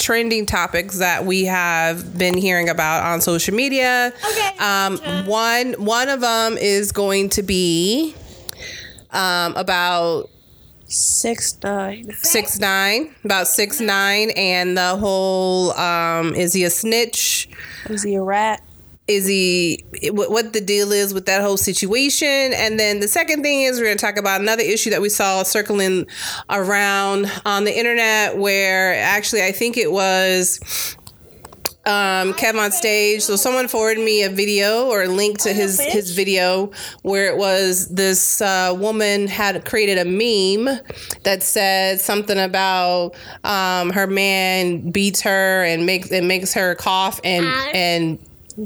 trending 0.00 0.46
topics 0.46 0.98
that 0.98 1.24
we 1.24 1.44
have 1.44 2.18
been 2.18 2.36
hearing 2.36 2.68
about 2.68 3.04
on 3.04 3.20
social 3.20 3.54
media. 3.54 4.12
Okay. 4.32 4.50
Um, 4.58 4.98
one 5.26 5.74
one 5.74 6.08
of 6.08 6.20
them 6.20 6.56
is 6.58 6.90
going 6.90 7.28
to 7.30 7.42
be 7.42 8.14
um, 9.12 9.54
about 9.56 10.28
Six 10.86 11.56
nine. 11.62 12.10
six 12.14 12.58
nine, 12.58 13.14
about 13.24 13.46
six 13.46 13.80
nine, 13.80 14.30
and 14.30 14.76
the 14.76 14.96
whole 14.96 15.70
um, 15.74 16.34
is 16.34 16.52
he 16.52 16.64
a 16.64 16.70
snitch? 16.70 17.48
Is 17.88 18.02
he 18.02 18.16
a 18.16 18.22
rat? 18.22 18.60
Is 19.10 19.26
he 19.26 19.84
what, 20.12 20.52
the 20.52 20.60
deal 20.60 20.92
is 20.92 21.12
with 21.12 21.26
that 21.26 21.42
whole 21.42 21.56
situation? 21.56 22.28
And 22.28 22.78
then 22.78 23.00
the 23.00 23.08
second 23.08 23.42
thing 23.42 23.62
is 23.62 23.78
we're 23.78 23.86
going 23.86 23.98
to 23.98 24.04
talk 24.04 24.16
about 24.16 24.40
another 24.40 24.62
issue 24.62 24.90
that 24.90 25.02
we 25.02 25.08
saw 25.08 25.42
circling 25.42 26.06
around 26.48 27.26
on 27.44 27.64
the 27.64 27.76
internet 27.76 28.36
where 28.36 28.94
actually 28.94 29.42
i 29.42 29.52
think 29.52 29.76
it 29.76 29.90
was 29.90 30.60
um, 31.86 32.34
Kev 32.34 32.60
on 32.60 32.70
stage. 32.72 33.22
So 33.22 33.36
someone 33.36 33.66
forwarded 33.66 34.04
me 34.04 34.22
a 34.22 34.28
video 34.28 34.86
or 34.86 35.04
a 35.04 35.08
link 35.08 35.38
to 35.38 35.52
his 35.52 35.80
his 35.80 36.14
video 36.14 36.70
where 37.02 37.32
it 37.32 37.38
was 37.38 37.88
this 37.88 38.42
uh, 38.42 38.74
woman 38.76 39.26
had 39.26 39.64
created 39.64 39.96
a 39.98 40.04
meme 40.04 40.78
that 41.24 41.42
said 41.42 42.00
something 42.00 42.38
about 42.38 43.14
um, 43.44 43.90
her 43.90 44.06
man 44.06 44.90
beats 44.90 45.22
her 45.22 45.64
and 45.64 45.86
makes 45.86 46.12
it 46.12 46.22
makes 46.22 46.52
her 46.52 46.74
cough 46.74 47.18
and 47.24 47.46
and 47.74 48.18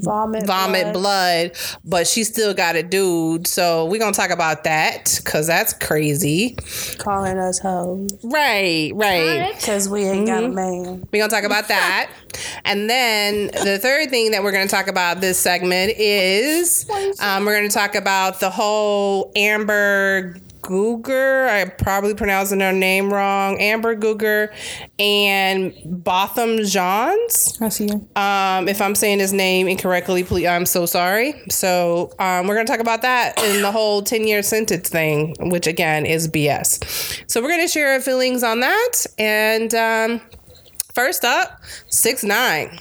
Vomit. 0.03 0.47
vomit 0.47 0.93
blood. 0.93 1.53
but 1.85 2.07
she 2.07 2.25
still 2.25 2.55
got 2.55 2.77
a 2.77 2.83
dude. 2.83 3.47
So 3.47 3.87
we're 3.87 4.01
gonna 4.01 4.13
talk 4.13 4.31
about 4.31 4.65
that 4.65 5.21
because 5.23 5.47
that's 5.47 5.73
crazy. 5.73 6.57
Calling 6.99 7.39
us 7.39 7.59
hoes. 7.59 8.11
Right, 8.23 8.91
right. 8.95 9.55
Because 9.57 9.89
we 9.89 10.05
ain't 10.05 10.27
got 10.27 10.45
a 10.45 10.49
man. 10.49 11.07
We're 11.13 11.21
gonna 11.21 11.29
talk 11.31 11.45
about 11.45 11.69
that. 11.69 12.11
And 12.65 12.91
then 12.91 13.47
the 13.47 13.79
third 13.79 14.11
thing 14.11 14.33
that 14.33 14.43
we're 14.43 14.51
gonna 14.51 14.67
talk 14.67 14.89
about 14.89 15.21
this 15.21 15.39
segment 15.39 15.93
is 15.97 16.85
um, 17.21 17.45
we're 17.45 17.55
gonna 17.57 17.69
talk 17.69 17.95
about 17.95 18.41
the 18.41 18.51
whole 18.51 19.31
Amber 19.37 20.35
Googer. 20.65 21.49
I 21.49 21.67
probably 21.67 22.15
pronouncing 22.15 22.61
her 22.61 22.73
name 22.73 23.13
wrong. 23.13 23.61
Amber 23.61 23.95
Googer 23.95 24.53
and 24.99 25.75
Botham 25.85 26.65
Johns. 26.65 27.59
I 27.61 27.69
see 27.69 27.87
you. 27.87 28.09
Um, 28.17 28.67
if 28.69 28.81
I'm 28.81 28.95
saying 28.95 29.19
his 29.19 29.33
name 29.33 29.69
incorrectly, 29.69 30.25
please, 30.25 30.47
I'm 30.47 30.67
so 30.67 30.87
sorry. 30.87 31.35
So 31.51 32.13
um, 32.19 32.47
we're 32.47 32.55
going 32.55 32.67
to 32.67 32.73
talk 32.73 32.81
about 32.81 33.03
that 33.03 33.39
and 33.39 33.63
the 33.63 33.71
whole 33.71 34.03
10 34.03 34.27
year 34.27 34.43
sentence 34.43 34.89
thing, 34.89 35.35
which 35.51 35.67
again 35.67 36.07
is 36.07 36.29
BS. 36.29 37.23
So 37.31 37.43
we're 37.43 37.49
going 37.49 37.61
to 37.61 37.69
share 37.69 37.93
our 37.93 38.01
feelings 38.01 38.43
on 38.43 38.61
that. 38.61 39.07
And 39.19 39.75
um, 39.75 40.21
first 40.95 41.25
up, 41.25 41.61
six 41.89 42.25
nine. 42.25 42.81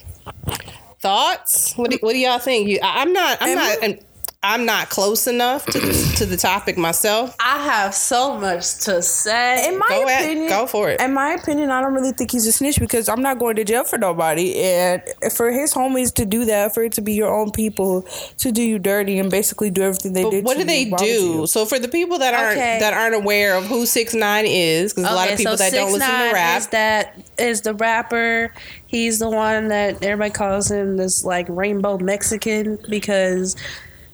Thoughts? 1.00 1.74
What 1.74 1.92
do, 1.92 1.98
what 2.00 2.14
do 2.14 2.20
y'all 2.20 2.40
think? 2.40 2.70
You, 2.70 2.80
I, 2.82 3.02
I'm 3.02 3.12
not. 3.12 3.38
I'm 3.42 3.56
not. 3.56 4.00
I'm 4.46 4.66
not 4.66 4.90
close 4.90 5.26
enough 5.26 5.66
to 5.68 5.80
the, 5.80 6.14
to 6.18 6.26
the 6.26 6.36
topic 6.36 6.78
myself. 6.78 7.34
I 7.40 7.64
have 7.64 7.96
so 7.96 8.38
much 8.38 8.80
to 8.82 9.02
say. 9.02 9.70
In 9.70 9.80
my 9.80 9.86
Go 9.88 10.06
ahead. 10.06 10.26
opinion, 10.26 10.50
Go 10.50 10.68
for 10.68 10.90
it. 10.90 11.00
In 11.00 11.14
my 11.14 11.32
opinion, 11.32 11.72
I 11.72 11.82
don't 11.82 11.94
really 11.94 12.12
think 12.12 12.32
he's 12.32 12.46
a 12.46 12.52
snitch 12.52 12.78
because 12.78 13.08
I'm 13.08 13.22
not 13.22 13.40
going 13.40 13.56
to 13.56 13.64
jail 13.64 13.86
for 13.86 13.98
nobody. 13.98 14.56
And 14.62 15.02
for 15.32 15.50
his 15.50 15.74
homies 15.74 16.14
to 16.16 16.26
do 16.26 16.44
that, 16.46 16.74
for 16.74 16.84
it 16.84 16.92
to 16.94 17.02
be 17.02 17.14
your 17.14 17.34
own 17.34 17.52
people 17.52 18.02
to 18.40 18.52
do 18.52 18.62
you 18.62 18.80
dirty 18.80 19.18
and 19.18 19.32
basically 19.32 19.72
do 19.72 19.82
everything 19.82 20.12
they 20.12 20.24
But 20.24 20.32
did. 20.32 20.44
what 20.46 20.56
to 20.56 20.60
do 20.60 20.66
they 20.66 20.84
you, 20.84 20.98
do? 20.98 21.48
So 21.48 21.66
for 21.66 21.80
the 21.80 21.88
people 21.88 22.18
that 22.20 22.34
aren't 22.34 22.58
Okay. 22.58 22.80
that 22.82 22.94
aren't 22.94 23.16
aware 23.16 23.56
of 23.56 23.64
who 23.66 23.86
Six 23.86 24.14
Nine 24.14 24.46
is, 24.46 24.94
because 24.94 25.10
a 25.10 25.16
lot 25.16 25.32
of 25.32 25.38
people 25.38 25.56
that 25.56 25.72
don't 25.72 25.94
listen 25.94 26.10
to 26.10 26.32
rap, 26.34 26.58
Is 26.60 26.68
that 26.68 27.18
is 27.38 27.62
the 27.62 27.74
rapper? 27.76 28.54
He's 28.88 29.20
the 29.20 29.30
one 29.30 29.70
that 29.70 30.04
everybody 30.04 30.32
calls 30.32 30.70
him 30.70 30.98
this 30.98 31.24
like 31.24 31.46
rainbow 31.48 31.98
Mexican 31.98 32.78
because 32.90 33.56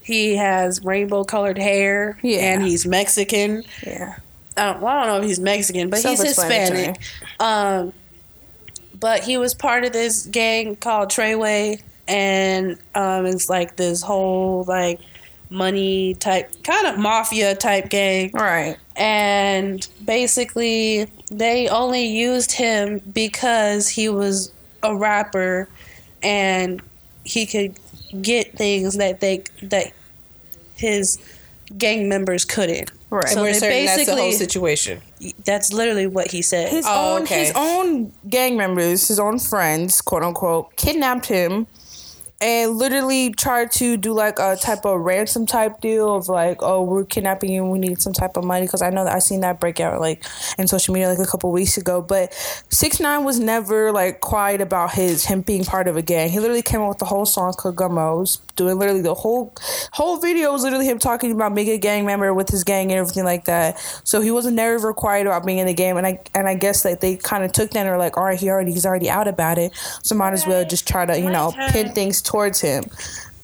he 0.09 0.35
has 0.35 0.83
rainbow 0.83 1.23
colored 1.23 1.57
hair 1.57 2.17
Yeah. 2.21 2.39
and 2.39 2.63
he's 2.63 2.85
Mexican. 2.85 3.63
Yeah. 3.85 4.15
I 4.57 4.65
don't, 4.73 4.81
well, 4.81 4.97
I 4.97 5.05
don't 5.05 5.13
know 5.15 5.21
if 5.21 5.27
he's 5.29 5.39
Mexican, 5.39 5.89
but 5.89 5.99
he's 6.03 6.21
Hispanic. 6.21 6.97
Um, 7.39 7.93
but 8.99 9.23
he 9.23 9.37
was 9.37 9.53
part 9.53 9.85
of 9.85 9.93
this 9.93 10.25
gang 10.25 10.75
called 10.75 11.09
Treyway, 11.09 11.81
and 12.07 12.77
um, 12.95 13.25
it's 13.25 13.47
like 13.49 13.75
this 13.77 14.01
whole 14.01 14.65
like 14.67 14.99
money 15.49 16.15
type, 16.15 16.51
kind 16.63 16.87
of 16.87 16.97
mafia 16.99 17.55
type 17.55 17.89
gang 17.89 18.31
Right. 18.33 18.75
and 18.97 19.87
basically 20.05 21.07
they 21.31 21.67
only 21.69 22.05
used 22.05 22.51
him 22.51 22.99
because 23.13 23.87
he 23.87 24.09
was 24.09 24.51
a 24.83 24.95
rapper 24.95 25.67
and 26.21 26.81
he 27.23 27.45
could 27.45 27.75
get 28.21 28.57
things 28.57 28.97
that 28.97 29.21
they 29.21 29.43
that 29.63 29.91
his 30.79 31.19
gang 31.77 32.09
members 32.09 32.45
couldn't. 32.45 32.91
Right. 33.09 33.27
So 33.29 33.41
we're 33.41 33.53
they 33.53 33.59
certain 33.59 33.85
that's 33.85 34.05
the 34.05 34.15
whole 34.15 34.31
situation. 34.31 35.01
That's 35.45 35.73
literally 35.73 36.07
what 36.07 36.31
he 36.31 36.41
said. 36.41 36.69
His 36.69 36.85
Oh, 36.87 37.15
own 37.15 37.23
okay. 37.23 37.45
his 37.45 37.53
own 37.55 38.13
gang 38.29 38.55
members, 38.57 39.07
his 39.07 39.19
own 39.19 39.39
friends, 39.39 40.01
quote 40.01 40.23
unquote, 40.23 40.75
kidnapped 40.75 41.25
him 41.25 41.67
and 42.41 42.77
literally 42.77 43.31
tried 43.31 43.69
to 43.69 43.97
do 43.97 44.13
like 44.13 44.39
a 44.39 44.55
type 44.55 44.85
of 44.85 45.01
ransom 45.01 45.45
type 45.45 45.81
deal 45.81 46.15
of 46.15 46.29
like, 46.29 46.59
oh, 46.61 46.81
we're 46.83 47.03
kidnapping 47.03 47.51
you, 47.51 47.65
we 47.65 47.79
need 47.79 48.01
some 48.01 48.13
type 48.13 48.37
of 48.37 48.45
money 48.45 48.65
because 48.65 48.81
I 48.81 48.89
know 48.91 49.03
that 49.03 49.13
I 49.13 49.19
seen 49.19 49.41
that 49.41 49.59
breakout 49.59 49.99
like 49.99 50.23
in 50.57 50.67
social 50.67 50.93
media 50.93 51.09
like 51.09 51.19
a 51.19 51.25
couple 51.29 51.51
weeks 51.51 51.77
ago. 51.77 52.01
But 52.01 52.33
six 52.69 52.99
nine 52.99 53.23
was 53.25 53.39
never 53.39 53.91
like 53.91 54.21
quiet 54.21 54.61
about 54.61 54.93
his 54.93 55.25
him 55.25 55.41
being 55.41 55.65
part 55.65 55.87
of 55.87 55.97
a 55.97 56.01
gang. 56.01 56.29
He 56.29 56.39
literally 56.39 56.61
came 56.61 56.79
out 56.79 56.89
with 56.89 56.99
the 56.99 57.05
whole 57.05 57.25
song 57.25 57.53
called 57.53 57.75
Gummo. 57.75 58.39
Doing 58.59 58.77
literally 58.77 58.99
the 58.99 59.13
whole 59.13 59.55
whole 59.93 60.17
video 60.17 60.51
was 60.51 60.63
literally 60.63 60.85
him 60.85 60.99
talking 60.99 61.31
about 61.31 61.55
being 61.55 61.69
a 61.69 61.77
gang 61.77 62.05
member 62.05 62.33
with 62.33 62.49
his 62.49 62.65
gang 62.65 62.91
and 62.91 62.99
everything 62.99 63.23
like 63.23 63.45
that. 63.45 63.79
So 64.03 64.19
he 64.19 64.31
wasn't 64.31 64.57
never 64.57 64.93
quiet 64.93 65.27
about 65.27 65.45
being 65.45 65.59
in 65.59 65.65
the 65.65 65.73
game, 65.73 65.95
and 65.95 66.05
I 66.05 66.19
and 66.35 66.45
I 66.45 66.55
guess 66.55 66.83
that 66.83 66.99
they 66.99 67.15
kind 67.15 67.45
of 67.45 67.53
took 67.53 67.71
that 67.71 67.79
and 67.79 67.89
were 67.89 67.97
like, 67.97 68.17
all 68.17 68.25
right, 68.25 68.37
he 68.37 68.49
already 68.49 68.73
he's 68.73 68.85
already 68.85 69.09
out 69.09 69.29
about 69.29 69.57
it, 69.57 69.71
so 70.03 70.13
might 70.13 70.33
as 70.33 70.45
well 70.45 70.65
just 70.65 70.85
try 70.85 71.05
to 71.05 71.17
you 71.17 71.29
know 71.29 71.53
pin 71.69 71.93
things 71.93 72.21
towards 72.21 72.59
him. 72.59 72.83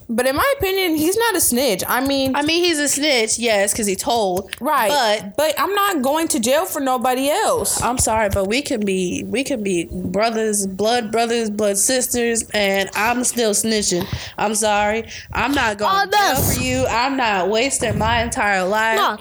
But 0.07 0.27
in 0.27 0.35
my 0.35 0.53
opinion, 0.59 0.95
he's 0.95 1.17
not 1.17 1.35
a 1.35 1.41
snitch. 1.41 1.83
I 1.88 2.05
mean, 2.05 2.35
I 2.35 2.43
mean, 2.43 2.63
he's 2.63 2.77
a 2.77 2.88
snitch, 2.88 3.39
yes, 3.39 3.71
because 3.73 3.88
he 3.88 3.95
told. 3.95 4.55
right? 4.61 4.89
But 4.89 5.35
but 5.35 5.59
I'm 5.59 5.73
not 5.73 6.01
going 6.03 6.27
to 6.29 6.39
jail 6.39 6.66
for 6.66 6.79
nobody 6.79 7.29
else. 7.29 7.81
I'm 7.81 7.97
sorry, 7.97 8.29
but 8.29 8.47
we 8.47 8.61
can 8.61 8.85
be 8.85 9.23
we 9.25 9.43
can 9.43 9.63
be 9.63 9.85
brothers, 9.91 10.67
blood 10.67 11.11
brothers, 11.11 11.49
blood 11.49 11.77
sisters, 11.77 12.43
and 12.53 12.89
I'm 12.95 13.23
still 13.23 13.51
snitching. 13.51 14.05
I'm 14.38 14.53
sorry. 14.53 15.09
I'm 15.33 15.53
not 15.53 15.77
going 15.79 16.09
to 16.09 16.16
jail 16.17 16.35
for 16.41 16.61
you. 16.61 16.85
I'm 16.85 17.17
not 17.17 17.49
wasting 17.49 17.97
my 17.97 18.22
entire 18.22 18.63
life 18.63 18.97
No. 18.97 19.17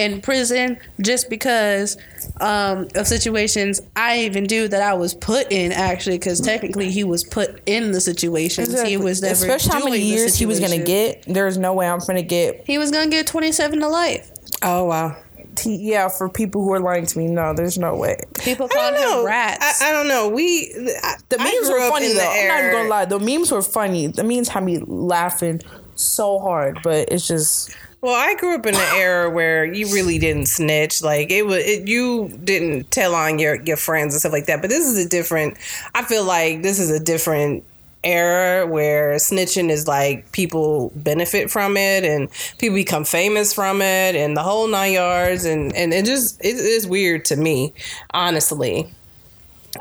in 0.00 0.20
prison 0.20 0.78
just 1.00 1.28
because 1.30 1.96
um, 2.40 2.88
of 2.94 3.06
situations 3.06 3.80
I 3.96 4.20
even 4.20 4.44
do 4.44 4.68
that 4.68 4.82
I 4.82 4.94
was 4.94 5.14
put 5.14 5.50
in 5.52 5.72
actually 5.72 6.18
because 6.18 6.40
technically 6.40 6.90
he 6.90 7.04
was 7.04 7.24
put 7.24 7.62
in 7.66 7.92
the 7.92 8.00
situations. 8.00 8.80
He 8.82 8.96
was 8.96 9.22
never 9.22 9.32
especially 9.32 9.72
how 9.72 9.84
many 9.84 10.00
years 10.00 10.36
he 10.36 10.46
was 10.46 10.60
gonna 10.60 10.82
get. 10.84 11.24
There's 11.26 11.58
no 11.58 11.72
way 11.72 11.88
I'm 11.88 12.00
gonna 12.00 12.22
get. 12.22 12.64
He 12.66 12.78
was 12.78 12.90
gonna 12.90 13.10
get 13.10 13.26
27 13.26 13.80
to 13.80 13.88
life. 13.88 14.30
Oh 14.62 14.84
wow. 14.84 15.16
Yeah, 15.64 16.08
for 16.08 16.28
people 16.28 16.62
who 16.62 16.72
are 16.72 16.78
lying 16.80 17.06
to 17.06 17.18
me, 17.18 17.26
no, 17.26 17.52
there's 17.52 17.78
no 17.78 17.96
way. 17.96 18.20
People 18.38 18.68
call 18.68 18.94
him 18.94 19.26
rats. 19.26 19.82
I, 19.82 19.88
I 19.88 19.92
don't 19.92 20.06
know. 20.06 20.28
We 20.28 20.72
I, 21.02 21.16
The 21.28 21.38
memes 21.38 21.68
were 21.68 21.88
funny 21.88 22.08
though. 22.08 22.14
the 22.14 22.26
I'm 22.28 22.48
not 22.48 22.60
even 22.60 22.72
gonna 22.72 22.88
lie. 22.88 23.04
The 23.06 23.18
memes 23.18 23.50
were 23.50 23.62
funny. 23.62 24.06
The 24.06 24.22
memes 24.22 24.48
had 24.48 24.62
me 24.62 24.78
laughing 24.78 25.60
so 25.96 26.38
hard, 26.38 26.78
but 26.84 27.10
it's 27.10 27.26
just 27.26 27.74
Well, 28.00 28.14
I 28.14 28.34
grew 28.34 28.54
up 28.54 28.64
in 28.64 28.76
an 28.76 28.94
era 28.94 29.28
where 29.28 29.64
you 29.64 29.92
really 29.92 30.18
didn't 30.18 30.46
snitch. 30.46 31.02
Like 31.02 31.32
it 31.32 31.44
was, 31.46 31.64
it, 31.64 31.88
you 31.88 32.28
didn't 32.44 32.90
tell 32.92 33.14
on 33.14 33.38
your 33.40 33.60
your 33.62 33.76
friends 33.76 34.14
and 34.14 34.20
stuff 34.20 34.32
like 34.32 34.46
that. 34.46 34.60
But 34.60 34.70
this 34.70 34.86
is 34.86 35.04
a 35.04 35.08
different. 35.08 35.58
I 35.94 36.04
feel 36.04 36.24
like 36.24 36.62
this 36.62 36.78
is 36.78 36.90
a 36.90 37.00
different 37.00 37.64
era 38.04 38.64
where 38.64 39.14
snitching 39.16 39.70
is 39.70 39.88
like 39.88 40.30
people 40.30 40.92
benefit 40.94 41.50
from 41.50 41.76
it 41.76 42.04
and 42.04 42.28
people 42.58 42.76
become 42.76 43.04
famous 43.04 43.52
from 43.52 43.82
it 43.82 44.14
and 44.14 44.36
the 44.36 44.42
whole 44.42 44.68
nine 44.68 44.92
yards 44.92 45.44
and 45.44 45.74
and 45.74 45.92
it 45.92 46.04
just 46.04 46.38
it 46.44 46.54
is 46.54 46.86
weird 46.86 47.24
to 47.24 47.36
me, 47.36 47.72
honestly. 48.12 48.88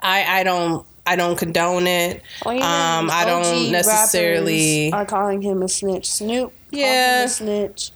I 0.02 0.40
I 0.40 0.44
don't 0.44 0.84
I 1.06 1.16
don't 1.16 1.38
condone 1.38 1.86
it. 1.86 2.24
Even 2.46 2.58
um, 2.64 3.10
I 3.12 3.24
don't 3.26 3.72
necessarily. 3.72 4.92
are 4.92 5.06
calling 5.06 5.42
him 5.42 5.62
a 5.62 5.70
snitch. 5.70 6.10
Snoop, 6.10 6.52
Yeah. 6.72 7.22
him 7.22 7.26
a 7.26 7.30
snitch. 7.30 7.92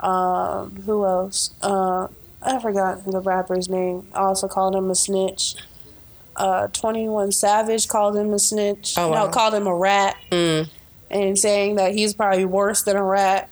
Um, 0.00 0.82
who 0.84 1.04
else? 1.04 1.54
Uh, 1.62 2.08
I 2.42 2.58
forgot 2.60 3.04
the 3.04 3.20
rapper's 3.20 3.68
name. 3.68 4.06
I 4.14 4.20
Also 4.20 4.46
called 4.48 4.74
him 4.76 4.90
a 4.90 4.94
snitch. 4.94 5.56
Uh, 6.36 6.68
Twenty 6.68 7.08
One 7.08 7.32
Savage 7.32 7.88
called 7.88 8.14
him 8.16 8.32
a 8.34 8.38
snitch. 8.38 8.94
Oh, 8.98 9.08
wow. 9.08 9.24
No, 9.26 9.30
called 9.30 9.54
him 9.54 9.66
a 9.66 9.74
rat, 9.74 10.16
Mm. 10.30 10.68
and 11.10 11.38
saying 11.38 11.76
that 11.76 11.94
he's 11.94 12.12
probably 12.14 12.44
worse 12.44 12.82
than 12.82 12.96
a 12.96 13.02
rat. 13.02 13.48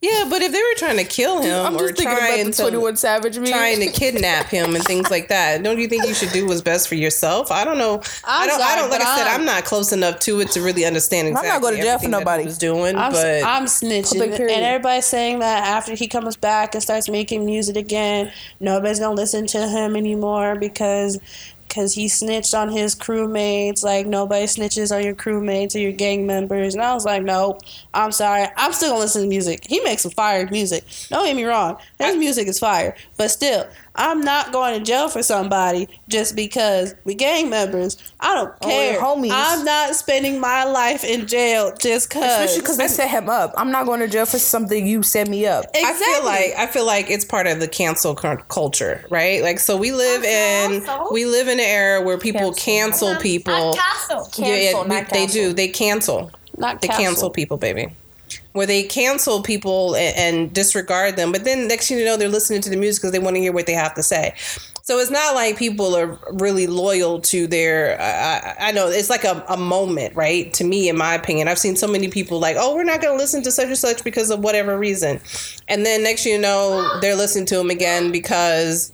Yeah, 0.00 0.26
but 0.28 0.42
if 0.42 0.52
they 0.52 0.58
were 0.58 0.74
trying 0.76 0.96
to 0.98 1.04
kill 1.04 1.40
him 1.42 1.66
I'm 1.66 1.74
or 1.76 1.88
just 1.88 1.96
thinking 1.98 2.16
about 2.16 2.28
trying 2.28 2.46
the 2.46 2.52
to 2.52 2.62
21 2.62 2.96
Savage 2.96 3.38
meme. 3.38 3.46
trying 3.46 3.80
to 3.80 3.86
kidnap 3.88 4.46
him 4.46 4.74
and 4.74 4.84
things 4.84 5.10
like 5.10 5.28
that. 5.28 5.62
Don't 5.62 5.78
you 5.78 5.88
think 5.88 6.06
you 6.06 6.14
should 6.14 6.32
do 6.32 6.46
what's 6.46 6.60
best 6.60 6.88
for 6.88 6.94
yourself? 6.94 7.50
I 7.50 7.64
don't 7.64 7.78
know. 7.78 8.00
I 8.26 8.42
I'm 8.42 8.48
don't. 8.48 8.60
I 8.62 8.76
don't. 8.76 8.90
Like 8.90 9.00
I 9.02 9.16
said, 9.16 9.26
I'm- 9.26 9.40
I'm 9.40 9.44
not 9.46 9.64
close 9.64 9.92
enough 9.92 10.20
to 10.20 10.40
it 10.40 10.50
to 10.52 10.60
really 10.62 10.84
understand 10.84 11.28
i'm 11.28 11.34
not 11.34 11.44
exactly. 11.44 11.60
going 11.70 11.76
to 11.76 11.82
jail 11.82 11.98
for 11.98 12.04
everything 12.06 12.10
that 12.12 12.18
nobody. 12.20 12.44
was 12.44 12.58
doing, 12.58 12.96
I'm, 12.96 13.12
but 13.12 13.42
I'm 13.44 13.64
snitching, 13.64 14.22
and 14.22 14.40
everybody's 14.64 15.06
saying 15.06 15.40
that 15.40 15.66
after 15.66 15.94
he 15.94 16.06
comes 16.08 16.36
back 16.36 16.74
and 16.74 16.82
starts 16.82 17.08
making 17.08 17.44
music 17.44 17.76
again, 17.76 18.32
nobody's 18.60 19.00
gonna 19.00 19.14
listen 19.14 19.46
to 19.48 19.68
him 19.68 19.96
anymore 19.96 20.54
because 20.54 21.18
because 21.68 21.94
he 21.94 22.08
snitched 22.08 22.54
on 22.54 22.70
his 22.70 22.94
crewmates. 22.94 23.82
Like 23.82 24.06
nobody 24.06 24.46
snitches 24.46 24.94
on 24.94 25.04
your 25.04 25.14
crewmates 25.14 25.74
or 25.74 25.78
your 25.78 25.92
gang 25.92 26.26
members. 26.26 26.74
And 26.74 26.82
I 26.82 26.94
was 26.94 27.04
like, 27.04 27.22
nope, 27.22 27.60
I'm 27.92 28.12
sorry, 28.12 28.46
I'm 28.56 28.72
still 28.72 28.90
gonna 28.90 29.00
listen 29.00 29.22
to 29.22 29.28
music. 29.28 29.66
He 29.66 29.80
makes 29.80 30.02
some 30.02 30.12
fire 30.12 30.48
music. 30.50 30.84
Don't 31.08 31.24
get 31.26 31.36
me 31.36 31.44
wrong, 31.44 31.76
his 31.98 32.16
music 32.16 32.48
is 32.48 32.58
fire, 32.58 32.94
but 33.16 33.30
still. 33.30 33.66
I'm 33.96 34.20
not 34.22 34.52
going 34.52 34.78
to 34.78 34.84
jail 34.84 35.08
for 35.08 35.22
somebody 35.22 35.88
just 36.08 36.34
because 36.34 36.94
we 37.04 37.14
gang 37.14 37.48
members. 37.48 37.96
I 38.18 38.34
don't 38.34 38.60
care. 38.60 38.96
Oh, 39.00 39.14
care. 39.20 39.30
homies. 39.30 39.30
I'm 39.32 39.64
not 39.64 39.94
spending 39.94 40.40
my 40.40 40.64
life 40.64 41.04
in 41.04 41.26
jail 41.26 41.72
just 41.80 42.10
cause. 42.10 42.24
Especially 42.24 42.60
because 42.60 42.76
they 42.76 42.88
set 42.88 43.08
him 43.10 43.28
up. 43.28 43.54
I'm 43.56 43.70
not 43.70 43.86
going 43.86 44.00
to 44.00 44.08
jail 44.08 44.26
for 44.26 44.38
something 44.38 44.86
you 44.86 45.02
set 45.04 45.28
me 45.28 45.46
up. 45.46 45.66
I 45.74 45.92
feel 45.92 46.24
like 46.24 46.52
I 46.58 46.66
feel 46.66 46.84
like 46.86 47.08
it's 47.10 47.24
part 47.24 47.46
of 47.46 47.60
the 47.60 47.68
cancel 47.68 48.14
culture, 48.14 49.04
right? 49.10 49.42
Like, 49.42 49.60
so 49.60 49.76
we 49.76 49.92
live 49.92 50.24
in 50.24 50.84
we 51.12 51.26
live 51.26 51.46
in 51.48 51.60
an 51.60 51.66
era 51.66 52.02
where 52.02 52.18
people 52.18 52.52
cancel, 52.52 53.08
um, 53.08 53.20
people. 53.22 53.74
Castle. 53.74 54.28
Yeah, 54.38 54.46
yeah, 54.48 54.54
Cancel, 54.72 54.82
we- 54.82 54.88
not 54.88 55.08
they 55.10 55.18
cancel. 55.18 55.40
do. 55.42 55.52
They 55.52 55.68
cancel. 55.68 56.30
not 56.58 56.80
They 56.80 56.88
cancel. 56.88 57.04
cancel 57.04 57.30
people, 57.30 57.56
baby. 57.58 57.88
Where 58.54 58.66
they 58.66 58.84
cancel 58.84 59.42
people 59.42 59.94
and, 59.96 60.16
and 60.16 60.52
disregard 60.52 61.16
them, 61.16 61.32
but 61.32 61.44
then 61.44 61.68
next 61.68 61.88
thing 61.88 61.98
you 61.98 62.04
know, 62.06 62.16
they're 62.16 62.28
listening 62.28 62.62
to 62.62 62.70
the 62.70 62.76
music 62.76 63.02
because 63.02 63.12
they 63.12 63.18
want 63.18 63.36
to 63.36 63.40
hear 63.40 63.52
what 63.52 63.66
they 63.66 63.74
have 63.74 63.94
to 63.94 64.02
say. 64.02 64.34
So 64.84 64.98
it's 64.98 65.10
not 65.10 65.34
like 65.34 65.56
people 65.56 65.96
are 65.96 66.18
really 66.32 66.66
loyal 66.66 67.20
to 67.22 67.46
their. 67.46 67.98
I 68.00 68.68
I- 68.68 68.72
know 68.72 68.88
it's 68.88 69.08
like 69.08 69.24
a, 69.24 69.42
a 69.48 69.56
moment, 69.56 70.14
right? 70.14 70.52
To 70.54 70.64
me, 70.64 70.90
in 70.90 70.96
my 70.98 71.14
opinion, 71.14 71.48
I've 71.48 71.58
seen 71.58 71.74
so 71.74 71.86
many 71.88 72.08
people 72.08 72.38
like, 72.38 72.56
oh, 72.58 72.74
we're 72.74 72.84
not 72.84 73.00
going 73.00 73.14
to 73.14 73.18
listen 73.18 73.42
to 73.44 73.50
such 73.50 73.68
and 73.68 73.78
such 73.78 74.04
because 74.04 74.30
of 74.30 74.40
whatever 74.40 74.78
reason, 74.78 75.20
and 75.68 75.86
then 75.86 76.02
next 76.02 76.24
thing 76.24 76.34
you 76.34 76.38
know, 76.38 76.98
they're 77.00 77.16
listening 77.16 77.46
to 77.46 77.56
them 77.56 77.70
again 77.70 78.12
because. 78.12 78.92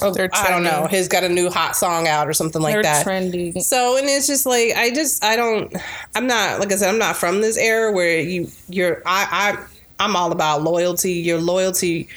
Oh, 0.00 0.10
They're 0.12 0.28
I 0.32 0.50
don't 0.50 0.62
know. 0.62 0.70
trending. 0.70 0.90
He's 0.90 1.08
got 1.08 1.24
a 1.24 1.28
new 1.28 1.50
hot 1.50 1.76
song 1.76 2.06
out 2.08 2.28
or 2.28 2.32
something 2.32 2.60
like 2.62 2.74
They're 2.74 2.82
that. 2.82 3.06
trendy. 3.06 3.60
So 3.60 3.96
and 3.96 4.06
it's 4.08 4.26
just 4.26 4.46
like 4.46 4.72
I 4.76 4.90
just 4.90 5.22
I 5.24 5.36
don't 5.36 5.74
I'm 6.14 6.26
not 6.26 6.60
like 6.60 6.72
I 6.72 6.76
said 6.76 6.88
I'm 6.90 6.98
not 6.98 7.16
from 7.16 7.40
this 7.40 7.56
era 7.56 7.92
where 7.92 8.20
you 8.20 8.48
you're 8.68 9.02
I 9.06 9.56
I 9.58 9.64
I'm 10.04 10.14
all 10.16 10.30
about 10.32 10.62
loyalty. 10.62 11.12
Your 11.12 11.40
loyalty 11.40 12.08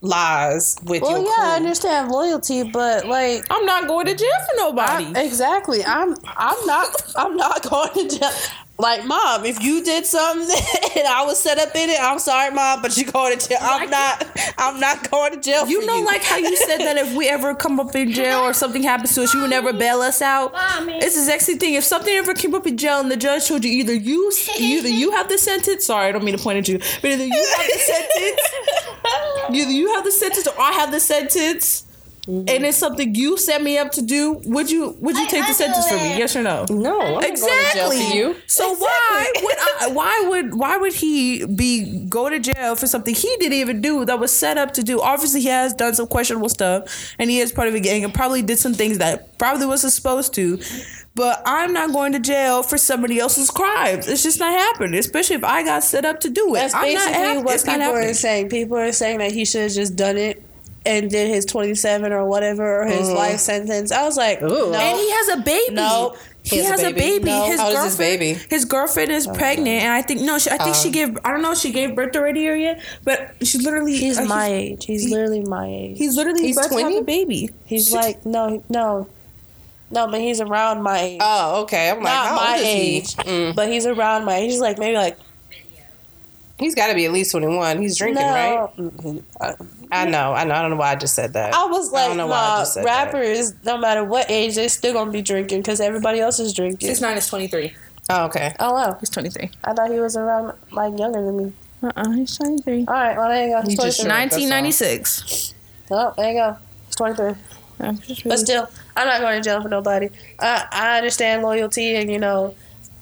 lies 0.00 0.76
with 0.84 1.02
Well, 1.02 1.10
your 1.22 1.22
yeah, 1.26 1.34
I 1.38 1.56
understand 1.56 2.10
loyalty, 2.10 2.62
but 2.62 3.06
like 3.06 3.44
I'm 3.50 3.66
not 3.66 3.88
going 3.88 4.06
to 4.06 4.14
jail 4.14 4.28
for 4.50 4.56
nobody. 4.56 5.06
I- 5.14 5.22
exactly, 5.22 5.84
I'm 5.84 6.14
I'm 6.36 6.66
not 6.66 7.12
I'm 7.16 7.36
not 7.36 7.62
going 7.70 8.08
to 8.08 8.18
jail. 8.18 8.30
Like, 8.80 9.04
mom, 9.04 9.44
if 9.44 9.60
you 9.60 9.82
did 9.82 10.06
something 10.06 10.48
and 10.96 11.08
I 11.08 11.24
was 11.24 11.40
set 11.40 11.58
up 11.58 11.74
in 11.74 11.90
it, 11.90 11.98
I'm 12.00 12.20
sorry, 12.20 12.54
mom, 12.54 12.80
but 12.80 12.96
you're 12.96 13.10
going 13.10 13.36
to 13.36 13.48
jail. 13.48 13.58
I'm 13.60 13.90
not. 13.90 14.24
I'm 14.56 14.78
not 14.78 15.10
going 15.10 15.32
to 15.32 15.40
jail. 15.40 15.66
you 15.66 15.80
for 15.80 15.86
know, 15.88 15.98
you. 15.98 16.06
like 16.06 16.22
how 16.22 16.36
you 16.36 16.56
said 16.56 16.78
that 16.78 16.96
if 16.96 17.12
we 17.16 17.28
ever 17.28 17.56
come 17.56 17.80
up 17.80 17.96
in 17.96 18.12
jail 18.12 18.38
or 18.38 18.52
something 18.52 18.84
happens 18.84 19.16
to 19.16 19.24
us, 19.24 19.34
you 19.34 19.40
would 19.40 19.50
never 19.50 19.72
bail 19.72 20.00
us 20.00 20.22
out. 20.22 20.52
Mommy. 20.52 20.94
It's 20.94 21.16
the 21.16 21.22
exact 21.22 21.42
same 21.42 21.58
thing. 21.58 21.74
If 21.74 21.82
something 21.82 22.12
ever 22.14 22.34
came 22.34 22.54
up 22.54 22.68
in 22.68 22.76
jail 22.76 23.00
and 23.00 23.10
the 23.10 23.16
judge 23.16 23.48
told 23.48 23.64
you 23.64 23.72
either 23.72 23.94
you 23.94 24.32
either 24.58 24.88
you 24.88 25.10
have 25.10 25.28
the 25.28 25.38
sentence. 25.38 25.84
Sorry, 25.86 26.06
I 26.06 26.12
don't 26.12 26.22
mean 26.22 26.36
to 26.36 26.42
point 26.42 26.58
at 26.58 26.68
you, 26.68 26.78
but 26.78 27.10
either 27.10 27.24
you 27.24 27.54
have 27.56 27.66
the 27.66 27.78
sentence, 27.78 28.40
either 29.50 29.72
you 29.72 29.94
have 29.94 30.04
the 30.04 30.12
sentence 30.12 30.46
or 30.46 30.60
I 30.60 30.72
have 30.72 30.92
the 30.92 31.00
sentence. 31.00 31.84
Mm-hmm. 32.28 32.44
And 32.46 32.66
it's 32.66 32.76
something 32.76 33.14
you 33.14 33.38
set 33.38 33.62
me 33.62 33.78
up 33.78 33.90
to 33.92 34.02
do. 34.02 34.34
Would 34.44 34.70
you 34.70 34.94
would 35.00 35.16
you 35.16 35.22
I- 35.24 35.28
take 35.28 35.44
I 35.44 35.48
the 35.48 35.54
sentence 35.54 35.88
do 35.88 35.96
for 35.96 36.02
me? 36.04 36.18
Yes 36.18 36.36
or 36.36 36.42
no? 36.42 36.66
no, 36.68 37.00
I'm 37.00 37.12
not 37.14 37.22
going 37.22 37.34
to 37.34 37.40
jail 37.40 37.90
Exactly. 37.90 38.18
you. 38.18 38.36
So 38.46 38.74
why 38.74 39.32
would 39.42 39.56
I, 39.58 39.86
why 39.92 40.26
would 40.28 40.54
why 40.54 40.76
would 40.76 40.92
he 40.92 41.46
be 41.46 42.04
go 42.06 42.28
to 42.28 42.38
jail 42.38 42.76
for 42.76 42.86
something 42.86 43.14
he 43.14 43.34
didn't 43.40 43.54
even 43.54 43.80
do 43.80 44.04
that 44.04 44.18
was 44.20 44.30
set 44.30 44.58
up 44.58 44.74
to 44.74 44.82
do? 44.82 45.00
Obviously, 45.00 45.40
he 45.40 45.48
has 45.48 45.72
done 45.72 45.94
some 45.94 46.06
questionable 46.06 46.50
stuff, 46.50 47.14
and 47.18 47.30
he 47.30 47.38
is 47.40 47.50
part 47.50 47.68
of 47.68 47.74
a 47.74 47.80
gang 47.80 48.04
and 48.04 48.12
probably 48.12 48.42
did 48.42 48.58
some 48.58 48.74
things 48.74 48.98
that 48.98 49.38
probably 49.38 49.64
wasn't 49.64 49.94
supposed 49.94 50.34
to. 50.34 50.58
But 51.14 51.42
I'm 51.46 51.72
not 51.72 51.92
going 51.92 52.12
to 52.12 52.20
jail 52.20 52.62
for 52.62 52.76
somebody 52.78 53.18
else's 53.18 53.50
crimes. 53.50 54.06
It's 54.06 54.22
just 54.22 54.38
not 54.38 54.52
happening, 54.52 54.94
especially 55.00 55.36
if 55.36 55.44
I 55.44 55.64
got 55.64 55.82
set 55.82 56.04
up 56.04 56.20
to 56.20 56.28
do 56.30 56.54
it. 56.54 56.58
That's 56.58 56.74
I'm 56.74 56.92
not 56.92 57.06
basically 57.06 57.12
hap- 57.36 57.44
what 57.44 57.54
it's 57.54 57.64
not 57.66 57.78
people 57.80 57.96
are 57.96 58.12
saying. 58.14 58.48
People 58.50 58.76
are 58.76 58.92
saying 58.92 59.18
that 59.18 59.32
he 59.32 59.44
should 59.44 59.62
have 59.62 59.72
just 59.72 59.96
done 59.96 60.16
it 60.18 60.44
and 60.88 61.10
did 61.10 61.28
his 61.28 61.44
27 61.44 62.12
or 62.12 62.24
whatever 62.24 62.82
or 62.82 62.86
his 62.86 63.10
life 63.10 63.40
sentence. 63.40 63.92
I 63.92 64.04
was 64.04 64.16
like, 64.16 64.42
Ooh. 64.42 64.46
no. 64.48 64.72
And 64.72 64.98
he 64.98 65.10
has 65.10 65.28
a 65.28 65.36
baby. 65.42 65.74
No. 65.74 66.16
He, 66.42 66.64
has, 66.64 66.82
a 66.82 66.92
baby. 66.92 67.26
No. 67.26 67.44
His 67.44 67.60
How 67.60 67.66
old 67.66 67.74
is 67.74 67.80
girlfriend, 67.80 68.22
his 68.22 68.30
baby? 68.32 68.46
His 68.48 68.64
girlfriend 68.64 69.12
is 69.12 69.26
pregnant, 69.26 69.82
and 69.82 69.92
I 69.92 70.00
think 70.00 70.22
no, 70.22 70.38
she, 70.38 70.48
I 70.50 70.56
think 70.56 70.76
she 70.76 70.90
gave. 70.90 71.18
I 71.22 71.30
don't 71.30 71.42
know 71.42 71.52
if 71.52 71.58
she 71.58 71.72
gave 71.72 71.94
birth 71.94 72.16
already 72.16 72.48
or 72.48 72.54
yet, 72.54 72.82
but 73.04 73.34
she's 73.40 73.62
literally. 73.62 73.98
He's 73.98 74.18
uh, 74.18 74.24
my 74.24 74.46
age. 74.46 74.86
He's 74.86 75.10
literally 75.10 75.42
my 75.42 75.66
age. 75.66 75.98
He's 75.98 76.16
literally 76.16 76.40
He's 76.40 76.56
about 76.56 76.70
to 76.70 76.76
have 76.76 76.90
20? 76.92 77.02
baby. 77.02 77.50
He's 77.66 77.92
like, 77.92 78.24
no, 78.24 78.64
no. 78.70 79.10
No, 79.90 80.06
but 80.06 80.20
he's 80.22 80.40
around 80.40 80.82
my 80.82 80.98
age. 80.98 81.20
Oh, 81.22 81.62
okay. 81.62 81.90
I'm 81.90 81.96
like, 81.96 82.04
Not 82.04 82.28
how 82.28 82.36
my 82.36 82.52
old 82.52 82.60
is 82.60 82.66
age, 82.66 83.14
he? 83.14 83.22
Mm. 83.22 83.54
but 83.54 83.68
he's 83.68 83.84
around 83.84 84.24
my 84.24 84.36
age. 84.36 84.52
He's 84.52 84.60
like 84.60 84.78
maybe 84.78 84.96
like 84.96 85.18
He's 86.58 86.74
got 86.74 86.88
to 86.88 86.94
be 86.94 87.04
at 87.04 87.12
least 87.12 87.30
21. 87.30 87.80
He's 87.80 87.96
drinking, 87.96 88.24
right? 88.26 88.68
no. 88.78 88.90
Mhm. 88.90 89.22
I- 89.40 89.54
I 89.90 90.04
know. 90.04 90.34
I 90.34 90.44
know. 90.44 90.54
I 90.54 90.60
don't 90.60 90.70
know 90.70 90.76
why 90.76 90.90
I 90.92 90.96
just 90.96 91.14
said 91.14 91.32
that. 91.32 91.54
I 91.54 91.64
was 91.64 91.88
I 91.88 91.96
like, 91.96 92.08
don't 92.08 92.16
know 92.18 92.26
why 92.26 92.36
I 92.36 92.48
nah, 92.48 92.58
just 92.58 92.74
said 92.74 92.84
that. 92.84 93.04
rappers, 93.06 93.54
no 93.64 93.78
matter 93.78 94.04
what 94.04 94.30
age, 94.30 94.54
they're 94.56 94.68
still 94.68 94.92
gonna 94.92 95.10
be 95.10 95.22
drinking 95.22 95.60
because 95.60 95.80
everybody 95.80 96.20
else 96.20 96.38
is 96.38 96.52
drinking. 96.52 96.94
nine 97.00 97.16
is 97.16 97.26
twenty 97.26 97.46
three. 97.48 97.74
Oh, 98.10 98.24
okay. 98.26 98.54
Oh 98.60 98.74
wow, 98.74 98.96
He's 99.00 99.08
twenty 99.08 99.30
three. 99.30 99.50
I 99.64 99.72
thought 99.72 99.90
he 99.90 99.98
was 99.98 100.14
around 100.16 100.52
like 100.72 100.98
younger 100.98 101.22
than 101.24 101.36
me. 101.38 101.52
Uh 101.82 101.90
uh 101.96 102.10
he's 102.10 102.36
twenty 102.36 102.60
three. 102.60 102.84
All 102.86 102.92
right, 102.94 103.16
well 103.16 103.28
there 103.30 103.46
you 103.48 103.54
go. 103.54 103.62
He's 103.62 103.70
He 103.70 103.76
just 103.76 104.00
23. 104.00 104.02
Sure, 104.02 104.08
that's 104.08 104.32
all. 104.34 104.38
Nineteen 104.40 104.48
ninety 104.50 104.72
six. 104.72 105.54
Oh, 105.90 106.12
there 106.18 106.28
you 106.32 106.38
go. 106.38 106.56
He's 106.86 106.96
23. 106.96 107.34
But 108.26 108.38
still, 108.38 108.68
I'm 108.96 109.06
not 109.06 109.20
going 109.20 109.40
to 109.40 109.48
jail 109.48 109.62
for 109.62 109.68
nobody. 109.68 110.10
I 110.40 110.66
I 110.70 110.96
understand 110.98 111.42
loyalty 111.42 111.94
and 111.96 112.10
you 112.10 112.18
know, 112.18 112.54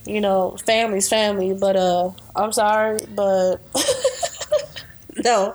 you 0.06 0.20
know, 0.20 0.56
family's 0.64 1.08
family. 1.08 1.54
But 1.54 1.76
uh, 1.76 2.10
I'm 2.34 2.52
sorry, 2.52 2.98
but 3.14 3.56
no, 5.24 5.54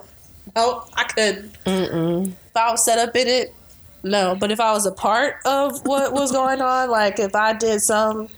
no, 0.56 0.84
I 0.94 1.04
couldn't. 1.06 1.64
Mm-mm. 1.66 2.28
If 2.28 2.58
I 2.58 2.72
was 2.72 2.84
set 2.84 3.00
up 3.00 3.16
in 3.16 3.28
it, 3.28 3.56
no. 4.04 4.36
But 4.40 4.52
if 4.52 4.60
I 4.60 4.74
was 4.74 4.86
a 4.86 4.92
part 4.92 5.36
of 5.46 5.86
what 5.86 6.14
was 6.14 6.32
going 6.32 6.62
on, 6.62 6.90
like 6.90 7.20
if 7.20 7.36
I 7.36 7.54
did 7.54 7.82
some 7.82 8.30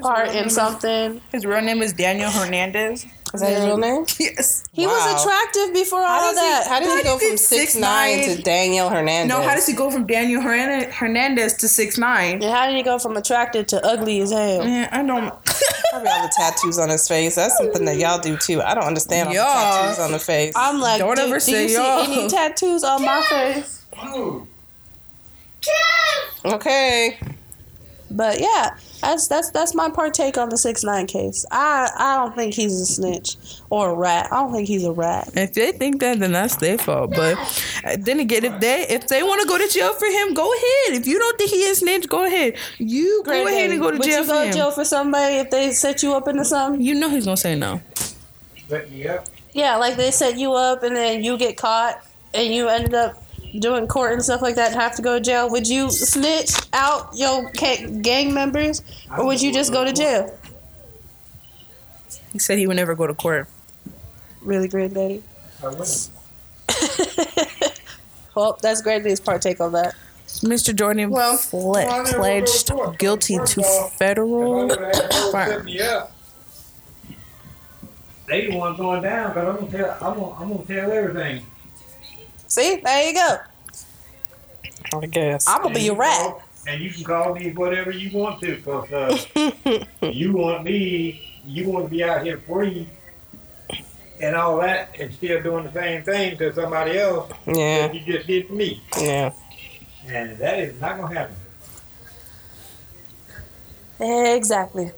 part 0.00 0.28
in 0.34 0.50
something, 0.50 1.20
His 1.32 1.46
real 1.46 1.62
name 1.62 1.82
is 1.82 1.92
Daniel 1.92 2.30
Hernandez. 2.30 3.06
Is 3.34 3.40
that 3.40 3.52
his 3.52 3.64
real 3.66 3.76
name? 3.76 4.04
Yes. 4.18 4.64
he 4.72 4.86
Wow. 4.86 4.92
was 4.94 5.22
attractive 5.22 5.74
before 5.74 5.98
all 6.00 6.06
How 6.06 6.30
of 6.30 6.36
that. 6.36 6.62
he, 6.64 6.68
how 6.70 6.80
does 6.80 6.96
he 6.96 7.02
go 7.02 7.18
from 7.18 7.28
did 7.30 7.38
six 7.38 7.74
6'9" 7.76 7.80
nine 7.80 8.22
to 8.36 8.42
Daniel 8.42 8.88
Hernandez? 8.88 9.28
No, 9.36 9.42
how 9.42 9.54
does 9.54 9.66
he 9.66 9.72
go 9.72 9.90
from 9.90 10.06
Daniel 10.06 10.40
Hernandez 10.40 11.54
to 11.54 11.68
six 11.68 11.98
nine? 11.98 12.34
and 12.42 12.44
how 12.44 12.66
did 12.66 12.76
he 12.76 12.82
go 12.82 12.98
from 12.98 13.16
attractive 13.16 13.66
to 13.68 13.84
ugly 13.84 14.20
as 14.20 14.30
hell? 14.30 14.64
Man, 14.64 14.88
I 14.92 15.02
don't. 15.02 15.34
Probably 15.90 16.08
all 16.10 16.22
the 16.22 16.32
tattoos 16.36 16.78
on 16.78 16.88
his 16.88 17.06
face. 17.08 17.34
That's 17.34 17.56
something 17.58 17.84
that 17.84 17.96
y'all 17.96 18.18
do 18.20 18.36
too. 18.36 18.62
I 18.62 18.74
don't 18.74 18.84
understand 18.84 19.28
all 19.28 19.34
Yeah. 19.34 19.44
the 19.44 19.88
tattoos 19.88 19.98
on 19.98 20.12
the 20.12 20.18
face. 20.18 20.52
I'm 20.56 20.80
like, 20.80 20.98
Don't 21.00 21.16
do, 21.16 21.22
ever 21.22 21.34
do 21.34 21.40
say 21.40 21.62
you 21.64 21.68
see 21.70 21.74
y'all. 21.74 22.00
any 22.04 22.28
tattoos 22.28 22.84
on 22.84 23.02
my 23.04 23.20
face? 23.22 23.84
okay. 26.44 27.18
But 28.10 28.40
yeah, 28.40 28.76
that's 29.00 29.28
that's 29.28 29.50
that's 29.50 29.74
my 29.74 29.90
partake 29.90 30.38
on 30.38 30.48
the 30.48 30.56
six 30.56 30.82
nine 30.84 31.06
case. 31.06 31.44
I 31.50 31.88
I 31.96 32.16
don't 32.16 32.34
think 32.34 32.54
he's 32.54 32.80
a 32.80 32.86
snitch 32.86 33.36
or 33.70 33.90
a 33.90 33.94
rat. 33.94 34.28
I 34.32 34.36
don't 34.36 34.52
think 34.52 34.68
he's 34.68 34.84
a 34.84 34.92
rat. 34.92 35.30
If 35.34 35.54
they 35.54 35.72
think 35.72 36.00
that, 36.00 36.18
then 36.18 36.32
that's 36.32 36.56
their 36.56 36.78
fault. 36.78 37.10
But 37.10 37.36
uh, 37.84 37.96
then 37.98 38.20
again, 38.20 38.44
if 38.44 38.60
they 38.60 38.86
if 38.88 39.08
they 39.08 39.22
want 39.22 39.42
to 39.42 39.48
go 39.48 39.58
to 39.58 39.68
jail 39.72 39.92
for 39.94 40.06
him, 40.06 40.34
go 40.34 40.50
ahead. 40.52 41.00
If 41.00 41.06
you 41.06 41.18
don't 41.18 41.38
think 41.38 41.50
he 41.50 41.58
is 41.64 41.78
snitch, 41.78 42.08
go 42.08 42.24
ahead. 42.24 42.56
You 42.78 43.22
go 43.24 43.30
Granddaddy, 43.30 43.56
ahead 43.56 43.70
and 43.70 43.80
go 43.80 43.90
to 43.90 43.96
Would 43.98 44.06
jail 44.06 44.20
you 44.20 44.24
for 44.26 44.32
go 44.32 44.42
him. 44.42 44.50
to 44.52 44.56
jail 44.56 44.70
for 44.70 44.84
somebody 44.84 45.36
if 45.36 45.50
they 45.50 45.72
set 45.72 46.02
you 46.02 46.14
up 46.14 46.28
into 46.28 46.44
something? 46.44 46.80
You 46.80 46.94
know 46.94 47.08
he's 47.10 47.24
gonna 47.24 47.36
say 47.36 47.54
no. 47.54 47.80
Let 48.68 48.90
me 48.90 49.06
up. 49.08 49.26
Yeah, 49.52 49.76
like 49.76 49.96
they 49.96 50.10
set 50.10 50.38
you 50.38 50.52
up 50.54 50.82
and 50.82 50.94
then 50.96 51.22
you 51.24 51.38
get 51.38 51.56
caught 51.56 52.00
and 52.34 52.52
you 52.52 52.68
ended 52.68 52.94
up 52.94 53.22
doing 53.60 53.86
court 53.86 54.12
and 54.12 54.22
stuff 54.22 54.42
like 54.42 54.54
that 54.56 54.72
and 54.72 54.80
have 54.80 54.94
to 54.96 55.02
go 55.02 55.18
to 55.18 55.24
jail. 55.24 55.50
Would 55.50 55.66
you 55.68 55.90
snitch 55.90 56.50
out 56.72 57.10
your 57.14 57.50
gang 57.50 58.32
members 58.34 58.82
or 59.16 59.24
would 59.26 59.40
you 59.42 59.52
just 59.52 59.72
go 59.72 59.84
to 59.84 59.92
jail? 59.92 60.36
He 62.32 62.38
said 62.38 62.58
he 62.58 62.66
would 62.66 62.76
never 62.76 62.94
go 62.94 63.06
to 63.06 63.14
court. 63.14 63.48
Really, 64.42 64.68
granddaddy. 64.68 65.22
I 65.62 65.68
wouldn't. 65.68 66.10
Well, 68.34 68.58
that's 68.60 68.82
granddaddy's 68.82 69.18
partake 69.18 69.62
on 69.62 69.72
that. 69.72 69.94
Mr. 70.26 70.74
Jordan 70.76 71.08
Well, 71.08 71.38
ple- 71.38 71.70
well, 71.72 71.90
I 71.90 72.02
never 72.02 72.18
pledged 72.18 72.66
to 72.66 72.94
guilty 72.98 73.38
First 73.38 73.54
to 73.54 73.60
off, 73.62 73.96
federal 73.96 74.70
If 74.70 74.78
I 74.78 74.82
would 74.84 74.92
to 75.10 75.32
fire. 75.32 75.62
me 75.62 75.80
up, 75.80 76.12
they 78.28 78.50
the 78.50 78.56
ones 78.58 78.76
going 78.76 79.00
down 79.02 79.32
because 79.32 79.48
I'm 79.48 79.56
gonna 79.56 79.70
tell. 79.78 79.90
I'm 80.02 80.20
gonna, 80.20 80.32
I'm 80.34 80.52
gonna 80.52 80.64
tell 80.66 80.92
everything. 80.92 81.46
See, 82.56 82.76
there 82.76 83.06
you 83.06 83.12
go. 83.12 83.36
I 84.98 85.04
guess. 85.04 85.46
I'm 85.46 85.60
gonna 85.60 85.74
be 85.74 85.88
a 85.88 85.92
rat. 85.94 86.18
call- 86.18 86.42
And 86.66 86.80
you 86.82 86.88
can 86.90 87.04
call 87.04 87.34
me 87.34 87.52
whatever 87.52 87.90
you 87.90 88.16
want 88.18 88.40
to, 88.40 88.56
cause 88.62 88.90
uh, 88.90 89.84
you 90.10 90.32
want 90.32 90.64
me, 90.64 91.38
you 91.44 91.68
want 91.68 91.84
to 91.84 91.90
be 91.90 92.02
out 92.02 92.24
here 92.24 92.38
free 92.38 92.88
and 94.22 94.34
all 94.34 94.56
that, 94.62 94.98
and 94.98 95.12
still 95.12 95.42
doing 95.42 95.64
the 95.64 95.72
same 95.72 96.02
thing 96.02 96.38
to 96.38 96.50
somebody 96.54 96.98
else 96.98 97.30
Yeah, 97.46 97.88
that 97.88 97.94
you 97.94 98.00
just 98.14 98.26
did 98.26 98.46
to 98.48 98.54
me, 98.54 98.82
yeah. 98.98 99.32
and 100.06 100.38
that 100.38 100.58
is 100.58 100.80
not 100.80 100.96
gonna 100.98 101.14
happen. 101.14 101.36
Exactly. 104.00 104.92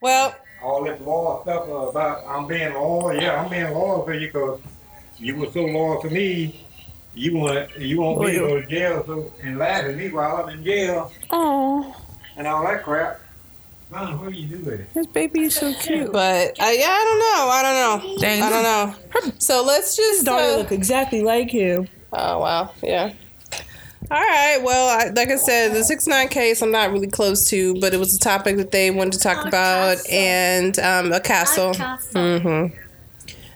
Well, 0.00 0.36
All 0.62 0.84
this 0.84 1.00
law 1.00 1.42
stuff 1.42 1.64
about 1.68 2.24
I'm 2.28 2.46
being 2.46 2.72
loyal, 2.74 3.20
yeah, 3.20 3.42
I'm 3.42 3.50
being 3.50 3.72
loyal 3.74 4.06
to 4.06 4.16
you 4.16 4.28
because 4.28 4.60
you 5.24 5.36
were 5.36 5.50
so 5.50 5.62
loyal 5.64 6.00
to 6.02 6.10
me. 6.10 6.60
You 7.14 7.36
want 7.36 7.78
you 7.78 8.00
want 8.00 8.20
me 8.20 8.32
to 8.32 8.38
go 8.38 8.60
to 8.60 8.66
jail 8.66 9.02
so, 9.06 9.32
and 9.42 9.56
laugh 9.58 9.84
at 9.84 9.96
me 9.96 10.10
while 10.10 10.36
I'm 10.36 10.48
in 10.58 10.64
jail 10.64 11.10
Oh, 11.30 11.96
and 12.36 12.46
all 12.46 12.62
that 12.64 12.82
crap. 12.82 13.20
Son, 13.90 14.18
what 14.18 14.32
do 14.32 14.36
you 14.36 14.48
do 14.48 14.64
with 14.64 14.80
it? 14.80 14.92
this 14.94 15.06
baby 15.06 15.42
is 15.42 15.54
so 15.54 15.72
cute. 15.74 16.10
but 16.12 16.50
uh, 16.60 16.64
yeah, 16.64 16.88
I 16.90 17.04
don't 17.06 17.20
know. 17.20 17.48
I 17.50 17.62
don't 17.62 18.12
know. 18.12 18.20
Dang. 18.20 18.42
I 18.42 18.50
don't 18.50 18.62
know. 18.64 19.32
So 19.38 19.62
let's 19.64 19.96
just. 19.96 20.24
Daughter 20.26 20.54
uh, 20.54 20.56
look 20.58 20.72
exactly 20.72 21.22
like 21.22 21.50
him. 21.50 21.88
Oh 22.12 22.40
wow, 22.40 22.72
yeah. 22.82 23.12
All 24.10 24.20
right. 24.20 24.58
Well, 24.62 25.00
I, 25.00 25.10
like 25.10 25.28
I 25.28 25.36
said, 25.36 25.72
the 25.72 25.82
six 25.84 26.06
nine 26.06 26.28
case 26.28 26.60
I'm 26.62 26.70
not 26.72 26.90
really 26.92 27.06
close 27.06 27.48
to, 27.50 27.78
but 27.80 27.94
it 27.94 27.98
was 27.98 28.14
a 28.14 28.18
topic 28.18 28.56
that 28.56 28.70
they 28.72 28.90
wanted 28.90 29.12
to 29.14 29.18
talk 29.20 29.44
A 29.44 29.48
about, 29.48 29.96
castle. 30.04 30.12
and 30.14 30.78
um, 30.80 31.12
a 31.12 31.20
castle. 31.20 31.70
A 31.70 31.74
castle. 31.74 32.20
Mm-hmm. 32.20 32.80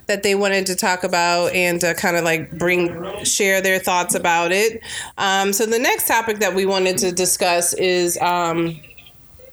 That 0.09 0.23
they 0.23 0.35
wanted 0.35 0.65
to 0.67 0.75
talk 0.75 1.05
about 1.05 1.53
and 1.53 1.85
uh, 1.85 1.93
kind 1.95 2.17
of 2.17 2.25
like 2.25 2.59
bring 2.59 3.25
share 3.25 3.61
their 3.61 3.79
thoughts 3.79 4.15
about 4.15 4.53
it. 4.53 4.81
Um, 5.19 5.53
so 5.53 5.67
the 5.67 5.79
next 5.79 6.09
topic 6.09 6.39
that 6.39 6.55
we 6.55 6.65
wanted 6.65 6.97
to 6.99 7.13
discuss 7.13 7.75
is, 7.75 8.17
um, 8.23 8.81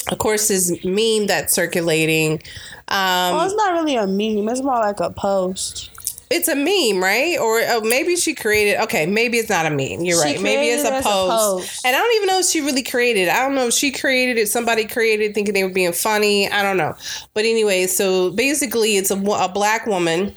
of 0.09 0.17
course, 0.17 0.47
this 0.47 0.71
meme 0.85 1.27
that's 1.27 1.53
circulating. 1.53 2.41
Um, 2.87 3.35
Well, 3.35 3.45
it's 3.45 3.55
not 3.55 3.73
really 3.73 3.95
a 3.95 4.07
meme. 4.07 4.47
It's 4.47 4.61
more 4.61 4.79
like 4.79 5.01
a 5.01 5.09
post. 5.09 5.91
It's 6.31 6.47
a 6.47 6.55
meme, 6.55 7.03
right? 7.03 7.37
Or 7.37 7.59
oh, 7.67 7.81
maybe 7.81 8.15
she 8.15 8.33
created. 8.33 8.81
Okay, 8.83 9.05
maybe 9.05 9.37
it's 9.37 9.49
not 9.49 9.65
a 9.65 9.69
meme. 9.69 10.05
You're 10.05 10.17
She 10.23 10.35
right. 10.35 10.41
Maybe 10.41 10.69
it's 10.69 10.83
a 10.83 10.87
it 10.87 10.93
as 10.93 11.05
a 11.05 11.07
post. 11.09 11.31
post. 11.31 11.85
And 11.85 11.95
I 11.95 11.99
don't 11.99 12.15
even 12.15 12.27
know 12.27 12.39
if 12.39 12.45
she 12.45 12.61
really 12.61 12.81
created. 12.83 13.27
it. 13.27 13.29
I 13.29 13.41
don't 13.41 13.55
know 13.55 13.67
if 13.67 13.73
she 13.73 13.91
created 13.91 14.37
it. 14.37 14.47
Somebody 14.47 14.85
created, 14.85 15.33
thinking 15.35 15.53
they 15.53 15.63
were 15.63 15.69
being 15.69 15.93
funny. 15.93 16.49
I 16.49 16.63
don't 16.63 16.77
know. 16.77 16.95
But 17.33 17.45
anyway, 17.45 17.87
so 17.87 18.31
basically, 18.31 18.95
it's 18.97 19.11
a, 19.11 19.17
a 19.19 19.49
black 19.49 19.85
woman 19.85 20.33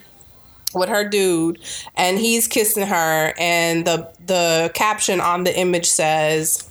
with 0.75 0.89
her 0.89 1.09
dude, 1.09 1.59
and 1.95 2.19
he's 2.19 2.47
kissing 2.47 2.87
her, 2.87 3.35
and 3.39 3.87
the 3.87 4.11
the 4.27 4.71
caption 4.75 5.21
on 5.21 5.45
the 5.45 5.59
image 5.59 5.87
says. 5.87 6.65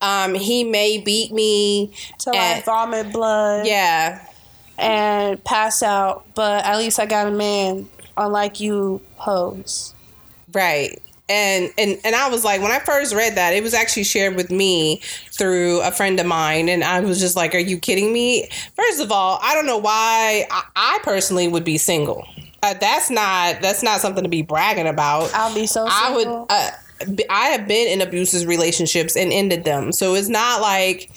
Um, 0.00 0.34
he 0.34 0.64
may 0.64 0.98
beat 0.98 1.32
me. 1.32 1.92
Till 2.18 2.34
I 2.34 2.62
vomit 2.66 3.10
blood 3.10 3.66
yeah, 3.66 4.26
and 4.76 5.42
pass 5.44 5.82
out, 5.82 6.26
but 6.34 6.64
at 6.64 6.76
least 6.76 6.98
I 6.98 7.06
got 7.06 7.26
a 7.26 7.30
man, 7.30 7.88
unlike 8.16 8.60
you 8.60 9.00
hoes. 9.16 9.94
Right. 10.52 11.00
And, 11.26 11.72
and 11.78 11.98
and 12.04 12.14
I 12.14 12.28
was 12.28 12.44
like, 12.44 12.60
when 12.60 12.70
I 12.70 12.80
first 12.80 13.14
read 13.14 13.36
that, 13.36 13.54
it 13.54 13.62
was 13.62 13.72
actually 13.72 14.04
shared 14.04 14.36
with 14.36 14.50
me 14.50 15.00
through 15.32 15.80
a 15.80 15.90
friend 15.90 16.20
of 16.20 16.26
mine, 16.26 16.68
and 16.68 16.84
I 16.84 17.00
was 17.00 17.18
just 17.18 17.34
like, 17.34 17.54
"Are 17.54 17.58
you 17.58 17.78
kidding 17.78 18.12
me?" 18.12 18.46
First 18.76 19.00
of 19.00 19.10
all, 19.10 19.38
I 19.42 19.54
don't 19.54 19.64
know 19.64 19.78
why 19.78 20.46
I, 20.50 20.64
I 20.76 20.98
personally 21.02 21.48
would 21.48 21.64
be 21.64 21.78
single. 21.78 22.28
Uh, 22.64 22.72
that's 22.80 23.10
not 23.10 23.60
that's 23.60 23.82
not 23.82 24.00
something 24.00 24.24
to 24.24 24.30
be 24.30 24.40
bragging 24.40 24.86
about. 24.86 25.30
I'll 25.34 25.54
be 25.54 25.66
so 25.66 25.86
I 25.86 26.10
would. 26.14 26.22
single. 26.22 26.46
Uh, 26.48 26.70
b- 27.14 27.26
I 27.28 27.48
have 27.48 27.68
been 27.68 27.88
in 27.88 28.00
abusive 28.00 28.48
relationships 28.48 29.16
and 29.16 29.30
ended 29.30 29.64
them, 29.64 29.92
so 29.92 30.14
it's 30.14 30.28
not 30.30 30.62
like 30.62 31.10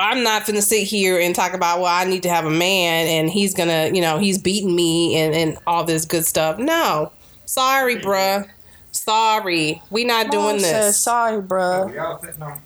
I'm 0.00 0.24
not 0.24 0.44
gonna 0.44 0.60
sit 0.60 0.82
here 0.82 1.20
and 1.20 1.32
talk 1.32 1.54
about 1.54 1.78
well, 1.78 1.86
I 1.94 2.04
need 2.04 2.24
to 2.24 2.28
have 2.28 2.44
a 2.44 2.50
man 2.50 3.06
and 3.06 3.30
he's 3.30 3.54
gonna, 3.54 3.90
you 3.94 4.00
know, 4.00 4.18
he's 4.18 4.36
beating 4.38 4.74
me 4.74 5.14
and 5.16 5.32
and 5.32 5.58
all 5.64 5.84
this 5.84 6.04
good 6.06 6.26
stuff. 6.26 6.58
No, 6.58 7.12
sorry, 7.44 7.96
bruh. 7.96 8.48
Sorry, 8.90 9.80
we 9.90 10.04
not 10.04 10.32
doing 10.32 10.44
Mom 10.44 10.58
said, 10.58 10.82
this. 10.82 10.98
Sorry, 10.98 11.40
bruh. 11.40 11.94
Y'all 11.94 12.20
sitting 12.20 12.42
on 12.42 12.60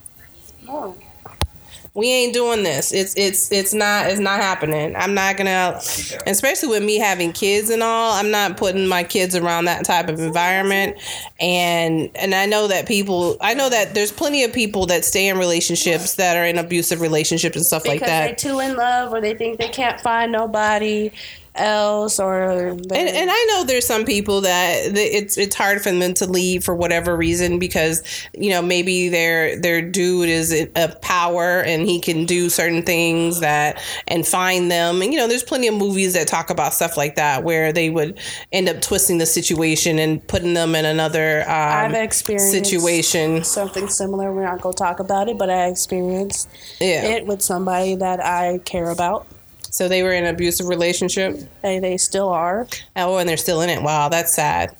No. 0.66 0.96
We 1.96 2.12
ain't 2.12 2.34
doing 2.34 2.62
this. 2.62 2.92
It's 2.92 3.14
it's 3.16 3.50
it's 3.50 3.72
not 3.72 4.10
it's 4.10 4.20
not 4.20 4.38
happening. 4.38 4.94
I'm 4.94 5.14
not 5.14 5.38
gonna, 5.38 5.80
especially 6.26 6.68
with 6.68 6.82
me 6.84 6.98
having 6.98 7.32
kids 7.32 7.70
and 7.70 7.82
all. 7.82 8.12
I'm 8.12 8.30
not 8.30 8.58
putting 8.58 8.86
my 8.86 9.02
kids 9.02 9.34
around 9.34 9.64
that 9.64 9.86
type 9.86 10.10
of 10.10 10.20
environment. 10.20 10.98
And 11.40 12.10
and 12.14 12.34
I 12.34 12.44
know 12.44 12.68
that 12.68 12.86
people. 12.86 13.38
I 13.40 13.54
know 13.54 13.70
that 13.70 13.94
there's 13.94 14.12
plenty 14.12 14.44
of 14.44 14.52
people 14.52 14.84
that 14.86 15.06
stay 15.06 15.26
in 15.26 15.38
relationships 15.38 16.16
that 16.16 16.36
are 16.36 16.44
in 16.44 16.58
abusive 16.58 17.00
relationships 17.00 17.56
and 17.56 17.64
stuff 17.64 17.84
Because 17.84 18.00
like 18.02 18.08
that. 18.08 18.26
they're 18.26 18.52
too 18.52 18.60
in 18.60 18.76
love 18.76 19.14
or 19.14 19.22
they 19.22 19.34
think 19.34 19.58
they 19.58 19.68
can't 19.68 19.98
find 19.98 20.30
nobody 20.30 21.10
else 21.58 22.18
or 22.18 22.50
And, 22.50 22.92
and 22.92 23.30
I 23.30 23.44
know 23.50 23.64
there's 23.64 23.86
some 23.86 24.04
people 24.04 24.42
that, 24.42 24.96
it's 24.96 25.36
it's 25.38 25.54
hard 25.54 25.82
for 25.82 25.90
them 25.90 26.14
to 26.14 26.26
leave 26.26 26.64
for 26.64 26.74
whatever 26.74 27.16
reason 27.16 27.58
because 27.58 28.02
you 28.34 28.50
know 28.50 28.62
maybe 28.62 29.08
their 29.08 29.58
their 29.60 29.82
dude 29.82 30.28
is 30.28 30.52
a 30.52 30.88
power 31.02 31.60
and 31.60 31.86
he 31.86 32.00
can 32.00 32.24
do 32.24 32.48
certain 32.48 32.82
things 32.82 33.40
that 33.40 33.80
and 34.08 34.26
find 34.26 34.70
them 34.70 35.02
and 35.02 35.12
you 35.12 35.18
know 35.18 35.28
there's 35.28 35.42
plenty 35.42 35.68
of 35.68 35.74
movies 35.74 36.14
that 36.14 36.26
talk 36.26 36.50
about 36.50 36.72
stuff 36.74 36.96
like 36.96 37.16
that 37.16 37.42
where 37.44 37.72
they 37.72 37.90
would 37.90 38.18
end 38.52 38.68
up 38.68 38.80
twisting 38.80 39.18
the 39.18 39.26
situation 39.26 39.98
and 39.98 40.26
putting 40.28 40.54
them 40.54 40.74
in 40.74 40.84
another 40.84 41.44
I've 41.48 41.90
um, 41.90 41.96
experienced 41.96 42.50
situation. 42.52 43.44
something 43.44 43.88
similar. 43.88 44.32
We're 44.32 44.44
not 44.44 44.60
gonna 44.60 44.74
talk 44.74 45.00
about 45.00 45.28
it, 45.28 45.38
but 45.38 45.50
I 45.50 45.66
experienced 45.66 46.48
Yeah. 46.80 47.04
it 47.04 47.26
with 47.26 47.42
somebody 47.42 47.94
that 47.96 48.24
I 48.24 48.58
care 48.64 48.90
about. 48.90 49.26
So 49.70 49.88
they 49.88 50.02
were 50.02 50.12
in 50.12 50.24
an 50.24 50.34
abusive 50.34 50.68
relationship. 50.68 51.38
They 51.62 51.78
they 51.78 51.96
still 51.96 52.28
are. 52.28 52.66
Oh, 52.96 53.18
and 53.18 53.28
they're 53.28 53.36
still 53.36 53.60
in 53.60 53.70
it. 53.70 53.82
Wow, 53.82 54.08
that's 54.08 54.32
sad. 54.32 54.74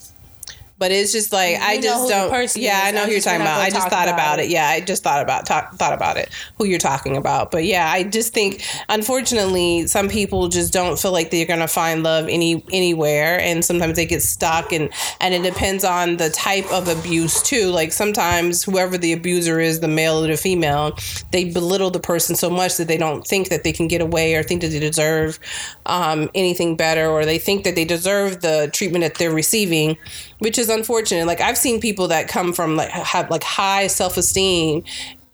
But 0.79 0.93
it's 0.93 1.13
just 1.13 1.33
like 1.33 1.57
I 1.61 1.75
You 1.75 1.81
know 1.81 1.83
just 1.83 2.09
don't. 2.09 2.57
Yeah, 2.57 2.79
is. 2.79 2.85
I 2.85 2.91
know 2.91 3.03
I 3.03 3.07
who 3.07 3.13
you're 3.13 3.21
talking 3.21 3.41
about. 3.41 3.61
I 3.61 3.71
just 3.71 3.89
thought 3.89 4.09
about 4.09 4.15
about 4.17 4.39
it. 4.41 4.47
it. 4.47 4.51
Yeah, 4.51 4.69
I 4.69 4.81
just 4.81 5.03
thought 5.03 5.23
about 5.23 5.47
talk, 5.47 5.75
thought 5.75 5.95
about 5.95 6.17
it. 6.17 6.29
Who 6.59 6.67
you're 6.67 6.79
talking 6.79 7.17
about? 7.17 7.51
But 7.51 7.65
yeah, 7.65 7.91
I 7.91 8.03
just 8.03 8.35
think 8.35 8.63
unfortunately 8.89 9.87
some 9.87 10.09
people 10.09 10.49
just 10.49 10.73
don't 10.73 10.99
feel 10.99 11.13
like 11.13 11.31
they're 11.31 11.47
gonna 11.47 11.69
find 11.69 12.03
love 12.03 12.29
any 12.29 12.65
anywhere, 12.73 13.41
and 13.41 13.65
sometimes 13.65 13.97
they 13.97 14.07
get 14.07 14.23
stuck, 14.23 14.73
and 14.73 14.91
and 15.21 15.33
it 15.35 15.43
depends 15.43 15.85
on 15.85 16.19
the 16.19 16.31
type 16.31 16.71
of 16.73 16.89
abuse 16.89 17.43
too. 17.43 17.71
Like 17.71 17.93
sometimes 17.93 18.63
whoever 18.63 18.99
the 18.99 19.13
abuser 19.13 19.61
is, 19.61 19.81
the 19.81 19.89
male 19.89 20.23
or 20.23 20.27
the 20.27 20.37
female, 20.37 20.97
they 21.33 21.45
belittle 21.45 21.91
the 21.91 22.01
person 22.01 22.37
so 22.37 22.51
much 22.51 22.77
that 22.77 22.89
they 22.89 22.99
don't 22.99 23.27
think 23.27 23.49
that 23.49 23.65
they 23.65 23.73
can 23.73 23.89
get 23.89 24.01
away 24.01 24.35
or 24.35 24.43
think 24.43 24.61
that 24.61 24.69
they 24.69 24.81
deserve 24.81 25.39
um, 25.87 26.31
anything 26.35 26.77
better, 26.77 27.09
or 27.09 27.25
they 27.25 27.39
think 27.39 27.65
that 27.65 27.75
they 27.75 27.85
deserve 27.85 28.41
the 28.43 28.69
treatment 28.73 29.03
that 29.03 29.15
they're 29.15 29.33
receiving, 29.33 29.97
which 30.39 30.59
is 30.59 30.69
unfortunate. 30.69 31.27
Like 31.27 31.41
I've 31.41 31.59
seen 31.59 31.81
people 31.81 32.09
that 32.09 32.29
come 32.29 32.53
from 32.53 32.77
like 32.77 32.91
have 32.91 33.31
like 33.31 33.43
high 33.43 33.87
self 33.87 34.17
esteem 34.17 34.85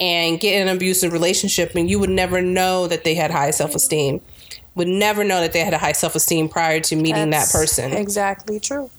and 0.01 0.41
get 0.41 0.61
in 0.61 0.69
an 0.69 0.77
abusive 0.77 1.13
relationship, 1.13 1.75
and 1.75 1.89
you 1.89 1.99
would 1.99 2.11
never 2.11 2.43
know 2.43 2.87
that 2.89 3.05
they 3.05 3.15
had 3.15 3.31
high 3.31 3.51
self 3.51 3.75
esteem. 3.75 4.21
Would 4.75 4.89
never 4.89 5.23
know 5.23 5.41
that 5.41 5.53
they 5.53 5.61
had 5.61 5.75
a 5.75 5.79
high 5.79 5.93
self 5.93 6.15
esteem 6.15 6.49
prior 6.49 6.81
to 6.81 6.97
meeting 6.97 7.31
That's 7.31 7.53
that 7.53 7.59
person 7.59 7.93
Exactly 7.93 8.59
true. 8.59 8.91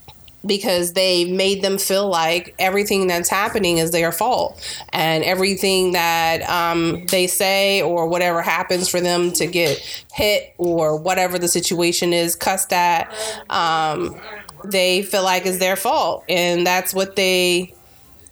because 0.46 0.94
they 0.94 1.26
made 1.26 1.64
them 1.64 1.80
feel 1.80 2.08
like 2.08 2.54
everything 2.60 3.08
that's 3.08 3.28
happening 3.28 3.80
is 3.80 3.90
their 3.90 4.12
fault 4.12 4.62
and 4.90 5.24
everything 5.24 5.94
that 5.94 6.48
um, 6.48 7.06
they 7.08 7.26
say 7.26 7.82
or 7.82 8.06
whatever 8.08 8.44
happens 8.44 8.88
for 8.88 9.02
them 9.02 9.32
to 9.32 9.48
get 9.48 9.80
hit 10.14 10.54
or 10.60 10.96
whatever 10.96 11.40
the 11.40 11.48
situation 11.48 12.14
is 12.14 12.36
cussed 12.36 12.72
at 12.72 13.12
um, 13.50 14.16
they 14.64 15.02
feel 15.04 15.24
like 15.24 15.46
is 15.46 15.60
their 15.60 15.76
fault 15.76 16.24
and 16.30 16.66
that's 16.66 16.94
what 16.94 17.16
they 17.16 17.74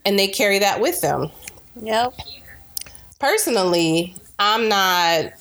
and 0.05 0.17
they 0.17 0.27
carry 0.27 0.59
that 0.59 0.81
with 0.81 1.01
them. 1.01 1.29
Yep. 1.81 2.13
personally 3.19 4.15
i'm 4.39 4.67
not 4.67 5.31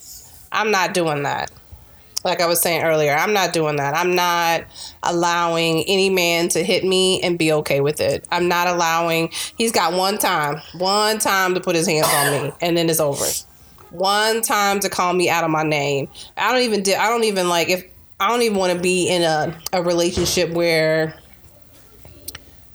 i'm 0.51 0.71
not 0.71 0.93
doing 0.93 1.23
that. 1.23 1.51
Like 2.23 2.39
i 2.39 2.45
was 2.45 2.61
saying 2.61 2.83
earlier 2.83 3.13
i'm 3.13 3.33
not 3.33 3.51
doing 3.53 3.77
that. 3.77 3.95
I'm 3.95 4.15
not 4.15 4.63
allowing 5.03 5.83
any 5.87 6.09
man 6.09 6.49
to 6.49 6.63
hit 6.63 6.83
me 6.83 7.21
and 7.21 7.37
be 7.37 7.51
okay 7.53 7.81
with 7.81 7.99
it. 7.99 8.25
I'm 8.31 8.47
not 8.47 8.67
allowing 8.67 9.29
he's 9.57 9.71
got 9.71 9.93
one 9.93 10.17
time 10.17 10.61
one 10.73 11.19
time 11.19 11.53
to 11.55 11.59
put 11.59 11.75
his 11.75 11.87
hands 11.87 12.07
on 12.13 12.31
me 12.31 12.53
and 12.61 12.77
then 12.77 12.89
it's 12.89 12.99
over. 12.99 13.25
One 13.89 14.41
time 14.41 14.79
to 14.81 14.89
call 14.89 15.11
me 15.11 15.29
out 15.29 15.43
of 15.43 15.49
my 15.49 15.63
name. 15.63 16.07
I 16.37 16.51
don't 16.53 16.61
even 16.61 16.81
di- 16.83 16.95
i 16.95 17.09
don't 17.09 17.25
even 17.25 17.49
like 17.49 17.69
if 17.69 17.83
i 18.21 18.29
don't 18.29 18.41
even 18.41 18.57
want 18.57 18.73
to 18.73 18.79
be 18.79 19.09
in 19.09 19.21
a, 19.21 19.53
a 19.73 19.83
relationship 19.83 20.49
where 20.51 21.15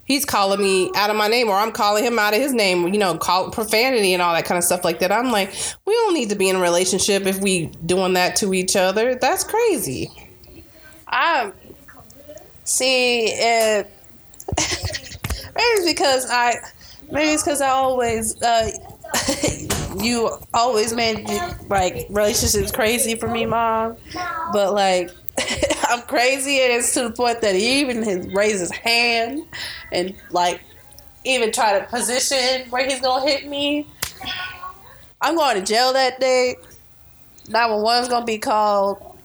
he's 0.06 0.24
calling 0.24 0.60
me 0.60 0.90
out 0.94 1.10
of 1.10 1.16
my 1.16 1.28
name 1.28 1.48
or 1.48 1.56
I'm 1.56 1.72
calling 1.72 2.02
him 2.04 2.18
out 2.18 2.32
of 2.32 2.40
his 2.40 2.54
name, 2.54 2.88
you 2.94 2.98
know, 2.98 3.18
call 3.18 3.50
profanity 3.50 4.14
and 4.14 4.22
all 4.22 4.32
that 4.32 4.46
kind 4.46 4.56
of 4.56 4.64
stuff 4.64 4.84
like 4.84 5.00
that. 5.00 5.12
I'm 5.12 5.30
like, 5.30 5.52
we 5.84 5.92
don't 5.92 6.14
need 6.14 6.30
to 6.30 6.36
be 6.36 6.48
in 6.48 6.56
a 6.56 6.60
relationship 6.60 7.26
if 7.26 7.40
we 7.40 7.66
doing 7.84 8.14
that 8.14 8.36
to 8.36 8.54
each 8.54 8.76
other. 8.76 9.16
That's 9.16 9.44
crazy. 9.44 10.10
I 11.08 11.52
see 12.64 13.26
it. 13.26 13.90
maybe 14.56 14.70
it's 15.58 15.86
because 15.86 16.30
I, 16.30 16.54
maybe 17.10 17.32
it's 17.32 17.42
because 17.42 17.60
I 17.60 17.70
always, 17.70 18.40
uh, 18.42 18.70
you 19.98 20.30
always 20.54 20.92
made 20.92 21.26
like 21.68 22.06
relationships 22.10 22.70
crazy 22.70 23.16
for 23.16 23.28
me, 23.28 23.44
mom. 23.44 23.96
But 24.52 24.72
like, 24.72 25.10
I'm 25.88 26.02
crazy, 26.02 26.60
and 26.60 26.72
it's 26.72 26.92
to 26.94 27.04
the 27.04 27.10
point 27.10 27.40
that 27.42 27.54
he 27.54 27.80
even 27.80 28.02
has 28.02 28.26
raised 28.28 28.60
his 28.60 28.70
hand 28.70 29.42
and 29.92 30.14
like 30.30 30.62
even 31.24 31.52
try 31.52 31.78
to 31.78 31.84
position 31.86 32.68
where 32.70 32.86
he's 32.86 33.00
gonna 33.00 33.28
hit 33.28 33.46
me. 33.46 33.86
I'm 35.20 35.36
going 35.36 35.56
to 35.56 35.62
jail 35.62 35.92
that 35.92 36.20
day. 36.20 36.56
911's 37.48 38.08
gonna 38.08 38.26
be 38.26 38.38
called. 38.38 39.18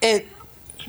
It 0.00 0.26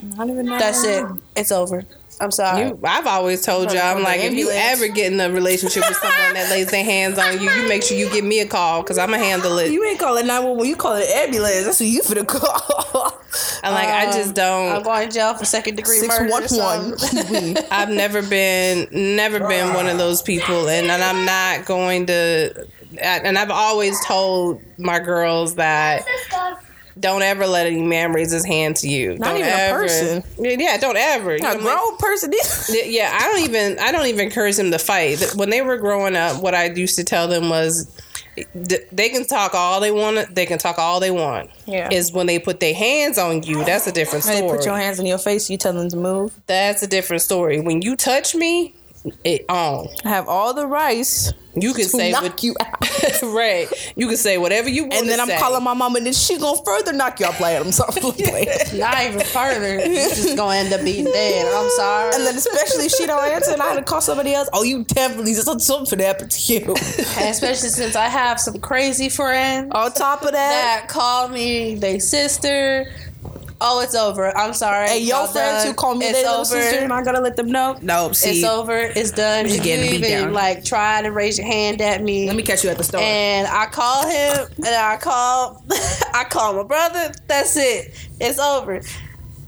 Not 0.02 0.28
even 0.28 0.46
know. 0.46 0.58
that's 0.58 0.84
it. 0.84 1.04
It's 1.36 1.50
over. 1.52 1.84
I'm 2.20 2.30
sorry. 2.30 2.68
You, 2.68 2.80
I've 2.84 3.06
always 3.06 3.42
told 3.42 3.72
y'all, 3.72 3.96
I'm 3.96 4.02
like, 4.02 4.20
if 4.20 4.32
you 4.34 4.50
ever 4.50 4.88
get 4.88 5.12
in 5.12 5.20
a 5.20 5.30
relationship 5.30 5.84
with 5.88 5.96
someone 5.96 6.34
that 6.34 6.50
lays 6.50 6.70
their 6.70 6.84
hands 6.84 7.18
on 7.18 7.40
you, 7.40 7.50
you 7.50 7.68
make 7.68 7.82
sure 7.82 7.96
you 7.96 8.10
give 8.10 8.24
me 8.24 8.40
a 8.40 8.46
call 8.46 8.82
because 8.82 8.98
I'm 8.98 9.10
gonna 9.10 9.22
handle 9.22 9.58
it. 9.58 9.70
You 9.70 9.84
ain't 9.84 10.00
calling 10.00 10.26
911, 10.26 10.68
you 10.68 10.76
call 10.76 10.96
it 10.96 11.08
ambulance. 11.08 11.64
That's 11.64 11.80
what 11.80 11.88
you 11.88 12.02
for 12.02 12.14
the 12.14 12.24
call. 12.24 13.18
I'm 13.62 13.74
like, 13.74 13.88
I 13.88 14.06
just 14.06 14.30
um, 14.30 14.34
don't. 14.34 14.76
I'm 14.76 14.82
going 14.82 15.08
to 15.08 15.14
jail 15.14 15.34
for 15.34 15.44
second 15.44 15.76
degree 15.76 16.00
murder. 16.06 16.32
or 16.32 16.48
611. 16.48 16.98
something. 16.98 17.64
I've 17.70 17.90
never 17.90 18.22
been, 18.22 18.88
never 18.92 19.40
been 19.46 19.74
one 19.74 19.86
of 19.86 19.98
those 19.98 20.22
people, 20.22 20.68
and, 20.68 20.90
and 20.90 21.02
I'm 21.02 21.24
not 21.24 21.66
going 21.66 22.06
to. 22.06 22.66
And 23.00 23.36
I've 23.38 23.50
always 23.50 24.02
told 24.06 24.62
my 24.78 24.98
girls 24.98 25.56
that 25.56 26.06
don't 27.00 27.22
ever 27.22 27.46
let 27.46 27.66
any 27.66 27.82
man 27.82 28.12
raise 28.12 28.30
his 28.30 28.44
hand 28.44 28.76
to 28.76 28.88
you. 28.88 29.18
Not 29.18 29.28
don't 29.30 29.36
even 29.38 29.48
a 29.52 29.70
person. 29.72 30.24
Yeah, 30.38 30.76
don't 30.78 30.96
ever. 30.96 31.36
You 31.36 31.42
know, 31.42 31.48
a 31.48 31.52
I'm 31.52 31.64
like- 31.64 31.76
grown 31.76 31.96
person. 31.98 32.32
yeah, 32.86 33.16
I 33.20 33.24
don't 33.28 33.40
even 33.48 33.78
I 33.78 33.92
don't 33.92 34.06
even 34.06 34.20
encourage 34.26 34.56
them 34.56 34.70
to 34.70 34.78
fight. 34.78 35.22
When 35.36 35.50
they 35.50 35.62
were 35.62 35.76
growing 35.76 36.16
up, 36.16 36.42
what 36.42 36.54
I 36.54 36.64
used 36.66 36.96
to 36.96 37.04
tell 37.04 37.28
them 37.28 37.48
was 37.48 37.86
they 38.92 39.08
can 39.08 39.26
talk 39.26 39.54
all 39.54 39.80
they 39.80 39.90
want. 39.90 40.34
They 40.34 40.46
can 40.46 40.58
talk 40.58 40.78
all 40.78 41.00
they 41.00 41.10
want. 41.10 41.50
Yeah. 41.66 41.90
Is 41.92 42.12
when 42.12 42.26
they 42.26 42.38
put 42.38 42.60
their 42.60 42.74
hands 42.74 43.18
on 43.18 43.42
you. 43.42 43.64
That's 43.64 43.86
a 43.86 43.92
different 43.92 44.24
When 44.24 44.36
story. 44.36 44.50
they 44.50 44.56
put 44.56 44.64
your 44.66 44.76
hands 44.76 44.98
in 45.00 45.06
your 45.06 45.18
face, 45.18 45.50
you 45.50 45.56
tell 45.56 45.72
them 45.72 45.88
to 45.88 45.96
move. 45.96 46.32
That's 46.46 46.82
a 46.82 46.86
different 46.86 47.22
story. 47.22 47.60
When 47.60 47.82
you 47.82 47.96
touch 47.96 48.34
me, 48.36 48.74
it 49.24 49.44
on. 49.48 49.88
I 50.04 50.08
have 50.08 50.28
all 50.28 50.54
the 50.54 50.66
rice 50.66 51.32
You 51.54 51.72
can 51.72 51.84
to 51.84 51.88
say 51.88 52.10
knock 52.12 52.22
what, 52.22 52.42
you 52.42 52.54
out. 52.60 53.22
right. 53.34 53.68
You 53.96 54.06
can 54.08 54.16
say 54.16 54.38
whatever 54.38 54.68
you 54.68 54.82
want. 54.82 54.94
And 54.94 55.08
then 55.08 55.16
to 55.18 55.22
I'm 55.22 55.28
say. 55.28 55.38
calling 55.38 55.62
my 55.64 55.74
mom, 55.74 55.96
and 55.96 56.04
then 56.06 56.12
she 56.12 56.38
gonna 56.38 56.60
further 56.64 56.92
knock 56.92 57.20
you 57.20 57.26
out 57.26 57.34
playing 57.34 57.62
them 57.62 57.72
something. 57.72 58.02
Not 58.78 59.02
even 59.04 59.20
further. 59.20 59.76
You're 59.86 60.08
just 60.08 60.36
going 60.36 60.58
to 60.58 60.64
end 60.64 60.72
up 60.72 60.84
being 60.84 61.04
dead. 61.04 61.46
I'm 61.52 61.70
sorry. 61.70 62.14
And 62.14 62.26
then 62.26 62.36
especially 62.36 62.86
if 62.86 62.92
she 62.92 63.06
don't 63.06 63.24
answer 63.24 63.52
and 63.52 63.62
I 63.62 63.68
had 63.68 63.76
to 63.76 63.82
call 63.82 64.00
somebody 64.00 64.34
else. 64.34 64.48
Oh, 64.52 64.62
you 64.62 64.84
definitely 64.84 65.34
something 65.34 65.98
happened 65.98 66.30
to 66.30 66.52
you. 66.52 66.60
And 67.18 67.30
especially 67.30 67.68
since 67.70 67.96
I 67.96 68.08
have 68.08 68.40
some 68.40 68.58
crazy 68.60 69.08
friends 69.08 69.72
On 69.74 69.92
top 69.92 70.22
of 70.22 70.32
that, 70.32 70.80
that 70.82 70.88
call 70.88 71.28
me 71.28 71.74
they 71.76 71.98
sister. 71.98 72.86
Oh, 73.60 73.80
it's 73.80 73.94
over. 73.96 74.36
I'm 74.36 74.54
sorry. 74.54 74.86
hey, 74.88 74.98
your 75.00 75.18
Y'all 75.18 75.26
friends 75.26 75.64
done. 75.64 75.66
who 75.68 75.74
call 75.74 75.94
me 75.96 76.06
it's 76.06 76.14
their 76.18 76.22
little 76.30 76.40
over. 76.42 76.44
sister, 76.44 76.78
and 76.78 76.92
I 76.92 77.02
gotta 77.02 77.20
let 77.20 77.34
them 77.36 77.50
know. 77.50 77.76
No, 77.82 78.12
see, 78.12 78.38
It's 78.40 78.44
over. 78.48 78.76
It's 78.78 79.10
done. 79.10 79.46
She's 79.46 79.54
If 79.54 79.58
you 79.58 79.64
getting 79.64 79.90
beat 79.90 80.06
even 80.06 80.24
down. 80.26 80.32
like 80.32 80.64
try 80.64 81.02
to 81.02 81.10
raise 81.10 81.38
your 81.38 81.46
hand 81.48 81.80
at 81.80 82.02
me, 82.02 82.26
let 82.28 82.36
me 82.36 82.44
catch 82.44 82.62
you 82.62 82.70
at 82.70 82.78
the 82.78 82.84
store. 82.84 83.00
and 83.00 83.48
I 83.48 83.66
call 83.66 84.06
him, 84.06 84.46
and 84.58 84.66
I 84.66 84.96
call, 84.98 85.62
I 86.14 86.24
call 86.30 86.54
my 86.54 86.62
brother. 86.62 87.12
That's 87.26 87.56
it. 87.56 87.94
It's 88.20 88.38
over. 88.38 88.80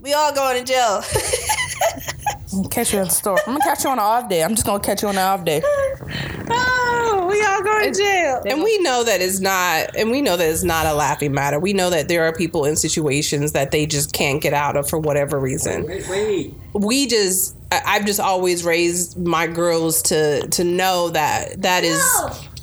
We 0.02 0.12
all 0.12 0.34
going 0.34 0.64
to 0.64 0.72
jail. 0.72 1.02
I'm 2.52 2.64
catch 2.64 2.92
you 2.92 2.98
at 2.98 3.06
the 3.06 3.14
store. 3.14 3.38
I'm 3.46 3.54
gonna 3.54 3.64
catch 3.64 3.84
you 3.84 3.90
on 3.90 3.98
an 3.98 4.04
off 4.04 4.28
day. 4.28 4.42
I'm 4.42 4.54
just 4.54 4.66
gonna 4.66 4.82
catch 4.82 5.02
you 5.02 5.08
on 5.08 5.14
an 5.16 5.22
off 5.22 5.44
day. 5.44 5.62
oh, 6.50 7.26
we 7.30 7.42
all 7.44 7.62
going 7.62 7.92
to 7.92 7.98
jail. 7.98 8.42
And 8.46 8.62
we 8.62 8.78
know 8.78 9.04
that 9.04 9.20
it's 9.20 9.40
not, 9.40 9.94
and 9.96 10.10
we 10.10 10.20
know 10.20 10.36
that 10.36 10.48
it's 10.48 10.64
not 10.64 10.86
a 10.86 10.94
laughing 10.94 11.32
matter. 11.32 11.60
We 11.60 11.72
know 11.72 11.90
that 11.90 12.08
there 12.08 12.24
are 12.24 12.32
people 12.32 12.64
in 12.64 12.76
situations 12.76 13.52
that 13.52 13.70
they 13.70 13.86
just 13.86 14.12
can't 14.12 14.42
get 14.42 14.52
out 14.52 14.76
of 14.76 14.88
for 14.88 14.98
whatever 14.98 15.38
reason. 15.38 15.86
Wait, 15.86 16.08
wait. 16.08 16.54
we 16.72 17.06
just 17.06 17.54
I- 17.70 17.82
I've 17.86 18.06
just 18.06 18.20
always 18.20 18.64
raised 18.64 19.18
my 19.18 19.46
girls 19.46 20.02
to 20.02 20.46
to 20.48 20.64
know 20.64 21.10
that 21.10 21.62
that 21.62 21.84
is 21.84 22.02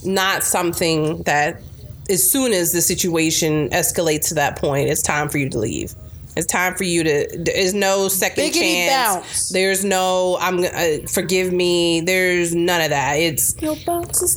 not 0.03 0.43
something 0.43 1.23
that 1.23 1.61
as 2.09 2.29
soon 2.29 2.53
as 2.53 2.71
the 2.71 2.81
situation 2.81 3.69
escalates 3.69 4.29
to 4.29 4.35
that 4.35 4.57
point, 4.57 4.89
it's 4.89 5.01
time 5.01 5.29
for 5.29 5.37
you 5.37 5.49
to 5.49 5.59
leave. 5.59 5.93
It's 6.37 6.47
time 6.47 6.75
for 6.75 6.83
you 6.83 7.03
to. 7.03 7.27
There's 7.37 7.73
no 7.73 8.07
second 8.07 8.45
Biggity 8.45 8.53
chance. 8.53 9.15
bounce. 9.15 9.49
There's 9.49 9.83
no. 9.83 10.37
I'm. 10.39 10.63
Uh, 10.63 11.07
forgive 11.07 11.51
me. 11.51 12.01
There's 12.01 12.53
none 12.53 12.81
of 12.81 12.89
that. 12.91 13.15
It's 13.15 13.55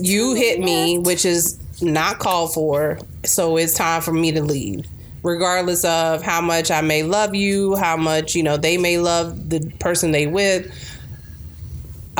you 0.01 0.35
hit 0.35 0.61
me, 0.61 0.99
which 0.99 1.25
is 1.25 1.59
not 1.83 2.19
called 2.19 2.55
for. 2.55 2.99
So 3.25 3.57
it's 3.57 3.75
time 3.75 4.03
for 4.03 4.13
me 4.13 4.33
to 4.33 4.43
leave. 4.43 4.87
Regardless 5.23 5.85
of 5.85 6.23
how 6.23 6.41
much 6.41 6.71
I 6.71 6.81
may 6.81 7.03
love 7.03 7.35
you, 7.35 7.77
how 7.77 7.97
much, 7.99 8.35
you 8.35 8.43
know, 8.43 8.57
they 8.57 8.79
may 8.79 8.97
love 8.99 9.51
the 9.51 9.61
person 9.79 10.13
they 10.13 10.27
with. 10.27 10.73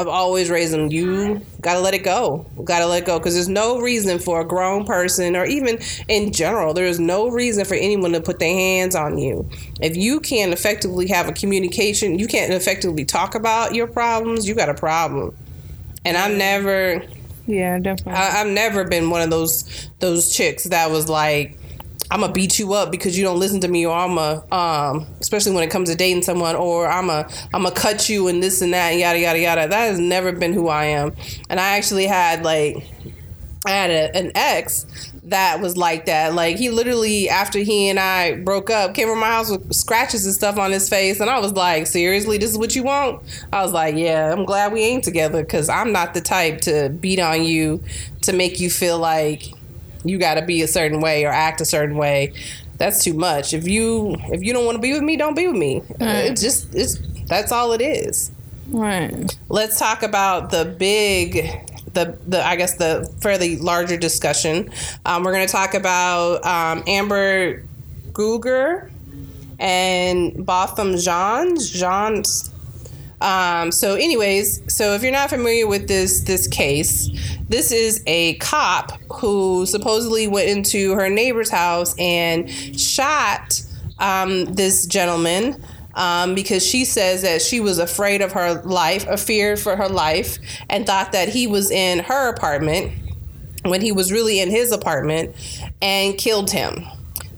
I've 0.01 0.09
always 0.09 0.49
raised 0.49 0.73
them, 0.73 0.91
you 0.91 1.43
gotta 1.61 1.81
let 1.81 1.93
it 1.93 2.03
go. 2.03 2.47
Gotta 2.65 2.87
let 2.87 3.03
it 3.03 3.07
go. 3.07 3.19
Because 3.19 3.35
there's 3.35 3.49
no 3.49 3.81
reason 3.81 4.19
for 4.19 4.41
a 4.41 4.45
grown 4.45 4.87
person, 4.87 5.37
or 5.37 5.45
even 5.45 5.79
in 6.09 6.33
general, 6.33 6.73
there's 6.73 6.99
no 6.99 7.29
reason 7.29 7.67
for 7.67 7.75
anyone 7.75 8.13
to 8.13 8.21
put 8.23 8.39
their 8.39 8.55
hands 8.55 8.95
on 8.95 9.19
you. 9.19 9.47
If 9.83 9.97
you 9.97 10.21
can't 10.21 10.55
effectively 10.55 11.07
have 11.09 11.29
a 11.29 11.33
communication, 11.33 12.19
you 12.19 12.27
can't 12.27 12.51
effectively 12.53 13.05
talk 13.05 13.35
about 13.35 13.75
your 13.75 13.87
problems, 13.87 14.49
you 14.49 14.55
got 14.55 14.71
a 14.71 14.75
problem. 14.75 15.37
And 16.03 16.17
I'm 16.17 16.39
never, 16.39 17.03
Yeah, 17.47 17.79
definitely. 17.79 18.15
I, 18.15 18.41
I've 18.41 18.49
never 18.49 18.85
been 18.85 19.11
one 19.11 19.21
of 19.21 19.29
those 19.29 19.91
those 19.99 20.35
chicks 20.35 20.65
that 20.65 20.91
was 20.91 21.11
like, 21.11 21.59
I'm 22.11 22.21
gonna 22.21 22.33
beat 22.33 22.59
you 22.59 22.73
up 22.73 22.91
because 22.91 23.17
you 23.17 23.25
don't 23.25 23.39
listen 23.39 23.61
to 23.61 23.69
me, 23.69 23.87
or 23.87 23.95
I'm 23.95 24.19
a, 24.19 24.45
um, 24.53 25.07
especially 25.21 25.53
when 25.53 25.63
it 25.63 25.71
comes 25.71 25.91
to 25.91 25.97
dating 25.97 26.23
someone, 26.23 26.57
or 26.57 26.89
I'm 26.89 27.09
a, 27.09 27.29
I'm 27.55 27.63
gonna 27.63 27.75
cut 27.75 28.09
you 28.09 28.27
and 28.27 28.43
this 28.43 28.63
and 28.63 28.75
that, 28.75 28.91
and 28.93 29.01
yada 29.01 29.19
yada 29.19 29.39
yada. 29.39 29.69
That 29.69 29.91
has 29.91 30.01
never 30.01 30.33
been 30.33 30.53
who 30.53 30.69
I 30.69 30.87
am. 30.87 31.15
And 31.49 31.61
I 31.61 31.77
actually 31.77 32.07
had 32.07 32.43
like, 32.43 32.77
I 33.65 33.71
had 33.71 33.91
a, 33.91 34.17
an 34.17 34.33
ex 34.35 34.87
that 35.25 35.61
was 35.61 35.77
like 35.77 36.07
that. 36.07 36.35
Like 36.35 36.57
he 36.57 36.71
literally, 36.71 37.29
after 37.29 37.61
he 37.61 37.89
and 37.89 38.01
I 38.01 38.37
broke 38.37 38.71
up, 38.71 38.95
came 38.95 39.09
over 39.09 39.19
my 39.19 39.29
house 39.29 39.51
with 39.51 39.73
scratches 39.73 40.25
and 40.27 40.35
stuff 40.35 40.59
on 40.59 40.73
his 40.73 40.89
face, 40.89 41.21
and 41.21 41.31
I 41.31 41.39
was 41.39 41.53
like, 41.53 41.87
seriously, 41.87 42.39
this 42.39 42.51
is 42.51 42.59
what 42.59 42.75
you 42.75 42.83
want? 42.83 43.23
I 43.53 43.63
was 43.63 43.73
like, 43.73 43.95
yeah, 43.95 44.33
I'm 44.33 44.45
glad 44.45 44.73
we 44.73 44.81
ain't 44.81 45.05
together 45.05 45.43
because 45.43 45.69
I'm 45.69 45.93
not 45.93 46.15
the 46.15 46.21
type 46.21 46.63
to 46.63 46.89
beat 46.89 47.21
on 47.21 47.45
you 47.45 47.85
to 48.23 48.33
make 48.33 48.59
you 48.59 48.69
feel 48.69 48.99
like 48.99 49.53
you 50.05 50.19
got 50.19 50.35
to 50.35 50.43
be 50.43 50.63
a 50.63 50.69
certain 50.69 51.01
way 51.01 51.25
or 51.25 51.31
act 51.31 51.61
a 51.61 51.65
certain 51.65 51.97
way. 51.97 52.33
That's 52.79 53.05
too 53.05 53.15
much. 53.15 53.53
If 53.53 53.69
you 53.69 54.17
if 54.29 54.43
you 54.43 54.53
don't 54.53 54.65
want 54.65 54.77
to 54.77 54.83
be 54.83 54.93
with 54.93 55.03
me, 55.03 55.17
don't 55.17 55.37
be 55.37 55.47
with 55.47 55.57
me. 55.57 55.83
It's 56.01 56.41
just 56.41 56.75
it's 56.75 56.99
that's 57.27 57.53
all 57.53 57.73
it 57.73 57.81
is 57.81 58.33
right. 58.73 59.39
let's 59.49 59.79
talk 59.79 60.03
about 60.03 60.51
the 60.51 60.65
big 60.65 61.67
the, 61.93 62.17
the 62.27 62.45
I 62.45 62.57
guess 62.57 62.75
the 62.77 63.13
fairly 63.21 63.57
larger 63.59 63.97
discussion. 63.97 64.71
Um, 65.05 65.25
we're 65.25 65.33
going 65.33 65.47
to 65.47 65.53
talk 65.53 65.75
about 65.75 66.45
um, 66.45 66.85
Amber 66.87 67.65
Guger 68.13 68.91
and 69.59 70.47
Botham 70.47 70.97
Johns. 70.97 71.71
Johns. 71.71 72.50
Um, 73.21 73.71
so, 73.71 73.95
anyways, 73.97 74.75
so 74.75 74.95
if 74.95 75.03
you're 75.03 75.13
not 75.13 75.31
familiar 75.31 75.67
with 75.67 75.89
this 75.89 76.21
this 76.23 76.47
case, 76.47 77.11
this 77.49 77.71
is 77.71 78.03
a 78.07 78.35
cop 78.35 78.93
who 79.13 79.67
supposedly 79.67 80.27
went 80.27 80.49
into 80.49 80.95
her 80.95 81.11
neighbor's 81.11 81.51
house 81.51 81.95
and 81.99 82.51
shot 82.81 83.61
um, 83.99 84.47
this 84.47 84.87
gentleman 84.87 85.63
um, 85.95 86.35
because 86.35 86.65
she 86.65 86.85
says 86.85 87.23
that 87.23 87.43
she 87.43 87.61
was 87.61 87.79
afraid 87.79 88.23
of 88.23 88.33
her 88.33 88.63
life, 88.63 89.07
a 89.07 89.17
fear 89.17 89.57
for 89.57 89.77
her 89.77 89.89
life, 89.89 90.39
and 90.69 90.87
thought 90.87 91.13
that 91.13 91.29
he 91.29 91.47
was 91.47 91.71
in 91.71 91.99
her 92.01 92.29
apartment 92.31 92.93
when 93.65 93.83
he 93.83 93.93
was 93.93 94.11
really 94.11 94.41
in 94.41 94.51
his 94.51 94.73
apartment 94.73 95.35
and 95.83 96.17
killed 96.17 96.51
him. 96.51 96.87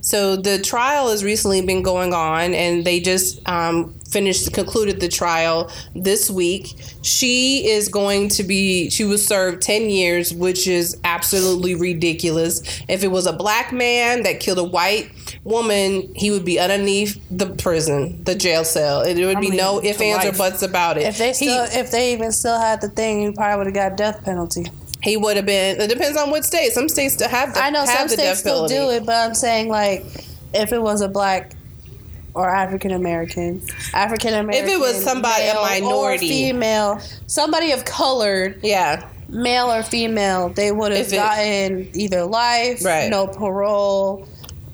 So 0.00 0.36
the 0.36 0.60
trial 0.60 1.08
has 1.08 1.24
recently 1.24 1.64
been 1.64 1.82
going 1.82 2.12
on, 2.12 2.54
and 2.54 2.84
they 2.84 3.00
just 3.00 3.46
um, 3.48 3.94
finished 4.12 4.52
concluded 4.52 5.00
the 5.00 5.08
trial 5.08 5.70
this 5.94 6.30
week. 6.30 6.74
She 7.02 7.68
is 7.68 7.88
going 7.88 8.28
to 8.30 8.42
be. 8.42 8.90
She 8.90 9.04
was 9.04 9.26
served 9.26 9.62
ten 9.62 9.90
years, 9.90 10.32
which 10.32 10.66
is 10.68 10.98
absolutely 11.04 11.74
ridiculous. 11.74 12.62
If 12.88 13.02
it 13.02 13.08
was 13.08 13.26
a 13.26 13.32
black 13.32 13.72
man 13.72 14.22
that 14.22 14.40
killed 14.40 14.58
a 14.58 14.64
white 14.64 15.10
woman, 15.44 16.12
he 16.14 16.30
would 16.30 16.44
be 16.44 16.58
underneath 16.58 17.20
the 17.30 17.46
prison, 17.46 18.22
the 18.24 18.34
jail 18.34 18.64
cell. 18.64 19.02
It 19.02 19.16
would 19.24 19.40
be 19.40 19.50
no 19.50 19.82
ifs, 19.82 19.98
to 19.98 20.04
ands, 20.04 20.26
or 20.26 20.38
buts 20.38 20.62
about 20.62 20.98
it. 20.98 21.04
If 21.04 21.18
they 21.18 21.28
He- 21.28 21.34
still, 21.34 21.64
if 21.70 21.90
they 21.90 22.12
even 22.12 22.32
still 22.32 22.58
had 22.58 22.80
the 22.80 22.88
thing, 22.88 23.22
you 23.22 23.32
probably 23.32 23.56
would 23.58 23.66
have 23.66 23.74
got 23.74 23.96
death 23.96 24.24
penalty. 24.24 24.66
He 25.02 25.16
would 25.16 25.36
have 25.36 25.46
been. 25.46 25.80
It 25.80 25.88
depends 25.88 26.16
on 26.16 26.30
what 26.30 26.44
state. 26.44 26.72
Some 26.72 26.88
states 26.88 27.14
still 27.14 27.28
have. 27.28 27.54
The, 27.54 27.62
I 27.64 27.70
know 27.70 27.84
some 27.84 28.08
states 28.08 28.38
still 28.38 28.68
penalty. 28.68 28.74
do 28.74 28.90
it, 29.02 29.06
but 29.06 29.16
I'm 29.16 29.34
saying 29.34 29.68
like, 29.68 30.04
if 30.54 30.72
it 30.72 30.80
was 30.80 31.00
a 31.00 31.08
black 31.08 31.54
or 32.34 32.48
African 32.48 32.92
American, 32.92 33.62
African 33.92 34.34
American, 34.34 34.64
If 34.68 34.74
it 34.74 34.80
was 34.80 35.02
somebody- 35.02 35.44
a 35.48 35.54
minority. 35.54 36.28
female, 36.28 37.00
somebody 37.26 37.72
of 37.72 37.84
color, 37.84 38.54
Yeah, 38.62 39.02
male 39.28 39.70
or 39.72 39.82
female, 39.82 40.48
they 40.48 40.72
would 40.72 40.92
have 40.92 41.00
If 41.06 41.12
it- 41.12 41.16
gotten 41.16 41.88
either 41.94 42.24
life, 42.24 42.84
Right. 42.84 43.10
no 43.10 43.26
parole, 43.26 44.26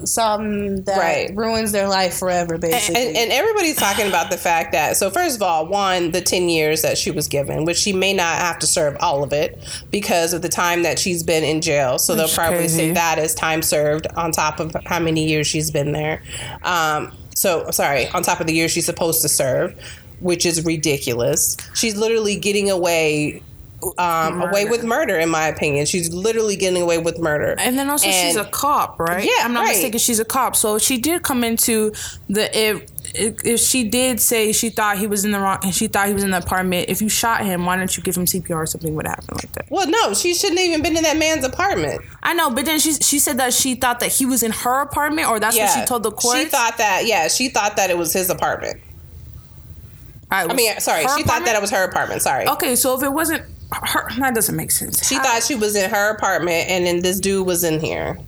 something 0.05 0.83
that 0.85 0.97
Right. 0.99 1.31
ruins 1.35 1.73
their 1.73 1.89
life 1.89 2.15
forever, 2.15 2.57
basically. 2.57 3.09
and, 3.09 3.17
and 3.17 3.33
everybody's 3.33 3.75
talking 3.75 4.07
about 4.07 4.31
the 4.31 4.37
fact 4.37 4.71
that. 4.73 4.97
So 4.97 5.11
first 5.11 5.35
of 5.35 5.43
all, 5.43 5.67
one, 5.67 6.13
the 6.13 6.21
ten 6.21 6.49
years 6.49 6.83
that 6.83 6.97
she 6.97 7.11
was 7.11 7.27
given, 7.27 7.65
which 7.65 7.79
she 7.79 7.93
may 7.93 8.13
not 8.13 8.39
have 8.39 8.61
to 8.61 8.67
serve 8.69 8.97
all 9.01 9.25
of 9.25 9.33
it 9.33 9.59
because 9.91 10.33
of 10.33 10.43
the 10.43 10.49
time 10.49 10.85
that 10.85 11.01
she's 11.01 11.25
been 11.25 11.43
in 11.43 11.61
jail. 11.61 11.99
So 11.99 12.15
they'll 12.15 12.29
probably 12.29 12.59
crazy. 12.59 12.77
say 12.79 12.91
that 12.93 13.19
as 13.19 13.35
time 13.35 13.61
served 13.63 14.07
on 14.17 14.31
top 14.31 14.61
of 14.61 14.77
how 14.87 15.01
many 15.01 15.25
years 15.27 15.49
she's 15.49 15.73
been 15.73 15.91
there. 15.91 16.23
Um, 16.63 17.11
so 17.39 17.71
sorry, 17.71 18.09
on 18.09 18.23
top 18.23 18.41
of 18.41 18.49
the 18.49 18.53
year 18.53 18.69
she's 18.69 18.87
supposed 18.87 19.23
to 19.23 19.29
serve, 19.29 19.75
which 20.21 20.45
is 20.45 20.65
ridiculous. 20.65 21.57
She's 21.75 21.97
literally 21.97 22.37
getting 22.37 22.69
away. 22.71 23.43
Um, 23.97 24.43
away 24.43 24.65
with 24.65 24.83
murder, 24.83 25.17
in 25.21 25.29
my 25.29 25.47
opinion. 25.47 25.87
She's 25.87 26.13
literally 26.13 26.57
getting 26.57 26.83
away 26.83 26.99
with 26.99 27.21
murder. 27.21 27.55
And 27.61 27.79
then 27.79 27.89
also 27.89 28.11
she's 28.11 28.35
a 28.35 28.45
cop, 28.47 28.99
right? 28.99 29.25
Yeah, 29.25 29.45
I'm 29.45 29.53
not 29.53 29.67
right. 29.67 29.69
mistaken. 29.69 30.01
She's 30.01 30.19
a 30.19 30.25
cop, 30.25 30.57
so 30.57 30.79
she 30.79 30.99
did 30.99 31.23
come 31.23 31.45
into 31.45 31.93
the 32.29 32.83
if 33.15 33.61
she 33.61 33.85
did 33.85 34.21
say 34.21 34.53
she 34.53 34.71
thought 34.71 34.99
he 34.99 35.07
was 35.07 35.25
in 35.25 35.33
the 35.33 35.39
wrong 35.39 35.59
and 35.63 35.75
she 35.75 35.87
thought 35.87 36.09
he 36.09 36.15
was 36.15 36.25
in 36.25 36.31
the 36.31 36.39
apartment. 36.39 36.89
If 36.89 37.01
you 37.01 37.09
shot 37.09 37.45
him, 37.45 37.65
why 37.65 37.77
don't 37.77 37.97
you 37.97 38.03
give 38.03 38.17
him 38.17 38.25
CPR 38.25 38.57
or 38.57 38.67
something 38.67 38.95
would 38.95 39.07
happen 39.07 39.35
like 39.35 39.53
that? 39.53 39.67
Well, 39.71 39.89
no, 39.89 40.15
she 40.15 40.35
shouldn't 40.35 40.59
have 40.59 40.69
even 40.69 40.83
been 40.83 40.97
in 40.97 41.03
that 41.03 41.17
man's 41.17 41.45
apartment. 41.45 42.03
I 42.23 42.35
know, 42.35 42.51
but 42.51 42.65
then 42.65 42.79
she 42.79 42.93
she 42.95 43.19
said 43.19 43.39
that 43.39 43.53
she 43.53 43.75
thought 43.75 44.01
that 44.01 44.13
he 44.13 44.27
was 44.27 44.43
in 44.43 44.53
her 44.53 44.81
apartment, 44.81 45.29
or 45.29 45.41
that's 45.41 45.57
what 45.59 45.71
she 45.71 45.85
told 45.85 46.03
the 46.03 46.13
court. 46.13 46.39
She 46.39 46.45
thought 46.47 46.79
that, 46.79 47.07
yeah, 47.07 47.29
she 47.29 47.49
thought 47.49 47.77
that 47.77 47.91
it 47.91 47.99
was 47.99 48.13
his 48.13 48.31
apartment. 48.31 48.81
I 50.31 50.53
mean, 50.53 50.79
sorry, 50.81 51.05
she 51.17 51.23
thought 51.23 51.45
that 51.45 51.57
it 51.57 51.61
was 51.61 51.71
her 51.71 51.85
apartment. 51.85 52.23
Sorry. 52.23 52.47
Okay, 52.47 52.77
so 52.77 52.97
if 52.97 53.03
it 53.03 53.13
wasn't 53.13 53.43
her, 53.73 54.09
that 54.19 54.35
doesn't 54.35 54.57
make 54.57 54.71
sense. 54.71 55.07
She 55.07 55.17
thought 55.17 55.43
she 55.43 55.55
was 55.55 55.77
in 55.77 55.91
her 55.91 56.11
apartment 56.11 56.69
and 56.69 56.87
then 56.87 57.01
this 57.03 57.21
dude 57.21 57.47
was 57.47 57.65
in 57.65 57.81
here. 57.81 58.19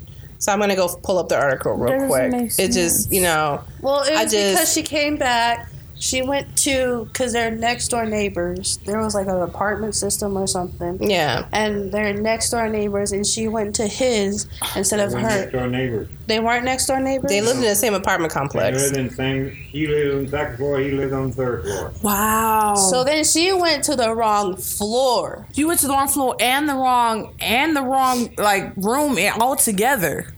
So 0.40 0.50
I'm 0.50 0.58
going 0.58 0.70
to 0.70 0.76
go 0.76 0.88
pull 1.02 1.18
up 1.18 1.28
the 1.28 1.38
article 1.38 1.74
real 1.74 2.06
quick. 2.08 2.32
It 2.58 2.72
just, 2.72 3.12
you 3.12 3.20
know, 3.20 3.62
Well, 3.82 4.00
it 4.04 4.14
I 4.14 4.24
was 4.24 4.32
just- 4.32 4.54
because 4.54 4.72
she 4.72 4.82
came 4.82 5.16
back. 5.16 5.69
She 6.00 6.22
went 6.22 6.56
to 6.58 7.04
because 7.12 7.34
they're 7.34 7.50
next 7.50 7.88
door 7.88 8.06
neighbors. 8.06 8.78
There 8.86 8.98
was 8.98 9.14
like 9.14 9.26
an 9.26 9.42
apartment 9.42 9.94
system 9.94 10.36
or 10.36 10.46
something, 10.46 10.98
yeah. 11.10 11.46
and 11.52 11.92
they're 11.92 12.14
next 12.14 12.50
door 12.50 12.68
neighbors. 12.70 13.12
And 13.12 13.26
she 13.26 13.48
went 13.48 13.74
to 13.76 13.86
his 13.86 14.48
instead 14.74 14.98
of 14.98 15.12
her. 15.12 15.20
next 15.20 15.52
door 15.52 15.66
neighbors. 15.66 16.08
They 16.26 16.40
weren't 16.40 16.64
next 16.64 16.86
door 16.86 17.00
neighbors. 17.00 17.28
They 17.30 17.42
lived 17.42 17.58
in 17.58 17.64
the 17.64 17.74
same 17.74 17.92
apartment 17.92 18.32
They 18.32 18.38
complex. 18.38 18.78
lived 18.80 18.96
in 18.96 19.08
the 19.08 19.14
same. 19.14 19.50
He 19.50 19.86
lived 19.86 20.14
on 20.14 20.24
the 20.24 20.30
second 20.30 20.56
floor. 20.56 20.78
He 20.80 20.90
lived 20.92 21.12
on 21.12 21.30
the 21.30 21.36
third 21.36 21.64
floor. 21.64 21.92
Wow. 22.02 22.76
So 22.76 23.04
then 23.04 23.22
she 23.24 23.52
went 23.52 23.84
to 23.84 23.94
the 23.94 24.14
wrong 24.14 24.56
floor. 24.56 25.46
you 25.52 25.66
went 25.66 25.80
to 25.80 25.86
the 25.86 25.92
wrong 25.92 26.08
floor 26.08 26.34
and 26.40 26.66
the 26.66 26.74
wrong 26.74 27.34
and 27.40 27.76
the 27.76 27.82
wrong 27.82 28.30
like 28.38 28.72
room 28.76 29.18
all 29.38 29.56
together. 29.56 30.32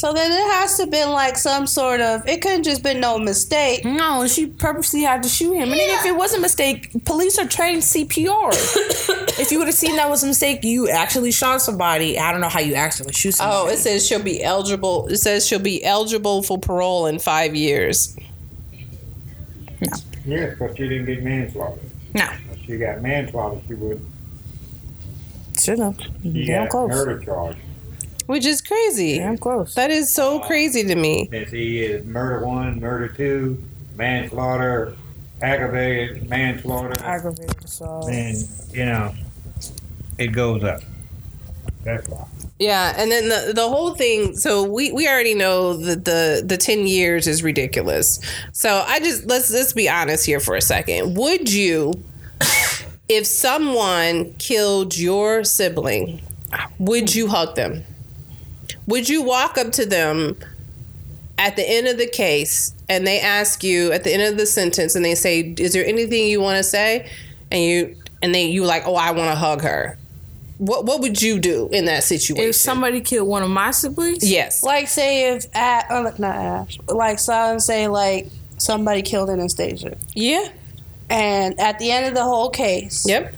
So 0.00 0.14
then 0.14 0.32
it 0.32 0.50
has 0.52 0.78
to 0.78 0.86
been 0.86 1.10
like 1.10 1.36
some 1.36 1.66
sort 1.66 2.00
of. 2.00 2.26
It 2.26 2.40
couldn't 2.40 2.62
just 2.62 2.82
been 2.82 3.00
no 3.00 3.18
mistake. 3.18 3.84
No, 3.84 4.26
she 4.26 4.46
purposely 4.46 5.02
had 5.02 5.22
to 5.24 5.28
shoot 5.28 5.52
him. 5.52 5.70
And 5.72 5.78
if 5.78 6.06
it 6.06 6.16
was 6.16 6.32
a 6.32 6.40
mistake, 6.40 7.04
police 7.04 7.38
are 7.38 7.46
trained 7.46 7.82
CPR. 7.82 8.50
if 9.38 9.52
you 9.52 9.58
would 9.58 9.66
have 9.66 9.74
seen 9.74 9.96
that 9.96 10.08
was 10.08 10.24
a 10.24 10.26
mistake, 10.26 10.64
you 10.64 10.88
actually 10.88 11.32
shot 11.32 11.60
somebody. 11.60 12.18
I 12.18 12.32
don't 12.32 12.40
know 12.40 12.48
how 12.48 12.60
you 12.60 12.76
actually 12.76 13.12
shoot 13.12 13.32
somebody. 13.32 13.58
Oh, 13.58 13.68
it 13.70 13.76
says 13.76 14.06
she'll 14.06 14.22
be 14.22 14.42
eligible. 14.42 15.06
It 15.08 15.18
says 15.18 15.46
she'll 15.46 15.58
be 15.58 15.84
eligible 15.84 16.42
for 16.44 16.58
parole 16.58 17.04
in 17.04 17.18
five 17.18 17.54
years. 17.54 18.16
No. 19.82 19.92
Yes, 20.24 20.56
but 20.58 20.78
she 20.78 20.88
didn't 20.88 21.04
get 21.04 21.22
manslaughter. 21.22 21.78
no. 22.14 22.26
If 22.52 22.64
she 22.64 22.78
got 22.78 23.02
manslaughter, 23.02 23.60
she 23.68 23.74
would. 23.74 24.02
Should 25.58 25.78
have. 25.78 26.00
She 26.22 26.46
Damn 26.46 26.62
got 26.62 26.70
close. 26.70 26.88
murder 26.88 27.22
charge. 27.22 27.58
Which 28.30 28.46
is 28.46 28.62
crazy. 28.62 29.18
Damn 29.18 29.38
close. 29.38 29.74
That 29.74 29.90
is 29.90 30.14
so 30.14 30.38
crazy 30.38 30.84
to 30.84 30.94
me. 30.94 31.26
Since 31.32 31.50
he 31.50 31.82
is 31.82 32.06
murder 32.06 32.46
one, 32.46 32.78
murder 32.78 33.08
two, 33.08 33.60
manslaughter, 33.96 34.94
aggravated 35.42 36.30
manslaughter, 36.30 36.94
Aggravated 37.02 37.64
assault. 37.64 38.06
then 38.06 38.36
you 38.70 38.84
know 38.84 39.12
it 40.16 40.28
goes 40.28 40.62
up. 40.62 40.82
That's 41.82 42.08
why. 42.08 42.24
Yeah, 42.60 42.94
and 42.96 43.10
then 43.10 43.28
the 43.28 43.52
the 43.52 43.68
whole 43.68 43.96
thing. 43.96 44.36
So 44.36 44.62
we 44.62 44.92
we 44.92 45.08
already 45.08 45.34
know 45.34 45.74
that 45.74 46.04
the 46.04 46.44
the 46.46 46.56
ten 46.56 46.86
years 46.86 47.26
is 47.26 47.42
ridiculous. 47.42 48.20
So 48.52 48.84
I 48.86 49.00
just 49.00 49.26
let's 49.26 49.50
let's 49.50 49.72
be 49.72 49.88
honest 49.88 50.24
here 50.24 50.38
for 50.38 50.54
a 50.54 50.62
second. 50.62 51.16
Would 51.16 51.52
you, 51.52 51.94
if 53.08 53.26
someone 53.26 54.34
killed 54.34 54.96
your 54.96 55.42
sibling, 55.42 56.22
would 56.78 57.12
you 57.12 57.26
hug 57.26 57.56
them? 57.56 57.82
Would 58.90 59.08
you 59.08 59.22
walk 59.22 59.56
up 59.56 59.72
to 59.72 59.86
them 59.86 60.36
at 61.38 61.56
the 61.56 61.68
end 61.68 61.86
of 61.86 61.96
the 61.96 62.06
case 62.06 62.74
and 62.88 63.06
they 63.06 63.20
ask 63.20 63.64
you 63.64 63.92
at 63.92 64.04
the 64.04 64.12
end 64.12 64.22
of 64.22 64.36
the 64.36 64.46
sentence 64.46 64.94
and 64.94 65.04
they 65.04 65.14
say, 65.14 65.54
"Is 65.58 65.72
there 65.72 65.86
anything 65.86 66.26
you 66.26 66.40
want 66.40 66.58
to 66.58 66.62
say?" 66.62 67.08
And 67.50 67.62
you 67.62 67.96
and 68.22 68.34
then 68.34 68.50
you 68.50 68.64
like, 68.64 68.86
"Oh, 68.86 68.94
I 68.96 69.12
want 69.12 69.30
to 69.30 69.36
hug 69.36 69.62
her." 69.62 69.96
What 70.58 70.84
what 70.84 71.00
would 71.00 71.22
you 71.22 71.38
do 71.38 71.68
in 71.72 71.86
that 71.86 72.04
situation? 72.04 72.50
If 72.50 72.56
somebody 72.56 73.00
killed 73.00 73.26
one 73.26 73.42
of 73.42 73.48
my 73.48 73.70
siblings, 73.70 74.28
yes, 74.28 74.62
Like 74.62 74.88
say 74.88 75.34
if 75.34 75.46
Ash, 75.54 75.86
oh, 75.88 76.02
not 76.18 76.36
Ash, 76.36 76.78
like 76.86 77.18
so 77.18 77.56
say 77.58 77.88
like 77.88 78.28
somebody 78.58 79.00
killed 79.00 79.30
Anastasia, 79.30 79.96
yeah, 80.12 80.50
and 81.08 81.58
at 81.58 81.78
the 81.78 81.90
end 81.90 82.06
of 82.06 82.14
the 82.14 82.24
whole 82.24 82.50
case, 82.50 83.06
yep. 83.08 83.34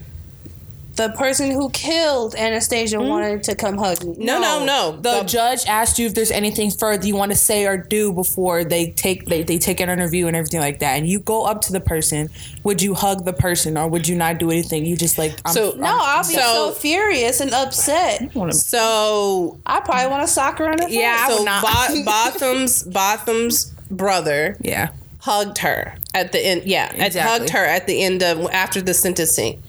The 0.96 1.08
person 1.10 1.50
who 1.50 1.70
killed 1.70 2.34
Anastasia 2.34 2.98
hmm? 2.98 3.08
wanted 3.08 3.42
to 3.44 3.54
come 3.54 3.78
hug 3.78 4.04
me. 4.04 4.14
No, 4.24 4.38
no, 4.40 4.64
no. 4.64 4.92
The, 4.92 5.20
The- 5.20 5.22
judge 5.24 5.64
asked 5.66 5.98
you 5.98 6.06
if 6.06 6.14
there's 6.14 6.30
anything 6.30 6.70
further 6.70 7.06
you 7.06 7.16
want 7.16 7.32
to 7.32 7.36
say 7.38 7.66
or 7.66 7.76
do 7.78 8.12
before 8.12 8.62
they 8.64 8.90
take 8.90 9.26
they, 9.26 9.42
they 9.42 9.58
take 9.58 9.80
an 9.80 9.88
interview 9.88 10.26
and 10.26 10.36
everything 10.36 10.60
like 10.60 10.80
that. 10.80 10.98
And 10.98 11.08
you 11.08 11.20
go 11.20 11.44
up 11.46 11.62
to 11.62 11.72
the 11.72 11.80
person. 11.80 12.28
Would 12.64 12.82
you 12.82 12.94
hug 12.94 13.24
the 13.24 13.32
person 13.32 13.76
or 13.78 13.88
would 13.88 14.06
you 14.06 14.16
not 14.16 14.38
do 14.38 14.50
anything? 14.50 14.84
You 14.84 14.96
just 14.96 15.16
like 15.16 15.34
I'm, 15.46 15.52
So- 15.54 15.72
No, 15.76 15.98
I'll 16.00 16.22
be 16.28 16.34
So- 16.34 16.40
so, 16.40 16.72
furious 16.72 17.40
and 17.40 17.52
upset. 17.54 18.34
wanna- 18.34 18.52
So 18.52 19.58
I 19.64 19.80
probably 19.80 20.08
want 20.10 20.26
to 20.26 20.32
sock 20.32 20.58
her 20.58 20.70
in 20.70 20.76
the 20.76 20.84
face. 20.84 20.94
Yeah, 20.94 21.28
so 21.28 21.42
not. 21.44 21.62
Bo- 21.62 22.02
Botham's 22.04 22.82
Botham's 22.82 23.72
brother 23.90 24.56
yeah. 24.60 24.90
hugged 25.20 25.58
her 25.58 25.94
at 26.14 26.32
the 26.32 26.38
end. 26.40 26.64
Yeah, 26.64 26.92
Exactly. 26.94 27.20
hugged 27.20 27.50
her 27.50 27.64
at 27.64 27.86
the 27.86 28.02
end 28.02 28.22
of 28.22 28.46
after 28.50 28.80
the 28.82 28.92
sentencing. 28.94 29.62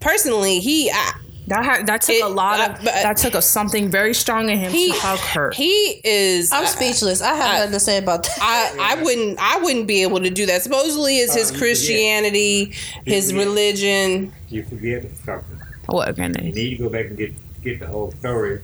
Personally, 0.00 0.60
he 0.60 0.90
I, 0.90 1.12
That 1.48 1.64
had, 1.64 1.86
that 1.88 2.02
took 2.02 2.14
It- 2.16 2.22
a 2.24 2.28
lot 2.28 2.60
uh, 2.60 2.72
of 2.72 2.76
but- 2.84 2.94
that 3.02 3.16
took 3.16 3.34
a 3.34 3.42
something 3.42 3.90
very 3.90 4.14
strong 4.14 4.48
in 4.50 4.58
him 4.58 4.70
he 4.72 4.92
to 4.92 4.98
hug 4.98 5.18
her. 5.18 5.50
He 5.50 6.00
is. 6.04 6.52
I'm 6.52 6.62
I- 6.62 6.66
speechless. 6.66 7.20
I 7.22 7.34
have 7.34 7.58
nothing 7.58 7.72
to 7.72 7.80
say 7.80 7.98
about 7.98 8.22
that. 8.24 8.38
I, 8.40 8.94
I 8.98 9.02
wouldn't 9.02 9.38
I 9.40 9.58
wouldn't 9.58 9.86
be 9.86 10.02
able 10.02 10.20
to 10.20 10.30
do 10.30 10.46
that. 10.46 10.62
Supposedly 10.62 11.18
it's 11.18 11.34
his 11.34 11.44
Uh, 11.50 11.54
forget. 11.54 11.60
Christianity, 11.60 12.72
his 13.04 13.30
forget. 13.30 13.46
religion. 13.46 14.32
You 14.48 14.62
forget 14.64 15.04
something. 15.24 15.60
what 15.86 16.08
again? 16.08 16.34
You 16.40 16.52
need 16.52 16.70
to 16.76 16.82
go 16.84 16.88
back 16.88 17.06
and 17.06 17.16
get 17.18 17.34
get 17.62 17.80
the 17.80 17.86
whole 17.86 18.12
story. 18.12 18.60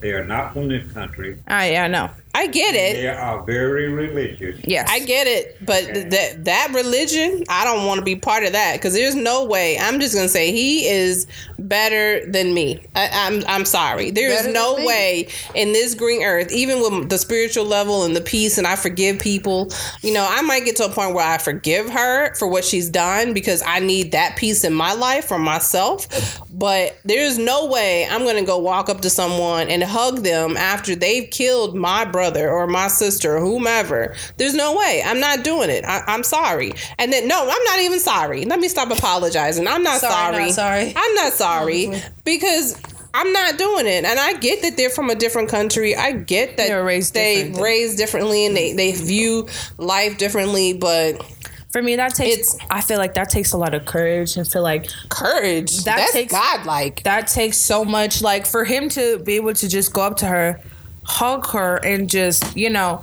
They 0.00 0.12
are 0.12 0.24
not 0.24 0.52
from 0.52 0.68
this 0.68 0.92
country. 0.92 1.38
Ah, 1.48 1.64
yeah, 1.64 1.84
I 1.84 1.88
know. 1.88 2.10
I 2.36 2.48
get 2.48 2.74
it. 2.74 2.96
They 2.96 3.08
are 3.08 3.42
very 3.44 3.88
religious. 3.90 4.60
Yes, 4.62 4.86
I 4.90 4.98
get 5.00 5.26
it, 5.26 5.56
but 5.64 5.80
th- 5.86 6.10
that 6.10 6.44
that 6.44 6.70
religion, 6.74 7.44
I 7.48 7.64
don't 7.64 7.86
want 7.86 7.98
to 7.98 8.04
be 8.04 8.14
part 8.14 8.44
of 8.44 8.52
that 8.52 8.74
because 8.74 8.92
there's 8.92 9.14
no 9.14 9.46
way. 9.46 9.78
I'm 9.78 10.00
just 10.00 10.14
gonna 10.14 10.28
say 10.28 10.52
he 10.52 10.86
is 10.86 11.26
better 11.58 12.30
than 12.30 12.52
me. 12.52 12.84
I, 12.94 13.08
I'm 13.10 13.42
I'm 13.48 13.64
sorry. 13.64 14.10
There 14.10 14.28
is 14.30 14.42
Better 14.42 14.52
no 14.52 14.74
way 14.74 15.28
in 15.54 15.72
this 15.72 15.94
green 15.94 16.22
earth, 16.22 16.52
even 16.52 16.82
with 16.82 17.08
the 17.08 17.16
spiritual 17.16 17.64
level 17.64 18.04
and 18.04 18.14
the 18.14 18.20
peace, 18.20 18.58
and 18.58 18.66
I 18.66 18.76
forgive 18.76 19.18
people. 19.18 19.72
You 20.02 20.12
know, 20.12 20.26
I 20.28 20.42
might 20.42 20.66
get 20.66 20.76
to 20.76 20.84
a 20.84 20.90
point 20.90 21.14
where 21.14 21.26
I 21.26 21.38
forgive 21.38 21.88
her 21.88 22.34
for 22.34 22.48
what 22.48 22.66
she's 22.66 22.90
done 22.90 23.32
because 23.32 23.62
I 23.66 23.78
need 23.80 24.12
that 24.12 24.36
peace 24.36 24.62
in 24.62 24.74
my 24.74 24.92
life 24.92 25.24
for 25.24 25.38
myself. 25.38 26.06
But 26.50 26.98
there's 27.02 27.38
no 27.38 27.64
way 27.64 28.06
I'm 28.10 28.24
gonna 28.26 28.44
go 28.44 28.58
walk 28.58 28.90
up 28.90 29.00
to 29.02 29.10
someone 29.10 29.70
and 29.70 29.82
hug 29.82 30.18
them 30.18 30.58
after 30.58 30.94
they've 30.94 31.30
killed 31.30 31.74
my 31.74 32.04
brother 32.04 32.25
or 32.34 32.66
my 32.66 32.88
sister 32.88 33.36
or 33.36 33.40
whomever. 33.40 34.14
There's 34.36 34.54
no 34.54 34.74
way. 34.76 35.02
I'm 35.04 35.20
not 35.20 35.44
doing 35.44 35.70
it. 35.70 35.84
I, 35.84 36.02
I'm 36.06 36.22
sorry. 36.22 36.72
And 36.98 37.12
then 37.12 37.28
no, 37.28 37.42
I'm 37.42 37.64
not 37.64 37.80
even 37.80 38.00
sorry. 38.00 38.44
Let 38.44 38.58
me 38.60 38.68
stop 38.68 38.90
apologizing. 38.90 39.66
I'm 39.66 39.82
not 39.82 40.00
Sorry, 40.00 40.46
not 40.46 40.54
sorry. 40.54 40.92
I'm 40.96 41.14
not 41.14 41.32
sorry 41.32 41.86
mm-hmm. 41.86 42.08
because 42.24 42.80
I'm 43.14 43.32
not 43.32 43.56
doing 43.58 43.86
it. 43.86 44.04
And 44.04 44.18
I 44.18 44.34
get 44.34 44.62
that 44.62 44.76
they're 44.76 44.90
from 44.90 45.08
a 45.10 45.14
different 45.14 45.48
country. 45.48 45.96
I 45.96 46.12
get 46.12 46.56
that 46.58 46.68
They're 46.68 46.84
raised 46.84 47.14
they 47.14 47.44
different. 47.44 47.62
raised 47.62 47.96
differently 47.98 48.44
and 48.46 48.56
they, 48.56 48.72
they 48.74 48.92
view 48.92 49.48
life 49.78 50.18
differently, 50.18 50.74
but 50.74 51.24
For 51.70 51.82
me, 51.82 51.96
that 51.96 52.14
takes. 52.14 52.54
It's- 52.54 52.66
I 52.70 52.80
feel 52.82 52.98
like 52.98 53.14
that 53.14 53.30
takes 53.30 53.52
a 53.52 53.56
lot 53.56 53.72
of 53.74 53.86
courage 53.86 54.36
and 54.36 54.46
feel 54.46 54.62
like 54.62 54.86
courage. 55.08 55.84
That 55.84 55.96
that's 55.96 56.12
takes- 56.12 56.32
godlike. 56.32 57.02
that 57.04 57.26
takes 57.28 57.56
so 57.56 57.84
much. 57.86 58.20
Like 58.22 58.44
for 58.46 58.64
him 58.64 58.88
to 58.90 59.18
be 59.20 59.36
able 59.36 59.54
to 59.54 59.66
just 59.68 59.92
go 59.94 60.02
up 60.02 60.16
to 60.18 60.26
her, 60.26 60.60
hug 61.06 61.46
her, 61.52 61.76
and 61.76 62.10
just 62.10 62.56
you 62.56 62.70
know 62.70 63.02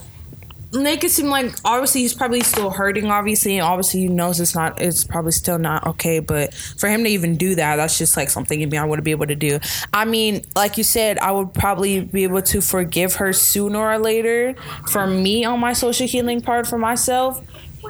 make 0.74 1.04
it 1.04 1.12
seem 1.12 1.28
like 1.28 1.54
obviously 1.64 2.02
he's 2.02 2.14
probably 2.14 2.42
still 2.42 2.72
hurting 2.72 3.12
obviously 3.12 3.58
and 3.58 3.66
obviously 3.66 4.02
he 4.02 4.08
knows 4.08 4.40
it's 4.40 4.56
not 4.56 4.82
it's 4.82 5.04
probably 5.04 5.32
still 5.32 5.60
not 5.60 5.86
okay 5.86 6.20
but 6.20 6.54
for 6.54 6.90
him 6.90 7.04
to 7.04 7.10
even 7.10 7.38
do 7.38 7.54
that 7.56 7.76
that's 7.76 7.98
just 7.98 8.18
like 8.18 8.30
something 8.30 8.62
in 8.62 8.70
me 8.70 8.78
i 8.78 8.84
wouldn't 8.84 9.06
be 9.06 9.12
able 9.12 9.28
to 9.28 9.36
do. 9.36 9.60
I 9.94 10.06
mean 10.06 10.44
like 10.56 10.78
you 10.78 10.84
said 10.84 11.20
i 11.20 11.32
would 11.32 11.54
probably 11.54 12.02
be 12.02 12.24
able 12.24 12.42
to 12.44 12.62
forgive 12.62 13.16
her 13.16 13.34
sooner 13.34 13.80
or 13.80 14.00
later 14.00 14.56
for 14.90 15.06
me 15.06 15.46
on 15.46 15.60
my 15.60 15.74
social 15.74 16.08
healing 16.08 16.42
part 16.42 16.66
for 16.66 16.78
myself 16.78 17.42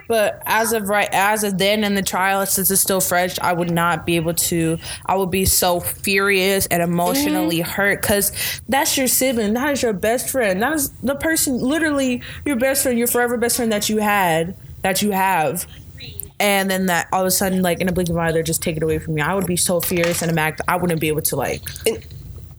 but 0.08 0.42
as 0.46 0.74
of 0.74 0.90
right 0.90 1.10
as 1.12 1.44
of 1.44 1.58
then 1.58 1.84
in 1.84 1.96
the 1.96 2.02
trial 2.02 2.46
since 2.46 2.70
it's 2.72 2.82
still 2.82 3.02
fresh 3.02 3.38
i 3.40 3.54
would 3.54 3.72
not 3.72 4.06
be 4.06 4.16
able 4.16 4.34
to 4.34 4.78
i 5.06 5.16
would 5.16 5.32
be 5.32 5.46
so 5.46 5.80
furious 5.80 6.66
and 6.68 6.82
emotionally 6.82 7.60
mm-hmm. 7.60 7.72
hurt 7.72 8.02
because 8.02 8.62
that's 8.70 8.98
your 8.98 9.08
sibling 9.08 9.54
that 9.54 9.72
is 9.72 9.82
your 9.82 9.94
best 9.94 10.30
friend 10.30 10.62
that 10.62 10.74
is 10.74 10.90
the 11.02 11.16
person 11.16 11.58
literally 11.58 12.22
your 12.46 12.56
best 12.56 12.84
friend 12.84 12.98
your 12.98 13.08
forever 13.08 13.38
best 13.38 13.58
friend 13.58 13.72
that 13.72 13.90
you 13.90 13.98
had 13.98 14.56
that 14.84 15.02
you 15.02 15.12
have. 15.12 15.66
And 16.40 16.70
then 16.70 16.88
that 16.88 17.08
all 17.12 17.22
of 17.22 17.28
a 17.28 17.32
sudden 17.32 17.62
like 17.62 17.80
in 17.80 17.90
a 17.90 17.92
blink 17.92 18.10
of 18.10 18.16
an 18.16 18.22
eye 18.22 18.32
they're 18.32 18.44
just 18.44 18.62
take 18.62 18.78
it 18.78 18.84
away 18.84 19.00
from 19.00 19.16
me. 19.16 19.22
I 19.22 19.34
would 19.34 19.48
be 19.48 19.56
so 19.56 19.80
furious 19.80 20.22
and 20.22 20.34
mad 20.36 20.60
i 20.68 20.76
wouldn't 20.76 21.00
be 21.00 21.08
able 21.08 21.22
to 21.22 21.36
like 21.36 21.62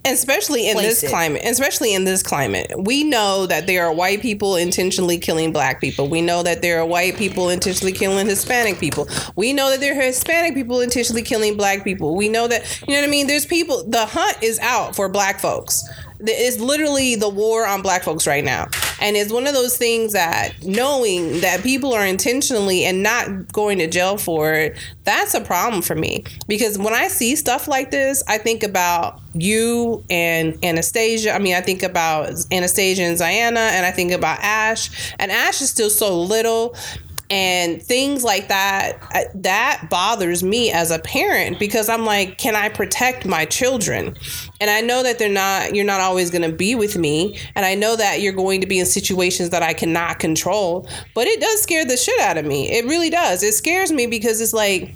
especially 0.05 0.69
in 0.69 0.77
this 0.77 1.03
it. 1.03 1.09
climate 1.09 1.43
especially 1.45 1.95
in 1.95 2.05
this 2.05 2.23
climate. 2.23 2.73
We 2.77 3.05
know 3.05 3.47
that 3.47 3.67
there 3.67 3.87
are 3.87 3.93
white 3.93 4.21
people 4.21 4.57
intentionally 4.57 5.19
killing 5.19 5.53
black 5.53 5.81
people. 5.81 6.09
We 6.09 6.21
know 6.21 6.43
that 6.43 6.63
there 6.63 6.81
are 6.81 6.87
white 6.87 7.17
people 7.17 7.49
intentionally 7.49 7.93
killing 7.93 8.27
hispanic 8.27 8.79
people. 8.79 9.09
We 9.37 9.53
know 9.53 9.71
that 9.71 9.81
there 9.81 9.99
are 9.99 10.03
hispanic 10.03 10.55
people 10.55 10.81
intentionally 10.81 11.23
killing 11.23 11.57
black 11.57 11.85
people. 11.85 12.17
We 12.17 12.29
know 12.29 12.49
that 12.49 12.83
you 12.87 12.95
know 12.95 13.01
what 13.01 13.09
i 13.09 13.11
mean? 13.11 13.27
There's 13.27 13.47
people 13.47 13.85
the 13.85 14.07
hunt 14.07 14.43
is 14.43 14.59
out 14.61 14.95
for 14.95 15.09
black 15.09 15.41
folks. 15.41 15.85
It's 16.21 16.59
literally 16.59 17.17
the 17.17 17.29
war 17.29 17.67
on 17.67 17.83
black 17.83 18.03
folks 18.03 18.27
right 18.27 18.45
now. 18.45 18.69
And 19.01 19.17
it's 19.17 19.33
one 19.33 19.47
of 19.47 19.53
those 19.53 19.77
things 19.77 20.13
that 20.13 20.53
knowing 20.63 21.41
that 21.41 21.63
people 21.63 21.93
are 21.93 22.07
intentionally 22.07 22.85
and 22.85 23.03
not 23.03 23.53
going 23.53 23.79
to 23.79 23.87
jail 23.87 24.17
for 24.17 24.53
it 24.55 24.77
that's 25.05 25.35
a 25.35 25.41
problem 25.41 25.83
for 25.83 25.95
me. 25.95 26.25
Because 26.49 26.79
when 26.79 26.95
i 26.95 27.09
see 27.09 27.37
stuff 27.37 27.69
like 27.69 27.91
this 27.91 28.23
i 28.29 28.39
think 28.39 28.63
about 28.63 29.21
you 29.35 30.05
and 30.11 30.59
anastasia 30.65 31.33
i 31.33 31.39
mean 31.39 31.55
i 31.55 31.61
think 31.61 31.83
about 31.83 32.31
anastasia 32.53 33.03
and 33.03 33.19
ziana 33.19 33.71
and 33.71 33.85
i 33.85 33.91
think 33.91 34.13
about 34.13 34.39
ash. 34.41 35.13
And 35.19 35.33
ash 35.33 35.61
is 35.61 35.71
still 35.71 35.91
so 35.91 36.21
little 36.23 36.77
and 37.31 37.83
things 37.83 38.23
like 38.23 38.49
that 38.49 38.99
uh, 39.15 39.25
that 39.35 39.89
bothers 39.91 40.45
me 40.45 40.71
as 40.71 40.91
a 40.91 40.99
parent 40.99 41.59
because 41.59 41.89
i'm 41.89 42.05
like 42.05 42.39
can 42.39 42.55
i 42.55 42.69
protect 42.69 43.25
my 43.25 43.45
children? 43.45 44.15
And 44.61 44.71
i 44.71 44.81
know 44.81 45.03
that 45.03 45.19
they're 45.19 45.29
not 45.29 45.75
you're 45.75 45.87
not 45.87 46.01
always 46.01 46.31
going 46.31 46.49
to 46.49 46.55
be 46.55 46.75
with 46.75 46.97
me 46.97 47.39
and 47.55 47.65
i 47.65 47.75
know 47.75 47.97
that 47.97 48.21
you're 48.21 48.35
going 48.35 48.61
to 48.61 48.67
be 48.67 48.79
in 48.79 48.87
situations 48.87 49.51
that 49.51 49.63
i 49.63 49.73
cannot 49.73 50.19
control 50.19 50.87
but 51.15 51.27
it 51.27 51.41
does 51.41 51.63
scare 51.63 51.85
the 51.85 51.97
shit 51.97 52.21
out 52.21 52.37
of 52.37 52.45
me. 52.45 52.71
It 52.71 52.85
really 52.85 53.11
does. 53.11 53.43
It 53.43 53.55
scares 53.55 53.91
me 53.91 54.07
because 54.07 54.41
it's 54.41 54.53
like 54.53 54.95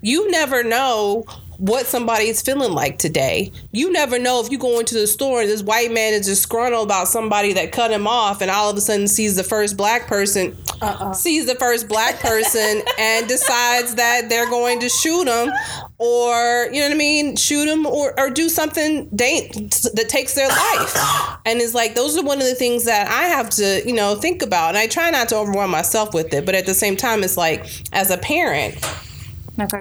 you 0.00 0.30
never 0.30 0.62
know 0.62 1.24
what 1.60 1.86
somebody 1.86 2.24
is 2.24 2.42
feeling 2.42 2.72
like 2.72 2.98
today. 2.98 3.52
You 3.70 3.92
never 3.92 4.18
know 4.18 4.40
if 4.40 4.50
you 4.50 4.58
go 4.58 4.80
into 4.80 4.94
the 4.94 5.06
store 5.06 5.42
and 5.42 5.50
this 5.50 5.62
white 5.62 5.92
man 5.92 6.14
is 6.14 6.26
just 6.26 6.40
disgruntled 6.40 6.86
about 6.86 7.06
somebody 7.06 7.52
that 7.52 7.70
cut 7.70 7.90
him 7.90 8.06
off 8.06 8.40
and 8.40 8.50
all 8.50 8.70
of 8.70 8.76
a 8.78 8.80
sudden 8.80 9.06
sees 9.06 9.36
the 9.36 9.44
first 9.44 9.76
black 9.76 10.06
person 10.06 10.56
uh-uh. 10.80 11.12
sees 11.12 11.44
the 11.44 11.54
first 11.56 11.86
black 11.86 12.18
person 12.18 12.82
and 12.98 13.28
decides 13.28 13.96
that 13.96 14.30
they're 14.30 14.48
going 14.48 14.80
to 14.80 14.88
shoot 14.88 15.28
him 15.28 15.52
or 15.98 16.68
you 16.72 16.80
know 16.80 16.86
what 16.86 16.94
I 16.94 16.96
mean 16.96 17.36
shoot 17.36 17.68
him 17.68 17.84
or, 17.84 18.18
or 18.18 18.30
do 18.30 18.48
something 18.48 19.08
da- 19.14 19.50
that 19.50 20.06
takes 20.08 20.34
their 20.34 20.48
life. 20.48 20.96
And 21.44 21.60
it's 21.60 21.74
like 21.74 21.94
those 21.94 22.16
are 22.16 22.24
one 22.24 22.38
of 22.38 22.46
the 22.46 22.54
things 22.54 22.84
that 22.86 23.08
I 23.08 23.24
have 23.24 23.50
to 23.50 23.82
you 23.86 23.92
know 23.92 24.14
think 24.14 24.42
about. 24.42 24.70
And 24.70 24.78
I 24.78 24.86
try 24.86 25.10
not 25.10 25.28
to 25.28 25.36
overwhelm 25.36 25.70
myself 25.70 26.14
with 26.14 26.32
it 26.32 26.46
but 26.46 26.54
at 26.54 26.64
the 26.64 26.74
same 26.74 26.96
time 26.96 27.22
it's 27.22 27.36
like 27.36 27.66
as 27.92 28.10
a 28.10 28.16
parent 28.16 28.82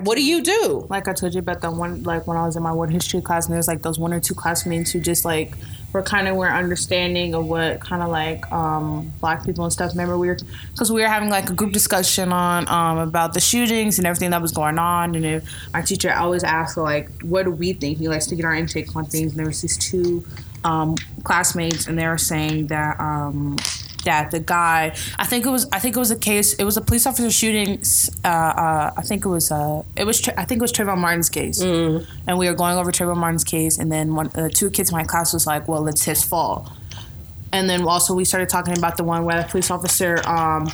what 0.04 0.16
do 0.16 0.24
you 0.24 0.42
do 0.42 0.86
like 0.90 1.08
I 1.08 1.14
told 1.14 1.34
you 1.34 1.40
about 1.40 1.62
that 1.62 1.72
one, 1.74 2.04
like 2.04 2.28
when 2.28 2.38
I 2.38 2.46
was 2.46 2.56
in 2.56 2.64
my 2.64 2.74
world 2.74 2.92
history 2.92 3.22
class, 3.22 3.46
and 3.46 3.56
there's 3.56 3.68
like 3.68 3.82
those 3.82 4.00
one 4.00 4.14
or 4.14 4.20
two 4.20 4.34
classmates 4.34 4.92
who 4.92 5.00
just 5.00 5.26
like 5.26 5.54
were 5.94 6.04
kind 6.04 6.28
of 6.28 6.36
were 6.36 6.50
understanding 6.50 7.34
of 7.34 7.46
what 7.46 7.80
kind 7.80 8.04
of 8.04 8.10
like 8.10 8.50
um, 8.52 9.12
black 9.20 9.46
people 9.46 9.64
and 9.64 9.74
stuff. 9.74 9.92
Remember 9.92 10.18
we 10.18 10.28
were 10.28 10.38
because 10.72 10.92
we 10.92 11.02
were 11.02 11.08
having 11.08 11.30
like 11.30 11.50
a 11.50 11.54
group 11.54 11.72
discussion 11.74 12.32
on 12.32 12.68
um, 12.70 12.98
about 13.00 13.34
the 13.34 13.40
shootings 13.40 13.98
and 13.98 14.08
everything 14.08 14.32
that 14.32 14.42
was 14.42 14.52
going 14.52 14.78
on, 14.78 15.16
and 15.16 15.26
if 15.26 15.50
our 15.74 15.82
teacher 15.82 16.14
always 16.14 16.44
asked 16.44 16.78
like, 16.78 17.10
what 17.22 17.44
do 17.44 17.52
we 17.52 17.74
think? 17.74 17.98
He 17.98 18.08
likes 18.08 18.28
to 18.28 18.36
get 18.36 18.46
our 18.46 18.56
intake 18.56 18.96
on 18.96 19.06
things, 19.06 19.32
and 19.32 19.40
there 19.40 19.48
was 19.48 19.62
these 19.62 19.78
two 19.78 20.26
um, 20.64 20.96
classmates, 21.24 21.88
and 21.88 21.98
they 21.98 22.08
were 22.08 22.18
saying 22.18 22.68
that. 22.68 23.00
Um, 23.00 23.58
that 24.06 24.32
the 24.32 24.40
guy, 24.40 24.94
I 25.18 25.26
think 25.26 25.46
it 25.46 25.50
was, 25.50 25.68
I 25.72 25.80
think 25.80 25.96
it 25.96 26.00
was 26.00 26.12
a 26.12 26.16
case. 26.18 26.54
It 26.54 26.64
was 26.64 26.78
a 26.78 26.82
police 26.82 27.06
officer 27.06 27.30
shooting. 27.32 27.82
Uh, 28.24 28.28
uh, 28.28 28.92
I 28.98 29.02
think 29.02 29.26
it 29.26 29.30
was, 29.30 29.52
uh, 29.52 29.84
it 29.96 30.06
was, 30.06 30.26
I 30.38 30.46
think 30.46 30.60
it 30.60 30.62
was 30.62 30.72
Trayvon 30.72 30.98
Martin's 30.98 31.30
case, 31.30 31.62
and 32.28 32.38
we 32.38 32.48
were 32.48 32.54
going 32.56 32.78
over 32.78 32.92
Trayvon 32.92 33.18
Martin's 33.18 33.44
case, 33.44 33.78
and 33.78 33.92
then 33.92 34.16
one, 34.16 34.32
uh, 34.36 34.50
two 34.54 34.70
kids 34.70 34.90
in 34.92 34.96
my 34.98 35.04
class 35.04 35.34
was 35.34 35.46
like, 35.46 35.68
"Well, 35.68 35.88
it's 35.88 36.04
his 36.04 36.24
fault," 36.24 36.70
and 37.52 37.70
then 37.70 37.84
also 37.84 38.14
we 38.14 38.26
started 38.26 38.50
talking 38.50 38.78
about 38.78 38.98
the 38.98 39.04
one 39.04 39.26
where 39.26 39.42
the 39.42 39.48
police 39.48 39.70
officer, 39.72 40.22
um, 40.28 40.68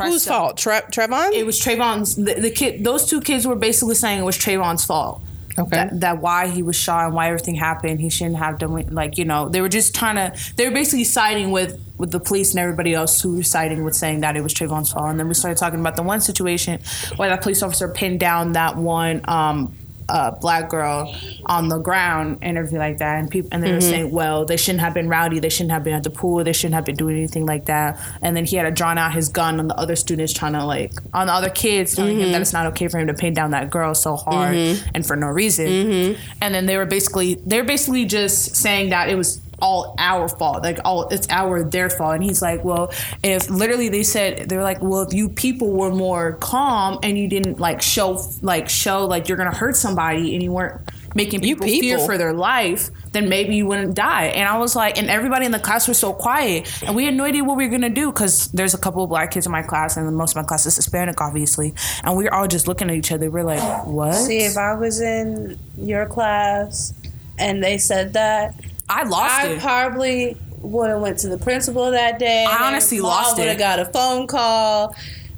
whose 0.00 0.26
fault 0.26 0.56
Tre- 0.56 0.80
Trevon 0.90 1.32
It 1.32 1.44
was 1.46 1.60
Trayvon's. 1.60 2.16
The, 2.16 2.34
the 2.34 2.50
kid, 2.50 2.82
those 2.82 3.06
two 3.08 3.20
kids 3.20 3.46
were 3.46 3.56
basically 3.56 3.94
saying 3.94 4.20
it 4.20 4.24
was 4.24 4.38
Trayvon's 4.38 4.84
fault. 4.84 5.20
Okay. 5.58 5.76
That, 5.76 6.00
that 6.00 6.20
why 6.20 6.48
he 6.48 6.62
was 6.62 6.76
shot 6.76 7.06
and 7.06 7.14
why 7.14 7.28
everything 7.28 7.54
happened, 7.54 8.00
he 8.00 8.10
shouldn't 8.10 8.36
have 8.36 8.58
done. 8.58 8.94
Like 8.94 9.18
you 9.18 9.24
know, 9.24 9.48
they 9.48 9.60
were 9.60 9.68
just 9.68 9.94
trying 9.94 10.16
to. 10.16 10.36
They 10.56 10.66
were 10.66 10.74
basically 10.74 11.04
siding 11.04 11.50
with 11.50 11.80
with 11.96 12.10
the 12.10 12.20
police 12.20 12.50
and 12.50 12.60
everybody 12.60 12.92
else 12.94 13.20
who 13.20 13.36
were 13.36 13.42
siding 13.42 13.84
with 13.84 13.94
saying 13.94 14.20
that 14.20 14.36
it 14.36 14.42
was 14.42 14.52
Trayvon's 14.52 14.92
fault. 14.92 15.10
And 15.10 15.18
then 15.18 15.28
we 15.28 15.34
started 15.34 15.58
talking 15.58 15.80
about 15.80 15.96
the 15.96 16.02
one 16.02 16.20
situation 16.20 16.80
where 17.16 17.28
that 17.28 17.42
police 17.42 17.62
officer 17.62 17.88
pinned 17.88 18.20
down 18.20 18.52
that 18.52 18.76
one 18.76 19.20
um, 19.28 19.74
uh, 20.08 20.30
black 20.32 20.68
girl 20.68 21.14
on 21.46 21.68
the 21.68 21.78
ground 21.78 22.38
and 22.42 22.58
everything 22.58 22.78
like 22.78 22.98
that. 22.98 23.18
And 23.18 23.30
people 23.30 23.48
and 23.52 23.62
they 23.62 23.72
were 23.72 23.78
mm-hmm. 23.78 23.88
saying, 23.88 24.10
well, 24.10 24.44
they 24.44 24.56
shouldn't 24.56 24.80
have 24.80 24.94
been 24.94 25.08
rowdy. 25.08 25.40
They 25.40 25.48
shouldn't 25.48 25.72
have 25.72 25.84
been 25.84 25.94
at 25.94 26.04
the 26.04 26.10
pool. 26.10 26.44
They 26.44 26.52
shouldn't 26.52 26.74
have 26.74 26.84
been 26.84 26.96
doing 26.96 27.16
anything 27.16 27.46
like 27.46 27.66
that. 27.66 28.00
And 28.22 28.36
then 28.36 28.44
he 28.44 28.56
had 28.56 28.64
to 28.64 28.70
drawn 28.70 28.98
out 28.98 29.12
his 29.12 29.28
gun 29.28 29.58
on 29.60 29.68
the 29.68 29.76
other 29.76 29.96
students 29.96 30.32
trying 30.32 30.52
to 30.52 30.64
like 30.64 30.92
on 31.12 31.26
the 31.28 31.32
other 31.32 31.50
kids 31.50 31.94
telling 31.94 32.16
him 32.16 32.24
mm-hmm. 32.24 32.32
that 32.32 32.42
it's 32.42 32.52
not 32.52 32.66
okay 32.66 32.88
for 32.88 32.98
him 32.98 33.06
to 33.06 33.14
pin 33.14 33.34
down 33.34 33.52
that 33.52 33.70
girl 33.70 33.94
so 33.94 34.16
hard 34.16 34.54
mm-hmm. 34.54 34.88
and 34.94 35.06
for 35.06 35.16
no 35.16 35.28
reason. 35.28 36.16
And 36.40 36.54
then 36.54 36.66
they 36.66 36.76
were 36.76 36.86
basically 36.86 37.34
they 37.34 37.60
were 37.60 37.66
basically 37.66 38.04
just 38.04 38.56
saying 38.56 38.90
that 38.90 39.08
it 39.08 39.16
was 39.16 39.40
all 39.60 39.94
our 39.98 40.28
fault 40.28 40.62
like 40.62 40.78
all 40.84 41.08
it's 41.08 41.28
our 41.30 41.64
their 41.64 41.90
fault. 41.90 42.14
And 42.14 42.24
he's 42.24 42.42
like 42.42 42.64
well 42.64 42.92
if 43.22 43.48
literally 43.50 43.88
they 43.88 44.02
said 44.02 44.48
they're 44.48 44.62
like 44.62 44.82
well 44.82 45.02
if 45.02 45.12
you 45.12 45.28
people 45.28 45.70
were 45.72 45.90
more 45.90 46.34
calm 46.34 46.98
and 47.02 47.18
you 47.18 47.28
didn't 47.28 47.60
like 47.60 47.82
show 47.82 48.22
like 48.42 48.68
show 48.68 49.06
like 49.06 49.28
you're 49.28 49.38
gonna 49.38 49.54
hurt 49.54 49.76
somebody 49.76 50.34
and 50.34 50.42
you 50.42 50.52
weren't 50.52 50.80
making 51.14 51.44
You 51.44 51.54
people, 51.54 51.68
fear 51.80 51.98
for 52.00 52.18
their 52.18 52.32
life 52.32 52.90
then 53.12 53.28
maybe 53.28 53.54
you 53.54 53.66
wouldn't 53.66 53.94
die. 53.94 54.26
And 54.26 54.48
i 54.48 54.58
was 54.58 54.74
like 54.74 54.98
and 54.98 55.08
everybody 55.08 55.46
in 55.46 55.52
the 55.52 55.60
class 55.60 55.86
was 55.86 55.98
so 55.98 56.12
quiet. 56.12 56.70
And 56.82 56.96
we 56.96 57.04
had 57.04 57.14
no 57.14 57.24
idea 57.24 57.44
what 57.44 57.56
we 57.56 57.64
were 57.64 57.70
gonna 57.70 57.90
do 57.90 58.10
because 58.10 58.48
there's 58.48 58.74
a 58.74 58.78
couple 58.78 59.04
of 59.04 59.08
black 59.08 59.30
kids 59.30 59.46
in 59.46 59.52
my 59.52 59.62
class 59.62 59.96
and 59.96 60.16
most 60.16 60.32
of 60.32 60.36
my 60.36 60.42
class 60.42 60.66
is 60.66 60.76
hispanic 60.76 61.20
obviously. 61.20 61.74
And 62.02 62.16
we 62.16 62.24
were 62.24 62.34
all 62.34 62.48
just 62.48 62.66
looking 62.66 62.90
at 62.90 62.96
each 62.96 63.12
other. 63.12 63.30
We're 63.30 63.44
like 63.44 63.86
what? 63.86 64.14
See, 64.14 64.38
if 64.38 64.56
I 64.56 64.74
was 64.74 65.00
in 65.00 65.58
your 65.76 66.06
class 66.06 66.92
and 67.38 67.62
they 67.62 67.78
said 67.78 68.12
that, 68.14 68.54
i 68.88 69.02
lost 69.04 69.44
it. 69.44 69.50
I 69.50 69.52
it 69.54 69.60
probably 69.60 70.36
would 70.58 70.90
have 70.90 71.00
went 71.00 71.18
to 71.20 71.28
the 71.28 71.38
principal 71.38 71.90
that 71.90 72.18
day. 72.18 72.44
I 72.44 72.66
honestly 72.68 73.00
lost 73.00 73.38
it. 73.38 73.42
Would 73.42 73.48
have 73.48 73.58
got 73.58 73.78
a 73.80 73.84
phone 73.86 74.26
call 74.26 74.94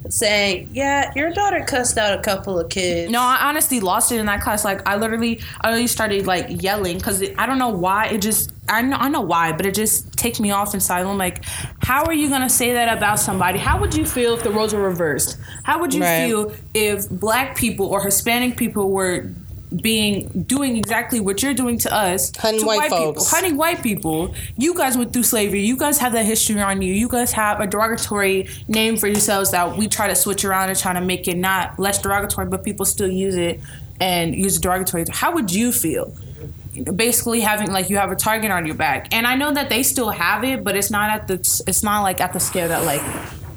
saying, 0.09 0.69
"Yeah, 0.73 1.11
your 1.17 1.33
daughter 1.33 1.65
cussed 1.67 1.99
out 1.99 2.17
a 2.19 2.23
couple 2.23 2.59
of 2.61 2.69
kids." 2.69 3.11
No, 3.11 3.21
I 3.21 3.39
honestly 3.43 3.81
lost 3.81 4.13
it 4.13 4.21
in 4.21 4.27
that 4.27 4.41
class. 4.41 4.65
Like, 4.65 4.87
I 4.89 4.97
literally, 4.97 5.41
I 5.61 5.69
literally 5.69 5.89
started 5.89 6.27
like 6.27 6.63
yelling 6.63 6.99
because 6.99 7.23
I 7.39 7.47
don't 7.47 7.59
know 7.59 7.71
why. 7.71 8.07
It 8.07 8.23
just, 8.23 8.53
I 8.69 8.83
know, 8.83 8.97
I 8.97 9.09
know 9.09 9.21
why, 9.23 9.51
but 9.53 9.67
it 9.67 9.75
just 9.75 10.13
takes 10.17 10.39
me 10.39 10.53
off 10.53 10.75
inside. 10.75 11.05
I'm 11.05 11.19
like, 11.19 11.45
how 11.81 12.05
are 12.05 12.15
you 12.15 12.29
gonna 12.29 12.49
say 12.51 12.73
that 12.75 12.97
about 12.97 13.19
somebody? 13.19 13.59
How 13.59 13.81
would 13.81 13.95
you 13.97 14.07
feel 14.07 14.35
if 14.35 14.45
the 14.45 14.51
roles 14.51 14.73
were 14.75 14.83
reversed? 14.83 15.39
How 15.65 15.81
would 15.81 15.93
you 15.93 16.03
Right. 16.03 16.27
feel 16.29 16.53
if 16.75 17.09
black 17.11 17.57
people 17.57 17.87
or 17.87 18.05
Hispanic 18.05 18.57
people 18.57 18.91
were 18.91 19.33
being 19.83 20.29
doing 20.43 20.77
exactly 20.77 21.21
what 21.21 21.43
you're 21.43 21.55
doing 21.55 21.79
to 21.79 21.93
us, 21.93 22.35
Hunting 22.37 22.61
to 22.61 22.67
white 22.67 22.91
people, 22.91 23.15
folks. 23.15 23.31
hunting 23.31 23.57
white 23.57 23.83
people. 23.83 24.35
You 24.57 24.75
guys 24.75 24.97
went 24.97 25.12
through 25.12 25.25
slavery. 25.25 25.61
You 25.61 25.77
guys 25.77 25.99
have 25.99 26.12
that 26.12 26.27
history 26.27 26.61
on 26.61 26.83
you. 26.83 26.93
You 26.93 27.09
guys 27.09 27.33
have 27.33 27.61
a 27.61 27.67
derogatory 27.67 28.49
name 28.69 28.97
for 28.97 29.07
yourselves 29.07 29.51
that 29.53 29.77
we 29.77 29.89
try 29.89 30.09
to 30.09 30.15
switch 30.15 30.45
around 30.45 30.71
and 30.71 30.79
try 30.79 30.93
to 30.93 31.01
make 31.01 31.29
it 31.29 31.37
not 31.37 31.79
less 31.79 32.01
derogatory, 32.01 32.49
but 32.49 32.65
people 32.65 32.85
still 32.85 33.11
use 33.11 33.37
it 33.37 33.61
and 34.01 34.35
use 34.35 34.57
it 34.57 34.62
derogatory. 34.62 35.05
How 35.11 35.35
would 35.35 35.53
you 35.53 35.73
feel? 35.73 36.15
basically 36.95 37.41
having 37.41 37.73
like 37.73 37.89
you 37.89 37.97
have 37.97 38.11
a 38.11 38.17
target 38.17 38.51
on 38.51 38.67
your 38.67 38.75
back 38.75 39.09
and 39.11 39.27
i 39.27 39.35
know 39.35 39.53
that 39.53 39.69
they 39.69 39.83
still 39.83 40.11
have 40.11 40.45
it 40.45 40.62
but 40.62 40.77
it's 40.77 40.91
not 40.91 41.09
at 41.09 41.27
the 41.27 41.35
it's 41.67 41.83
not 41.83 42.03
like 42.03 42.21
at 42.21 42.35
the 42.35 42.41
scale 42.41 42.69
that 42.69 42.85
like 42.85 43.01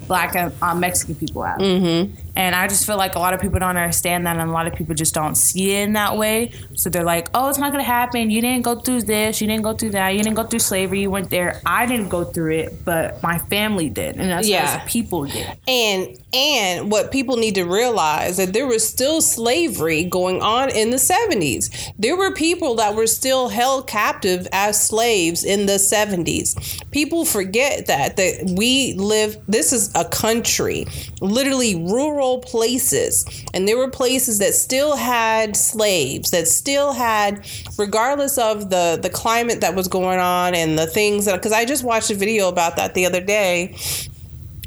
black 0.07 0.35
and 0.35 0.53
uh, 0.61 0.73
mexican 0.73 1.15
people 1.15 1.43
have 1.43 1.59
mm-hmm. 1.59 2.13
And 2.35 2.55
i 2.55 2.67
just 2.67 2.85
feel 2.85 2.97
like 2.97 3.15
a 3.15 3.19
lot 3.19 3.33
of 3.33 3.39
people 3.39 3.59
don't 3.59 3.77
understand 3.77 4.25
that 4.25 4.37
and 4.37 4.49
a 4.49 4.53
lot 4.53 4.67
of 4.67 4.73
people 4.73 4.93
just 4.95 5.13
don't 5.13 5.35
see 5.35 5.71
it 5.75 5.83
in 5.83 5.93
that 5.93 6.17
way 6.17 6.51
so 6.75 6.89
they're 6.89 7.03
like 7.03 7.29
oh 7.33 7.49
it's 7.49 7.57
not 7.57 7.71
gonna 7.71 7.83
happen 7.83 8.29
you 8.29 8.41
didn't 8.41 8.63
go 8.63 8.75
through 8.75 9.01
this 9.01 9.41
you 9.41 9.47
didn't 9.47 9.63
go 9.63 9.73
through 9.73 9.89
that 9.91 10.09
you 10.09 10.21
didn't 10.23 10.35
go 10.35 10.43
through 10.43 10.59
slavery 10.59 11.01
you 11.01 11.09
went 11.09 11.29
there 11.29 11.61
i 11.65 11.85
didn't 11.85 12.09
go 12.09 12.23
through 12.23 12.53
it 12.53 12.85
but 12.85 13.21
my 13.23 13.37
family 13.37 13.89
did 13.89 14.15
and 14.17 14.29
that's 14.29 14.47
Yeah. 14.47 14.63
yeah. 14.63 14.83
people 14.87 15.25
did 15.25 15.47
And 15.67 16.17
and 16.33 16.91
what 16.91 17.11
people 17.11 17.37
need 17.37 17.55
to 17.55 17.63
realize 17.63 18.37
that 18.37 18.53
there 18.53 18.67
was 18.67 18.87
still 18.87 19.19
slavery 19.21 20.03
going 20.03 20.43
on 20.43 20.69
in 20.69 20.91
the 20.91 20.97
70s. 20.97 21.91
There 21.97 22.15
were 22.15 22.31
people 22.31 22.75
that 22.75 22.93
were 22.93 23.07
still 23.07 23.49
held 23.49 23.87
captive 23.87 24.47
as 24.51 24.79
slaves 24.79 25.43
in 25.43 25.65
the 25.65 25.79
70s. 25.79 26.83
People 26.91 27.25
forget 27.25 27.87
that 27.87 28.15
that 28.17 28.53
we 28.55 28.93
live 28.93 29.37
this 29.47 29.73
is 29.73 29.89
a 29.95 30.05
country, 30.05 30.85
literally 31.19 31.75
rural 31.75 32.18
places. 32.39 33.25
And 33.53 33.67
there 33.67 33.77
were 33.77 33.89
places 33.89 34.39
that 34.39 34.53
still 34.53 34.95
had 34.95 35.55
slaves, 35.55 36.31
that 36.31 36.47
still 36.47 36.93
had 36.93 37.47
regardless 37.77 38.37
of 38.37 38.69
the 38.69 38.99
the 39.01 39.09
climate 39.09 39.61
that 39.61 39.75
was 39.75 39.87
going 39.87 40.19
on 40.19 40.53
and 40.53 40.77
the 40.77 40.87
things 40.87 41.25
that 41.25 41.41
cuz 41.41 41.51
I 41.51 41.65
just 41.65 41.83
watched 41.83 42.09
a 42.11 42.15
video 42.15 42.49
about 42.49 42.75
that 42.75 42.93
the 42.93 43.05
other 43.05 43.21
day 43.21 43.75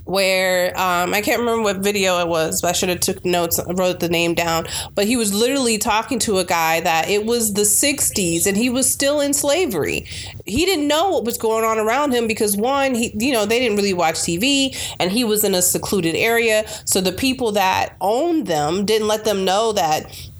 where 0.04 0.68
um, 0.78 1.14
I 1.14 1.20
can't 1.20 1.38
remember 1.40 1.62
what 1.62 1.78
video 1.78 2.18
it 2.18 2.28
was, 2.28 2.60
but 2.60 2.68
I 2.68 2.72
should 2.72 2.88
have 2.88 3.00
took 3.00 3.24
notes, 3.24 3.60
wrote 3.68 4.00
the 4.00 4.08
name 4.08 4.34
down. 4.34 4.66
But 4.94 5.06
he 5.06 5.16
was 5.16 5.32
literally 5.32 5.78
talking 5.78 6.18
to 6.20 6.38
a 6.38 6.44
guy 6.44 6.80
that 6.80 7.08
it 7.08 7.24
was 7.24 7.54
the 7.54 7.62
'60s 7.62 8.46
and 8.46 8.56
he 8.56 8.70
was 8.70 8.90
still 8.90 9.20
in 9.20 9.32
slavery. 9.32 10.06
He 10.44 10.64
didn't 10.64 10.88
know 10.88 11.10
what 11.10 11.24
was 11.24 11.38
going 11.38 11.64
on 11.64 11.78
around 11.78 12.12
him 12.12 12.26
because 12.26 12.56
one, 12.56 12.94
he 12.94 13.14
you 13.18 13.32
know 13.32 13.46
they 13.46 13.58
didn't 13.58 13.76
really 13.76 13.94
watch 13.94 14.16
TV 14.16 14.76
and 14.98 15.12
he 15.12 15.24
was 15.24 15.44
in 15.44 15.54
a 15.54 15.62
secluded 15.62 16.14
area, 16.14 16.64
so 16.84 17.00
the 17.00 17.12
people 17.12 17.52
that 17.52 17.96
owned 18.00 18.46
them 18.46 18.84
didn't 18.84 19.08
let 19.08 19.24
them 19.24 19.44
know 19.44 19.72
that 19.72 20.30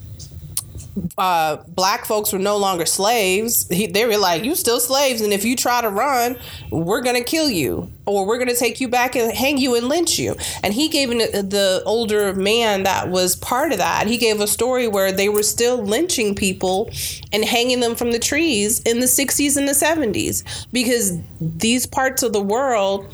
uh, 1.16 1.56
black 1.68 2.04
folks 2.04 2.32
were 2.32 2.38
no 2.38 2.56
longer 2.56 2.84
slaves. 2.84 3.66
He, 3.68 3.86
they 3.86 4.04
were 4.04 4.18
like, 4.18 4.44
"You 4.44 4.54
still 4.54 4.80
slaves, 4.80 5.20
and 5.20 5.32
if 5.32 5.44
you 5.44 5.56
try 5.56 5.80
to 5.80 5.88
run, 5.88 6.36
we're 6.70 7.00
gonna 7.00 7.24
kill 7.24 7.48
you, 7.48 7.90
or 8.06 8.26
we're 8.26 8.38
gonna 8.38 8.54
take 8.54 8.80
you 8.80 8.88
back 8.88 9.16
and 9.16 9.32
hang 9.32 9.58
you 9.58 9.74
and 9.74 9.88
lynch 9.88 10.18
you." 10.18 10.36
And 10.62 10.74
he 10.74 10.88
gave 10.88 11.10
an, 11.10 11.18
the 11.18 11.82
older 11.86 12.34
man 12.34 12.82
that 12.82 13.08
was 13.08 13.36
part 13.36 13.72
of 13.72 13.78
that. 13.78 14.06
He 14.06 14.18
gave 14.18 14.40
a 14.40 14.46
story 14.46 14.86
where 14.86 15.12
they 15.12 15.28
were 15.28 15.42
still 15.42 15.82
lynching 15.82 16.34
people 16.34 16.90
and 17.32 17.44
hanging 17.44 17.80
them 17.80 17.94
from 17.94 18.12
the 18.12 18.18
trees 18.18 18.80
in 18.80 19.00
the 19.00 19.06
'60s 19.06 19.56
and 19.56 19.66
the 19.66 19.72
'70s 19.72 20.66
because 20.72 21.18
these 21.40 21.86
parts 21.86 22.22
of 22.22 22.32
the 22.32 22.42
world 22.42 23.06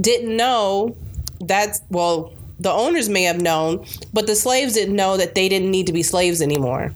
didn't 0.00 0.36
know 0.36 0.96
that. 1.40 1.78
Well, 1.88 2.32
the 2.58 2.70
owners 2.70 3.08
may 3.08 3.24
have 3.24 3.40
known, 3.40 3.84
but 4.12 4.26
the 4.26 4.36
slaves 4.36 4.74
didn't 4.74 4.94
know 4.94 5.16
that 5.16 5.34
they 5.34 5.48
didn't 5.48 5.70
need 5.70 5.86
to 5.88 5.92
be 5.92 6.02
slaves 6.02 6.40
anymore 6.40 6.94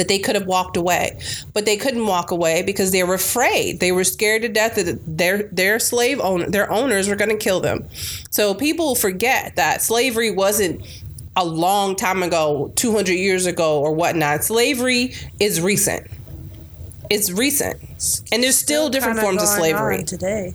that 0.00 0.08
they 0.08 0.18
could 0.18 0.34
have 0.34 0.46
walked 0.46 0.78
away 0.78 1.20
but 1.52 1.64
they 1.64 1.76
couldn't 1.76 2.06
walk 2.06 2.30
away 2.30 2.62
because 2.62 2.92
they 2.92 3.02
were 3.02 3.14
afraid. 3.14 3.80
They 3.80 3.92
were 3.92 4.04
scared 4.04 4.42
to 4.42 4.48
death 4.48 4.76
that 4.76 4.98
their 5.06 5.44
their 5.44 5.78
slave 5.78 6.20
owner 6.20 6.48
their 6.48 6.70
owners 6.70 7.08
were 7.08 7.16
going 7.16 7.30
to 7.30 7.36
kill 7.36 7.60
them. 7.60 7.86
So 8.30 8.54
people 8.54 8.94
forget 8.94 9.56
that 9.56 9.82
slavery 9.82 10.30
wasn't 10.30 10.84
a 11.36 11.44
long 11.44 11.96
time 11.96 12.22
ago 12.22 12.72
200 12.76 13.12
years 13.12 13.46
ago 13.46 13.80
or 13.80 13.92
whatnot. 13.92 14.44
Slavery 14.44 15.14
is 15.38 15.60
recent. 15.60 16.06
It's 17.08 17.30
recent. 17.30 17.80
And 18.32 18.42
there's 18.42 18.56
still, 18.56 18.88
different 18.88 19.20
forms 19.20 19.42
of 19.42 19.48
slavery. 19.48 20.04
today. 20.04 20.54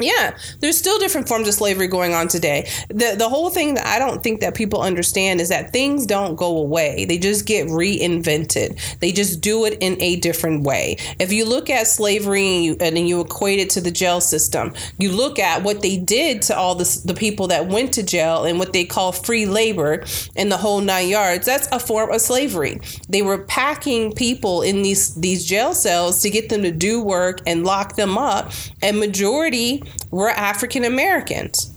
Yeah, 0.00 0.36
there's 0.60 0.76
still 0.76 0.98
different 0.98 1.26
forms 1.26 1.48
of 1.48 1.54
slavery 1.54 1.86
going 1.86 2.12
on 2.12 2.28
today. 2.28 2.68
The 2.88 3.14
the 3.16 3.28
whole 3.30 3.48
thing 3.48 3.74
that 3.74 3.86
I 3.86 3.98
don't 3.98 4.22
think 4.22 4.40
that 4.40 4.54
people 4.54 4.82
understand 4.82 5.40
is 5.40 5.48
that 5.48 5.72
things 5.72 6.04
don't 6.04 6.36
go 6.36 6.58
away. 6.58 7.06
They 7.06 7.16
just 7.16 7.46
get 7.46 7.66
reinvented. 7.68 8.98
They 8.98 9.12
just 9.12 9.40
do 9.40 9.64
it 9.64 9.78
in 9.80 10.00
a 10.02 10.16
different 10.16 10.64
way. 10.64 10.96
If 11.18 11.32
you 11.32 11.46
look 11.46 11.70
at 11.70 11.86
slavery 11.86 12.56
and 12.56 12.64
you, 12.64 12.76
and 12.80 13.08
you 13.08 13.22
equate 13.22 13.58
it 13.58 13.70
to 13.70 13.80
the 13.80 13.90
jail 13.90 14.20
system, 14.20 14.74
you 14.98 15.12
look 15.12 15.38
at 15.38 15.62
what 15.62 15.80
they 15.80 15.96
did 15.96 16.42
to 16.42 16.56
all 16.56 16.74
the 16.74 17.00
the 17.06 17.14
people 17.14 17.46
that 17.48 17.66
went 17.66 17.94
to 17.94 18.02
jail 18.02 18.44
and 18.44 18.58
what 18.58 18.74
they 18.74 18.84
call 18.84 19.12
free 19.12 19.46
labor 19.46 20.04
and 20.36 20.52
the 20.52 20.58
whole 20.58 20.82
nine 20.82 21.08
yards. 21.08 21.46
That's 21.46 21.68
a 21.72 21.80
form 21.80 22.10
of 22.10 22.20
slavery. 22.20 22.80
They 23.08 23.22
were 23.22 23.38
packing 23.38 24.12
people 24.12 24.60
in 24.60 24.82
these 24.82 25.14
these 25.14 25.46
jail 25.46 25.72
cells 25.72 26.20
to 26.20 26.28
get 26.28 26.50
them 26.50 26.62
to 26.62 26.70
do 26.70 27.02
work 27.02 27.40
and 27.46 27.64
lock 27.64 27.96
them 27.96 28.18
up, 28.18 28.52
and 28.82 28.98
majority 28.98 29.82
were 30.10 30.30
African 30.30 30.84
Americans. 30.84 31.72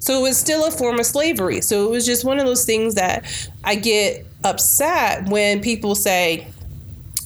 So 0.00 0.18
it 0.18 0.22
was 0.22 0.38
still 0.38 0.66
a 0.66 0.70
form 0.70 0.98
of 0.98 1.06
slavery. 1.06 1.60
So 1.60 1.86
it 1.86 1.90
was 1.90 2.06
just 2.06 2.24
one 2.24 2.38
of 2.40 2.46
those 2.46 2.64
things 2.64 2.94
that 2.94 3.26
I 3.64 3.74
get 3.74 4.26
upset 4.44 5.28
when 5.28 5.60
people 5.60 5.94
say, 5.94 6.48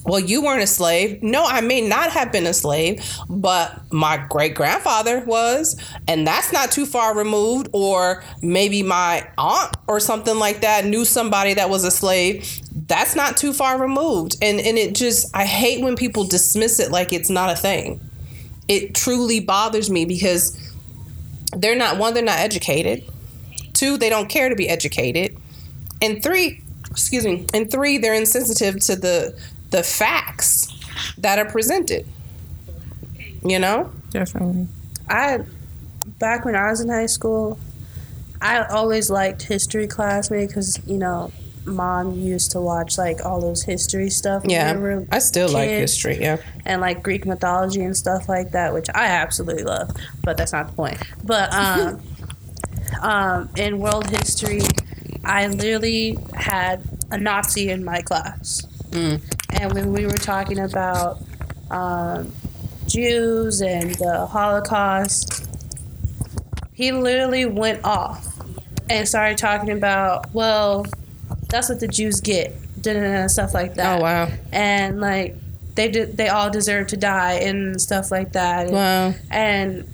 well, 0.05 0.19
you 0.19 0.43
weren't 0.43 0.61
a 0.61 0.67
slave. 0.67 1.23
No, 1.23 1.43
I 1.45 1.61
may 1.61 1.81
not 1.81 2.11
have 2.11 2.31
been 2.31 2.45
a 2.45 2.53
slave, 2.53 3.03
but 3.27 3.81
my 3.91 4.17
great 4.29 4.53
grandfather 4.53 5.21
was, 5.21 5.81
and 6.07 6.27
that's 6.27 6.53
not 6.53 6.71
too 6.71 6.85
far 6.85 7.17
removed. 7.17 7.69
Or 7.73 8.23
maybe 8.41 8.83
my 8.83 9.27
aunt 9.37 9.75
or 9.87 9.99
something 9.99 10.37
like 10.37 10.61
that 10.61 10.85
knew 10.85 11.05
somebody 11.05 11.55
that 11.55 11.69
was 11.69 11.83
a 11.83 11.91
slave. 11.91 12.59
That's 12.87 13.15
not 13.15 13.35
too 13.35 13.51
far 13.51 13.81
removed. 13.81 14.35
And 14.43 14.59
and 14.59 14.77
it 14.77 14.93
just 14.93 15.35
I 15.35 15.45
hate 15.45 15.83
when 15.83 15.95
people 15.95 16.23
dismiss 16.23 16.79
it 16.79 16.91
like 16.91 17.11
it's 17.11 17.29
not 17.29 17.49
a 17.49 17.55
thing. 17.55 17.99
It 18.67 18.95
truly 18.95 19.39
bothers 19.39 19.89
me 19.89 20.05
because 20.05 20.57
they're 21.55 21.75
not 21.75 21.97
one, 21.97 22.13
they're 22.13 22.23
not 22.23 22.39
educated. 22.39 23.03
Two, 23.73 23.97
they 23.97 24.09
don't 24.09 24.29
care 24.29 24.49
to 24.49 24.55
be 24.55 24.67
educated. 24.67 25.37
And 26.01 26.23
three, 26.23 26.61
excuse 26.89 27.25
me, 27.25 27.45
and 27.53 27.69
three, 27.69 27.97
they're 27.97 28.13
insensitive 28.13 28.79
to 28.81 28.95
the 28.95 29.39
the 29.71 29.83
facts 29.83 30.71
that 31.17 31.39
are 31.39 31.45
presented. 31.45 32.07
You 33.43 33.59
know? 33.59 33.91
definitely 34.11 34.67
I 35.09 35.39
back 36.19 36.45
when 36.45 36.55
I 36.55 36.69
was 36.69 36.79
in 36.79 36.89
high 36.89 37.05
school, 37.05 37.59
I 38.41 38.63
always 38.63 39.09
liked 39.09 39.43
history 39.43 39.87
class 39.87 40.29
because 40.29 40.79
you 40.87 40.97
know 40.97 41.31
mom 41.65 42.13
used 42.13 42.51
to 42.51 42.61
watch 42.61 42.97
like 42.97 43.25
all 43.25 43.41
those 43.41 43.63
history 43.63 44.09
stuff. 44.09 44.43
Yeah. 44.45 44.77
we 44.77 45.05
I 45.11 45.19
still 45.19 45.49
like 45.49 45.69
history, 45.69 46.19
yeah. 46.19 46.37
and 46.65 46.81
like 46.81 47.03
Greek 47.03 47.25
mythology 47.25 47.81
and 47.81 47.95
stuff 47.95 48.29
like 48.29 48.51
that, 48.51 48.73
which 48.73 48.87
I 48.93 49.07
absolutely 49.07 49.63
love. 49.63 49.91
But 50.23 50.37
that's 50.37 50.53
not 50.53 50.67
the 50.67 50.73
point. 50.73 51.01
But 51.23 51.53
um, 51.53 52.01
um, 53.01 53.49
in 53.57 53.79
world 53.79 54.09
history, 54.09 54.61
I 55.23 55.47
literally 55.47 56.17
had 56.35 56.83
a 57.11 57.17
Nazi 57.17 57.69
in 57.69 57.83
my 57.83 58.01
class, 58.01 58.65
and 58.93 59.73
when 59.73 59.91
we 59.91 60.05
were 60.05 60.17
talking 60.17 60.59
about 60.59 61.19
um, 61.71 62.31
Jews 62.87 63.61
and 63.61 63.95
the 63.95 64.25
Holocaust, 64.27 65.47
he 66.73 66.91
literally 66.91 67.45
went 67.45 67.83
off 67.83 68.31
and 68.89 69.07
started 69.07 69.37
talking 69.37 69.71
about, 69.71 70.31
well, 70.33 70.85
that's 71.55 71.69
what 71.69 71.79
the 71.79 71.87
Jews 71.87 72.19
get, 72.19 72.53
and 72.85 73.31
stuff 73.31 73.53
like 73.53 73.71
oh, 73.71 73.75
that. 73.75 73.99
Oh 73.99 74.01
wow. 74.03 74.29
And 74.51 74.99
like 74.99 75.35
they 75.75 75.89
did, 75.89 76.17
they 76.17 76.27
all 76.27 76.49
deserve 76.49 76.87
to 76.87 76.97
die 76.97 77.33
and 77.33 77.79
stuff 77.81 78.11
like 78.11 78.33
that. 78.33 78.69
Wow. 78.69 79.13
And 79.31 79.89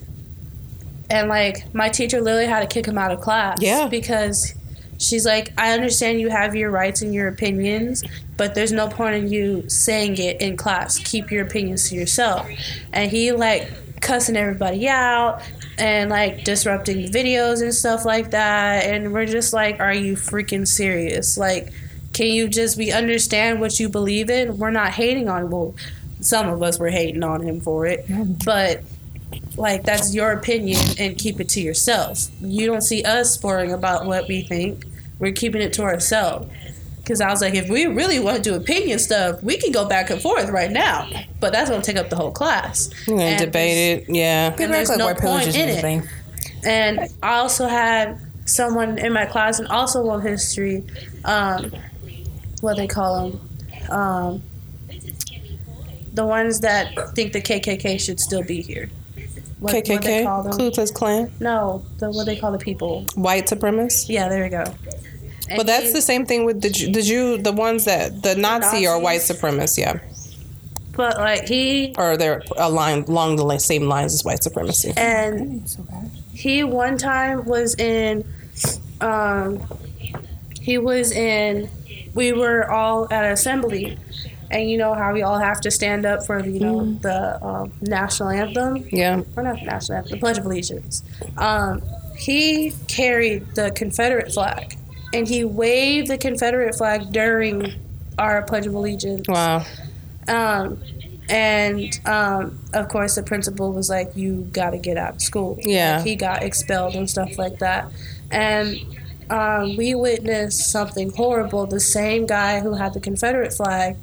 and 1.10 1.30
like 1.30 1.74
my 1.74 1.90
teacher 1.90 2.20
literally 2.20 2.48
had 2.48 2.62
to 2.62 2.68
kick 2.68 2.88
him 2.88 2.98
out 2.98 3.12
of 3.12 3.22
class. 3.22 3.60
Yeah. 3.62 3.88
Because 3.88 4.56
she's 4.98 5.26
like, 5.26 5.54
I 5.58 5.74
understand 5.74 6.20
you 6.20 6.30
have 6.30 6.56
your 6.56 6.72
rights 6.72 7.04
and 7.04 7.14
your 7.14 7.28
opinions, 7.28 8.04
but 8.38 8.56
there's 8.56 8.72
no 8.72 8.88
point 8.88 9.16
in 9.16 9.32
you 9.32 9.70
saying 9.70 10.18
it 10.18 10.42
in 10.42 10.58
class. 10.58 10.98
Keep 10.98 11.30
your 11.30 11.46
opinions 11.46 11.90
to 11.90 11.96
yourself. 11.96 12.50
And 12.92 13.12
he 13.12 13.34
like 13.34 13.70
cussing 14.02 14.36
everybody 14.36 14.88
out 14.88 15.44
and 15.78 16.10
like 16.10 16.44
disrupting 16.44 17.10
videos 17.12 17.62
and 17.62 17.74
stuff 17.74 18.06
like 18.06 18.32
that. 18.32 18.86
And 18.86 19.14
we're 19.14 19.26
just 19.26 19.54
like, 19.54 19.80
are 19.80 19.94
you 19.94 20.14
freaking 20.16 20.68
serious? 20.68 21.38
Like, 21.38 21.72
can 22.14 22.28
you 22.28 22.48
just 22.48 22.78
be 22.78 22.92
understand 22.92 23.62
what 23.62 23.80
you 23.80 23.90
believe 23.90 24.30
in? 24.30 24.58
We're 24.58 24.72
not 24.72 24.92
hating 24.92 25.30
on 25.30 25.50
well, 25.50 25.76
some 26.20 26.50
of 26.50 26.62
us 26.62 26.78
were 26.80 26.90
hating 26.90 27.24
on 27.24 27.42
him 27.42 27.62
for 27.62 27.86
it, 27.86 28.06
but 28.46 28.84
like 29.58 29.84
that's 29.84 30.14
your 30.14 30.32
opinion 30.32 30.82
and 31.00 31.18
keep 31.18 31.40
it 31.40 31.50
to 31.50 31.62
yourself. 31.62 32.28
You 32.42 32.68
don't 32.68 32.82
see 32.82 33.04
us 33.04 33.34
sporing 33.34 33.72
about 33.72 34.06
what 34.06 34.28
we 34.28 34.42
think. 34.42 34.86
We're 35.20 35.32
keeping 35.32 35.62
it 35.62 35.74
to 35.74 35.84
ourselves. 35.84 36.52
Because 37.12 37.20
I 37.20 37.30
was 37.30 37.42
like, 37.42 37.56
if 37.56 37.68
we 37.68 37.88
really 37.88 38.20
want 38.22 38.38
to 38.38 38.42
do 38.42 38.56
opinion 38.56 38.98
stuff, 38.98 39.44
we 39.44 39.58
can 39.58 39.74
go 39.74 39.86
back 39.86 40.10
and 40.10 40.22
forth 40.22 40.48
right 40.50 40.72
now. 40.72 41.10
But 41.42 41.52
that's 41.52 41.70
going 41.70 41.82
to 41.82 41.86
take 41.86 42.02
up 42.02 42.10
the 42.10 42.16
whole 42.16 42.32
class. 42.32 42.90
We're 43.06 43.18
gonna 43.18 43.30
And 43.32 43.40
debate 43.46 44.08
it. 44.08 44.16
Yeah. 44.16 44.56
And 44.58 44.74
there's 44.74 44.88
like 44.88 44.98
no 44.98 45.14
point 45.14 45.54
in 45.54 45.68
it. 45.68 46.06
And 46.64 47.02
I 47.22 47.34
also 47.40 47.68
had 47.68 48.18
someone 48.46 48.98
in 48.98 49.12
my 49.12 49.26
class 49.26 49.60
and 49.60 49.68
also 49.68 50.02
world 50.06 50.24
history, 50.24 50.86
um, 51.26 51.74
what 52.62 52.78
they 52.78 52.88
call 52.88 53.32
them, 53.32 53.50
um, 53.90 54.44
the 56.14 56.26
ones 56.26 56.62
that 56.62 56.94
think 57.14 57.34
the 57.34 57.42
KKK 57.42 58.00
should 58.00 58.22
still 58.22 58.44
be 58.44 58.62
here. 58.62 58.90
What, 59.60 59.74
what 59.74 59.86
they 59.86 59.98
KKK, 59.98 60.24
call 60.24 60.44
them? 60.44 60.54
Ku 60.54 60.72
Klux 60.72 60.92
Klan, 60.92 61.30
No, 61.42 61.84
the 62.00 62.10
what 62.10 62.26
they 62.26 62.38
call 62.38 62.54
the 62.54 62.58
people. 62.58 63.04
white 63.16 63.48
supremacists. 63.48 64.08
Yeah, 64.08 64.30
there 64.30 64.44
we 64.44 64.50
go. 64.50 64.64
And 65.52 65.58
But 65.58 65.68
that's 65.68 65.88
he- 65.88 65.94
the 65.94 66.02
same 66.02 66.26
thing 66.26 66.46
with 66.46 66.62
the 66.62 66.70
Jew, 66.70 66.92
the 66.92 67.02
Jew, 67.02 67.38
the 67.38 67.52
ones 67.52 67.84
that 67.86 68.24
the 68.24 68.36
Nazi 68.36 68.88
or 68.88 68.98
white 69.00 69.20
supremacists, 69.22 69.78
yeah, 69.78 70.00
But 70.96 71.18
like 71.18 71.48
he 71.48 71.94
or 71.98 72.16
they're 72.18 72.42
aligned 72.58 73.10
along 73.10 73.36
the 73.36 73.58
same 73.60 73.88
lines 73.88 74.14
as 74.14 74.24
white 74.24 74.42
supremacy. 74.44 74.94
and 74.98 75.64
he 76.34 76.64
one 76.64 76.98
time 76.98 77.44
was 77.46 77.76
in 77.76 78.24
um 79.02 79.62
he 80.62 80.78
was 80.78 81.12
in 81.12 81.70
we 82.14 82.32
were 82.34 82.70
all 82.72 83.06
at 83.12 83.24
an 83.26 83.32
assembly. 83.32 83.98
And 84.52 84.70
you 84.70 84.78
know 84.78 84.94
how 84.94 85.14
we 85.14 85.22
all 85.22 85.40
have 85.40 85.62
to 85.62 85.72
stand 85.72 86.06
up 86.06 86.26
for 86.26 86.46
you 86.46 86.60
know 86.60 86.94
the 87.08 87.42
um, 87.46 87.72
national 87.82 88.30
anthem? 88.30 88.86
Yeah, 88.92 89.22
or 89.38 89.44
not 89.44 89.60
the 89.60 89.66
national 89.66 89.98
anthem 90.00 90.12
the 90.12 90.18
pledge 90.18 90.38
of 90.38 90.46
allegiance. 90.46 91.04
Um 91.38 91.82
he 92.18 92.74
carried 92.88 93.56
the 93.56 93.72
confederate 93.72 94.32
flag 94.34 94.76
and 95.14 95.28
he 95.28 95.44
waved 95.44 96.08
the 96.08 96.18
confederate 96.18 96.76
flag 96.76 97.12
during 97.12 97.74
our 98.18 98.42
pledge 98.44 98.66
of 98.66 98.74
allegiance 98.74 99.28
wow. 99.28 99.66
um, 100.28 100.78
and 101.32 101.98
um, 102.06 102.60
of 102.74 102.90
course, 102.90 103.16
the 103.16 103.24
principal 103.24 103.72
was 103.72 103.90
like, 103.90 104.16
"You 104.16 104.50
got 104.52 104.72
to 104.72 104.78
get 104.78 104.98
out 104.98 105.16
of 105.16 105.22
school." 105.22 105.58
Yeah. 105.62 105.98
Like, 105.98 106.06
he 106.06 106.16
got 106.18 106.44
expelled 106.44 106.94
and 106.94 107.10
stuff 107.10 107.38
like 107.38 107.60
that. 107.60 107.90
And 108.32 108.78
um, 109.30 109.78
we 109.78 109.96
witnessed 109.96 110.72
something 110.72 111.10
horrible. 111.12 111.66
The 111.66 111.80
same 111.80 112.26
guy 112.26 112.60
who 112.60 112.74
had 112.74 112.94
the 112.94 113.00
Confederate 113.00 113.54
flag. 113.54 113.96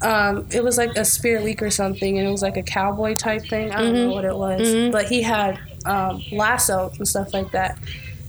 Um, 0.00 0.48
it 0.50 0.64
was 0.64 0.78
like 0.78 0.96
a 0.96 1.04
spirit 1.04 1.44
week 1.44 1.62
or 1.62 1.70
something, 1.70 2.18
and 2.18 2.26
it 2.26 2.30
was 2.30 2.42
like 2.42 2.56
a 2.56 2.62
cowboy 2.64 3.14
type 3.14 3.46
thing. 3.46 3.70
I 3.70 3.80
don't 3.80 3.94
know 3.94 4.10
what 4.10 4.24
it 4.24 4.36
was, 4.36 4.90
but 4.90 5.06
he 5.06 5.22
had 5.22 5.60
um, 5.86 6.24
lassos 6.32 6.98
and 6.98 7.06
stuff 7.06 7.32
like 7.32 7.52
that. 7.52 7.78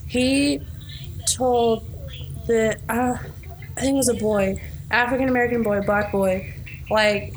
He 0.07 0.61
told 1.27 1.85
the 2.47 2.77
uh, 2.89 3.17
I 3.77 3.81
think 3.81 3.93
it 3.93 3.97
was 3.97 4.09
a 4.09 4.13
boy, 4.15 4.61
African 4.91 5.29
American 5.29 5.63
boy, 5.63 5.81
black 5.81 6.11
boy, 6.11 6.53
like 6.89 7.33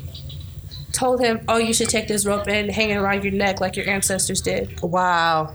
told 0.92 1.20
him, 1.20 1.40
"Oh, 1.48 1.58
you 1.58 1.72
should 1.72 1.88
take 1.88 2.08
this 2.08 2.26
rope 2.26 2.46
and 2.48 2.70
hang 2.70 2.90
it 2.90 2.96
around 2.96 3.24
your 3.24 3.32
neck 3.32 3.60
like 3.60 3.76
your 3.76 3.88
ancestors 3.88 4.40
did." 4.40 4.80
Wow. 4.80 5.54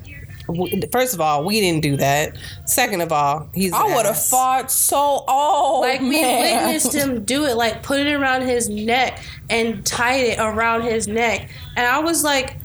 First 0.91 1.13
of 1.13 1.21
all, 1.21 1.45
we 1.45 1.61
didn't 1.61 1.81
do 1.81 1.95
that. 1.97 2.35
Second 2.65 3.01
of 3.01 3.11
all, 3.11 3.47
he's. 3.53 3.71
I 3.71 3.95
would 3.95 4.05
have 4.05 4.21
fought 4.21 4.71
so. 4.71 5.23
Oh, 5.27 5.79
Like 5.81 6.01
we 6.01 6.19
witnessed 6.19 6.93
him 6.93 7.23
do 7.23 7.45
it, 7.45 7.55
like 7.55 7.83
put 7.83 7.99
it 7.99 8.11
around 8.11 8.41
his 8.41 8.67
neck 8.67 9.19
and 9.49 9.85
tied 9.85 10.25
it 10.25 10.39
around 10.39 10.83
his 10.83 11.07
neck, 11.07 11.49
and 11.75 11.85
I 11.85 11.99
was 11.99 12.23
like. 12.23 12.57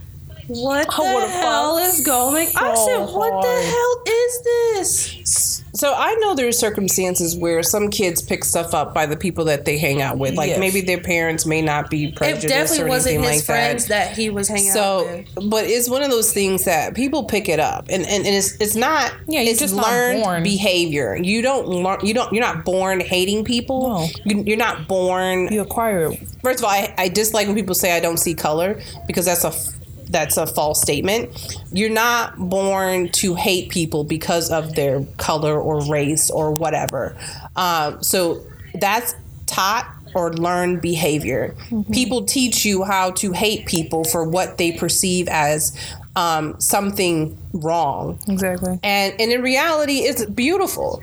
What 0.49 0.87
I 0.89 1.21
the 1.27 1.29
hell 1.29 1.79
is 1.79 2.07
going? 2.07 2.47
I 2.55 2.75
said, 2.77 2.99
"What 2.99 3.43
the 3.43 3.62
hell 3.67 4.03
is 4.07 4.43
this?" 4.45 5.56
So 5.77 5.93
I 5.95 6.14
know 6.16 6.35
there's 6.35 6.59
circumstances 6.59 7.37
where 7.37 7.62
some 7.62 7.91
kids 7.91 8.22
pick 8.22 8.45
stuff 8.45 8.74
up 8.74 8.95
by 8.95 9.07
the 9.07 9.16
people 9.16 9.45
that 9.45 9.64
they 9.66 9.79
hang 9.79 10.01
out 10.03 10.18
with. 10.18 10.35
Like 10.35 10.49
Yes. 10.51 10.59
maybe 10.59 10.81
their 10.81 11.01
parents 11.01 11.45
may 11.47 11.61
not 11.62 11.91
be 11.91 12.07
It 12.07 12.16
prejudiced 12.16 12.49
definitely 12.49 12.85
or 12.85 12.89
wasn't 12.89 13.14
anything 13.16 13.33
his 13.33 13.41
like 13.43 13.45
friends 13.47 13.87
that. 13.87 14.09
that. 14.09 14.16
he 14.16 14.31
was 14.31 14.49
hanging 14.49 14.70
out 14.70 15.07
with. 15.07 15.29
So, 15.35 15.49
but 15.49 15.64
it's 15.66 15.89
one 15.89 16.03
of 16.03 16.11
those 16.11 16.33
things 16.33 16.64
that 16.64 16.95
people 16.95 17.24
pick 17.24 17.49
it 17.49 17.61
up, 17.61 17.87
and 17.91 18.03
and, 18.07 18.27
and 18.27 18.35
it's 18.35 18.57
it's 18.61 18.74
not. 18.74 19.12
Yeah, 19.29 19.41
it's 19.41 19.61
just 19.61 19.74
learned 19.74 20.45
behavior. 20.45 21.16
You 21.16 21.43
don't 21.43 21.68
learn. 21.68 21.99
You 22.03 22.14
don't. 22.14 22.33
You're 22.33 22.45
not 22.45 22.64
born 22.64 23.01
hating 23.01 23.45
people. 23.45 23.89
No. 23.89 24.09
You, 24.24 24.45
you're 24.47 24.57
not 24.57 24.89
born. 24.89 25.53
you 25.53 25.61
acquire 25.61 26.11
it. 26.12 26.20
First 26.43 26.61
of 26.61 26.64
all, 26.64 26.70
I, 26.70 26.95
I 26.97 27.09
dislike 27.09 27.47
when 27.49 27.57
people 27.57 27.74
say 27.74 27.95
I 27.97 28.01
don't 28.01 28.18
see 28.18 28.35
color 28.35 28.81
because 29.07 29.27
that's 29.27 29.45
a 29.45 29.53
that's 30.11 30.37
a 30.37 30.47
false 30.47 30.81
statement. 30.81 31.31
You're 31.73 31.91
not 31.91 32.37
born 32.39 33.09
to 33.13 33.35
hate 33.35 33.71
people 33.71 34.05
because 34.05 34.51
of 34.51 34.75
their 34.75 35.05
color 35.17 35.61
or 35.61 35.85
race 35.91 36.31
or 36.31 36.53
whatever. 36.53 37.17
Um, 37.57 38.03
so 38.03 38.43
that's 38.75 39.15
taught 39.47 39.91
or 40.15 40.33
learned 40.35 40.81
behavior. 40.81 41.55
People 41.93 42.25
teach 42.25 42.65
you 42.65 42.85
how 42.85 43.11
to 43.13 43.33
hate 43.33 43.67
people 43.67 44.05
for 44.05 44.25
what 44.29 44.57
they 44.59 44.73
perceive 44.73 45.29
as 45.29 45.77
um, 46.17 46.59
something 46.59 47.37
wrong 47.53 48.19
Exactly. 48.27 48.79
and 48.83 49.15
and 49.21 49.33
in 49.33 49.43
reality 49.43 49.99
it's 49.99 50.25
beautiful 50.25 51.03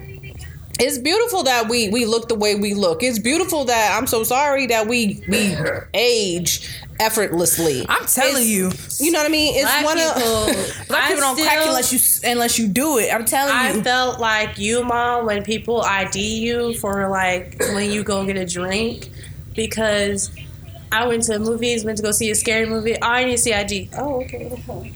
it's 0.84 0.97
beautiful 0.97 1.43
that 1.43 1.69
we 1.69 1.89
we 1.89 2.05
look 2.05 2.27
the 2.27 2.36
way 2.36 2.55
we 2.55 2.73
look 2.73 3.01
it's 3.03 3.19
beautiful 3.19 3.65
that 3.65 3.97
i'm 3.97 4.07
so 4.07 4.23
sorry 4.23 4.65
that 4.67 4.88
we 4.88 5.23
we 5.27 5.55
age 5.93 6.69
effortlessly 6.99 7.86
I'm 7.89 8.05
telling 8.05 8.47
you, 8.47 8.71
you 8.99 9.11
know 9.11 9.19
what 9.19 9.25
i 9.25 9.29
mean 9.29 9.55
it's 9.55 9.63
Black 9.63 9.86
one 9.86 9.99
of 9.99 10.13
people, 10.15 10.86
black 10.88 11.03
I 11.03 11.07
people 11.07 11.21
don't 11.21 11.38
crack 11.39 11.65
unless 11.65 11.91
you 12.23 12.29
unless 12.29 12.59
you 12.59 12.67
do 12.67 12.97
it. 12.99 13.13
I'm 13.13 13.25
telling 13.25 13.53
I 13.53 13.71
you. 13.73 13.79
I 13.79 13.84
felt 13.84 14.19
like 14.19 14.59
you, 14.59 14.84
mom, 14.84 15.25
when 15.25 15.43
people 15.43 15.81
ID 15.81 16.19
you 16.39 16.73
for 16.75 17.09
like 17.09 17.59
when 17.73 17.91
you 17.91 18.03
go 18.03 18.25
get 18.25 18.38
a 18.38 18.45
drink, 18.45 19.09
because 19.55 20.31
I 20.91 21.07
went 21.07 21.23
to 21.23 21.39
movies, 21.39 21.84
went 21.84 21.97
to 21.97 22.03
go 22.03 22.11
see 22.11 22.29
a 22.29 22.36
scary 22.36 22.67
movie. 22.67 22.95
Oh, 22.95 23.07
I 23.07 23.25
need 23.25 23.31
to 23.31 23.38
see 23.39 23.53
ID. 23.53 23.89
Oh, 23.97 24.21
okay. 24.21 24.93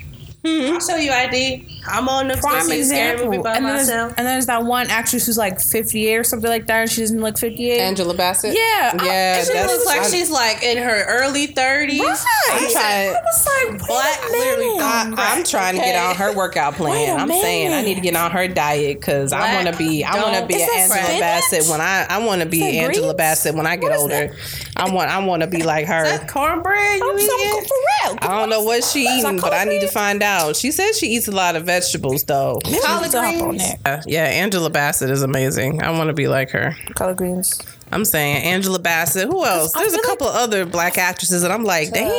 Mm-hmm. 0.47 0.73
I'll 0.73 0.79
show 0.79 0.95
you 0.95 1.11
ID. 1.11 1.65
I'm 1.89 2.09
on 2.09 2.27
the 2.27 2.35
go 2.35 2.41
Prime 2.41 2.63
see 2.63 2.81
a 2.81 2.83
scary 2.85 3.11
example. 3.13 3.25
movie 3.31 3.43
by 3.43 3.55
and, 3.55 3.65
then 3.65 3.75
there's, 3.75 3.87
myself. 3.87 4.13
and 4.17 4.27
there's 4.27 4.45
that 4.47 4.63
one 4.65 4.89
actress 4.89 5.25
who's 5.25 5.37
like 5.37 5.59
58 5.61 6.17
or 6.17 6.23
something 6.23 6.49
like 6.49 6.67
that, 6.67 6.81
and 6.81 6.91
she 6.91 7.01
doesn't 7.01 7.21
look 7.21 7.37
58. 7.37 7.79
angela 7.79 8.13
bassett 8.13 8.53
Yeah, 8.55 8.93
I- 8.99 9.05
yeah 9.05 9.43
She 9.43 9.53
looks 9.53 9.85
like 9.85 10.01
I- 10.01 10.09
she's 10.09 10.29
like 10.29 10.63
in 10.63 10.77
her 10.77 11.05
early 11.05 11.47
30s. 11.47 11.99
Right. 11.99 12.25
I'm 12.51 12.71
trying- 12.71 13.09
I 13.15 13.21
was 13.23 13.45
like, 13.45 13.71
wait 13.71 13.87
Black, 13.87 14.29
literally. 14.29 14.79
I, 14.79 15.13
I'm 15.17 15.43
trying 15.43 15.75
to 15.75 15.81
get 15.81 15.95
on 15.95 16.15
her 16.15 16.33
workout 16.35 16.75
plan. 16.75 17.19
I'm 17.19 17.29
saying 17.29 17.73
I 17.73 17.81
need 17.81 17.95
to 17.95 18.01
get 18.01 18.15
on 18.15 18.31
her 18.31 18.47
diet 18.47 18.99
because 18.99 19.31
I 19.31 19.55
want 19.55 19.67
to 19.67 19.77
be. 19.77 20.03
I 20.03 20.21
want 20.21 20.35
to 20.37 20.45
be 20.45 20.61
an 20.61 20.69
Angela 20.73 20.87
spinach? 21.03 21.19
Bassett 21.21 21.69
when 21.69 21.79
I. 21.81 22.05
I 22.09 22.17
want 22.25 22.41
to 22.41 22.47
be 22.47 22.63
Angela 22.79 23.07
greens? 23.07 23.13
Bassett 23.17 23.55
when 23.55 23.65
I 23.65 23.75
get 23.75 23.83
What 23.91 23.91
is 23.93 24.01
older. 24.01 24.35
I 24.75 24.89
want. 24.91 25.09
I 25.09 25.23
want 25.25 25.41
to 25.43 25.47
be 25.47 25.63
like 25.63 25.85
her. 25.87 26.03
That 26.03 26.27
cornbread 26.29 26.99
you 26.99 27.09
I'm 27.11 27.19
so 27.19 27.39
eating? 27.39 27.63
for 27.67 27.77
real. 28.09 28.17
I 28.21 28.39
don't 28.39 28.49
know 28.49 28.63
what 28.63 28.83
she 28.83 29.07
eating, 29.07 29.39
but 29.39 29.53
I 29.53 29.63
need 29.63 29.81
to 29.81 29.87
find 29.87 30.21
out. 30.21 30.36
She 30.53 30.71
says 30.71 30.97
she 30.97 31.07
eats 31.07 31.27
a 31.27 31.31
lot 31.31 31.55
of 31.55 31.65
vegetables, 31.65 32.23
though. 32.23 32.59
Collard 32.85 33.11
greens. 33.11 33.63
Yeah, 34.05 34.25
Angela 34.25 34.69
Bassett 34.69 35.09
is 35.09 35.21
amazing. 35.21 35.81
I 35.81 35.91
want 35.91 36.07
to 36.07 36.13
be 36.13 36.27
like 36.27 36.49
her. 36.51 36.75
Collard 36.95 37.17
greens. 37.17 37.59
I'm 37.91 38.03
saying 38.05 38.43
Angela 38.43 38.79
Bassett. 38.79 39.27
Who 39.29 39.45
else? 39.45 39.71
There's 39.73 39.93
a 39.93 39.97
feel 39.97 39.97
like- 39.97 40.03
couple 40.19 40.27
other 40.27 40.65
black 40.65 40.97
actresses 40.97 41.41
that 41.41 41.51
I'm 41.51 41.63
like, 41.63 41.91
dang. 41.93 42.11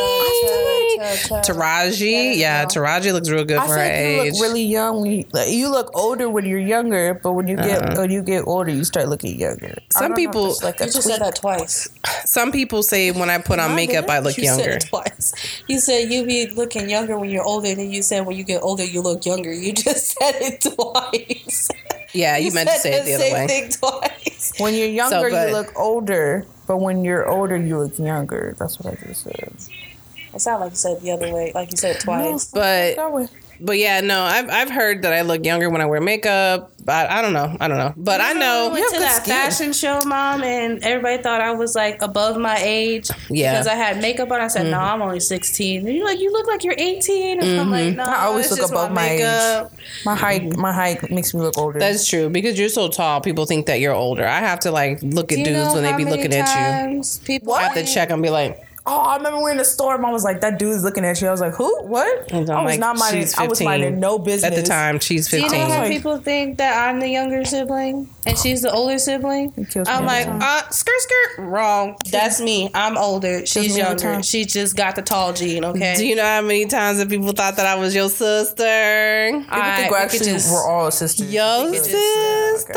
Taraji, 0.98 2.36
yeah, 2.36 2.64
Taraji 2.64 3.12
looks 3.12 3.30
real 3.30 3.44
good 3.44 3.58
I 3.58 3.66
for 3.66 3.72
her 3.74 3.78
like 3.78 3.92
you 3.92 4.22
age. 4.22 4.32
look 4.32 4.42
really 4.42 4.62
young. 4.64 5.00
When 5.02 5.10
you, 5.12 5.24
like, 5.32 5.50
you 5.50 5.68
look 5.70 5.90
older 5.94 6.28
when 6.28 6.44
you're 6.44 6.58
younger, 6.58 7.14
but 7.22 7.32
when 7.32 7.46
you 7.48 7.56
get 7.56 7.82
uh-huh. 7.82 7.94
when 8.00 8.10
you 8.10 8.22
get 8.22 8.46
older, 8.46 8.70
you 8.72 8.82
start 8.84 9.08
looking 9.08 9.38
younger. 9.38 9.76
Some 9.92 10.02
don't 10.02 10.10
know 10.10 10.16
people- 10.16 10.56
like 10.62 10.80
You 10.80 10.86
just 10.86 11.02
tweak. 11.02 11.14
said 11.16 11.20
that 11.20 11.36
twice. 11.36 11.88
Some 12.24 12.50
people 12.52 12.82
say 12.82 13.10
when 13.12 13.30
I 13.30 13.38
put 13.38 13.58
on 13.58 13.74
makeup, 13.76 14.08
I 14.08 14.18
look 14.18 14.36
you 14.36 14.44
younger. 14.44 14.62
said 14.64 14.82
it 14.82 14.88
twice. 14.88 15.32
You 15.68 15.78
said 15.80 16.10
you 16.10 16.24
be 16.26 16.46
looking 16.50 16.88
younger 16.90 17.18
when 17.18 17.30
you're 17.30 17.44
older, 17.44 17.68
and 17.68 17.78
then 17.78 17.90
you 17.90 18.02
said 18.02 18.26
when 18.26 18.36
you 18.36 18.44
get 18.44 18.62
older, 18.62 18.84
you 18.84 19.00
look 19.00 19.24
younger. 19.24 19.52
You 19.52 19.72
just 19.72 20.12
said 20.18 20.34
it 20.40 20.60
twice. 20.62 21.68
Yeah, 22.12 22.38
you, 22.38 22.52
meant 22.52 22.68
to 22.70 22.74
say 22.76 22.94
it 22.94 23.04
the 23.04 23.14
other 23.14 23.24
same 23.24 23.34
way. 23.34 23.70
Thing 24.58 24.64
twice. 24.66 24.72
When 24.72 24.74
you're 24.74 24.88
younger, 24.88 25.30
but- 25.30 25.48
you 25.48 25.54
look 25.54 25.72
older, 25.78 26.44
but 26.66 26.76
when 26.78 27.04
you're 27.04 27.28
older, 27.28 27.56
you 27.56 27.78
look 27.78 27.98
younger. 27.98 28.54
That's 28.58 28.78
what 28.78 28.92
I 28.92 29.06
just 29.06 29.22
said. 29.22 29.52
It 30.34 30.40
sounded 30.40 30.64
like 30.66 30.72
you 30.72 30.76
said 30.76 31.00
the 31.00 31.10
other 31.12 31.32
way, 31.32 31.52
like 31.54 31.70
you 31.70 31.76
said 31.78 31.96
it 31.96 32.02
twice. 32.02 32.44
But 32.46 32.96
That 32.96 33.12
way. 33.12 33.28
But 33.60 33.78
yeah, 33.78 34.00
no, 34.00 34.22
I've 34.22 34.48
I've 34.50 34.70
heard 34.70 35.02
that 35.02 35.12
I 35.12 35.22
look 35.22 35.44
younger 35.44 35.70
when 35.70 35.80
I 35.80 35.86
wear 35.86 36.00
makeup. 36.00 36.72
But 36.88 37.10
I 37.10 37.20
don't 37.20 37.34
know. 37.34 37.54
I 37.60 37.68
don't 37.68 37.76
know. 37.76 37.92
But 37.98 38.22
I 38.22 38.32
know. 38.32 38.68
I 38.70 38.72
went 38.72 38.94
to 38.94 39.00
that 39.00 39.22
skin. 39.22 39.34
fashion 39.34 39.72
show, 39.74 40.00
mom, 40.06 40.42
and 40.42 40.82
everybody 40.82 41.22
thought 41.22 41.42
I 41.42 41.52
was 41.52 41.74
like 41.74 42.00
above 42.00 42.38
my 42.38 42.56
age 42.58 43.10
Yeah. 43.28 43.52
because 43.52 43.66
I 43.66 43.74
had 43.74 44.00
makeup 44.00 44.30
on. 44.30 44.40
I 44.40 44.48
said, 44.48 44.64
"No, 44.66 44.78
mm-hmm. 44.78 44.94
I'm 44.94 45.02
only 45.02 45.20
16." 45.20 45.86
And 45.86 45.94
you're 45.94 46.06
like, 46.06 46.18
"You 46.18 46.32
look 46.32 46.46
like 46.46 46.64
you're 46.64 46.74
18." 46.78 47.42
And 47.42 47.60
I'm 47.60 47.70
like, 47.70 47.88
mm-hmm. 47.88 47.96
"No, 47.96 48.04
I 48.04 48.24
always 48.24 48.46
it's 48.46 48.52
look 48.52 48.60
just 48.60 48.72
above 48.72 48.92
my 48.92 49.06
age. 49.06 49.70
My 50.06 50.14
height, 50.14 50.42
mm-hmm. 50.44 50.60
my 50.60 50.72
height 50.72 51.10
makes 51.10 51.34
me 51.34 51.42
look 51.42 51.58
older. 51.58 51.78
That's 51.78 52.06
true 52.06 52.30
because 52.30 52.58
you're 52.58 52.70
so 52.70 52.88
tall. 52.88 53.20
People 53.20 53.44
think 53.44 53.66
that 53.66 53.80
you're 53.80 53.92
older. 53.92 54.26
I 54.26 54.38
have 54.38 54.60
to 54.60 54.70
like 54.70 55.02
look 55.02 55.30
at 55.30 55.44
dudes 55.44 55.74
when 55.74 55.82
they 55.82 55.92
be 55.94 56.04
many 56.04 56.16
looking 56.16 56.32
at 56.32 56.48
you. 56.90 57.02
People 57.26 57.52
I 57.52 57.64
have 57.64 57.74
to 57.74 57.84
check 57.84 58.08
and 58.08 58.22
be 58.22 58.30
like, 58.30 58.66
Oh, 58.90 59.00
I 59.00 59.16
remember 59.16 59.38
we 59.38 59.44
were 59.44 59.50
in 59.50 59.56
the 59.58 59.64
store. 59.64 59.98
Mom 59.98 60.12
was 60.12 60.24
like, 60.24 60.40
"That 60.40 60.58
dude's 60.58 60.82
looking 60.82 61.04
at 61.04 61.20
you." 61.20 61.28
I 61.28 61.30
was 61.30 61.40
like, 61.40 61.54
"Who? 61.54 61.82
What?" 61.84 62.30
And 62.32 62.48
I 62.50 62.62
was 62.62 62.70
like, 62.72 62.80
not 62.80 62.96
minding. 62.98 63.22
she's 63.22 63.36
I 63.38 63.42
was 63.46 63.58
15. 63.58 63.64
minding 63.66 64.00
no 64.00 64.18
business 64.18 64.44
At 64.50 64.54
the 64.56 64.62
time, 64.62 64.98
she's 65.00 65.28
Do 65.28 65.36
you 65.36 65.42
know 65.42 65.48
15. 65.50 65.70
how 65.70 65.78
Like- 65.82 65.90
people 65.92 66.18
think 66.18 66.58
that 66.58 66.88
I'm 66.88 67.00
the 67.00 67.08
younger 67.08 67.44
sibling 67.44 68.08
and 68.26 68.38
she's 68.38 68.62
the 68.62 68.72
older 68.72 68.98
sibling? 68.98 69.52
It 69.56 69.68
kills 69.70 69.86
me 69.88 69.94
I'm 69.94 70.06
like, 70.06 70.26
uh, 70.26 70.68
skirt, 70.70 71.00
skirt. 71.00 71.42
Wrong. 71.44 71.96
That's 72.10 72.40
me. 72.40 72.70
I'm 72.74 72.96
older. 72.96 73.44
She's 73.46 73.74
me 73.74 73.80
every 73.82 74.02
younger. 74.02 74.22
She 74.22 74.44
just 74.44 74.76
got 74.76 74.96
the 74.96 75.02
tall 75.02 75.32
gene. 75.32 75.64
Okay. 75.64 75.94
Do 75.96 76.06
you 76.06 76.16
know 76.16 76.24
how 76.24 76.40
many 76.42 76.66
times 76.66 76.98
that 76.98 77.08
people 77.08 77.32
thought 77.32 77.56
that 77.56 77.66
I 77.66 77.74
was 77.76 77.94
your 77.94 78.08
sister? 78.08 79.30
People 79.32 79.46
I- 79.50 79.76
think 79.76 79.90
we 79.90 79.96
we're 79.96 79.98
could 80.08 80.14
actually 80.14 80.32
just- 80.32 80.50
we're 80.52 80.66
all 80.70 80.90
sisters. 80.90 81.32
Your 81.32 81.64
Really. 81.64 81.78
sister. 81.78 82.72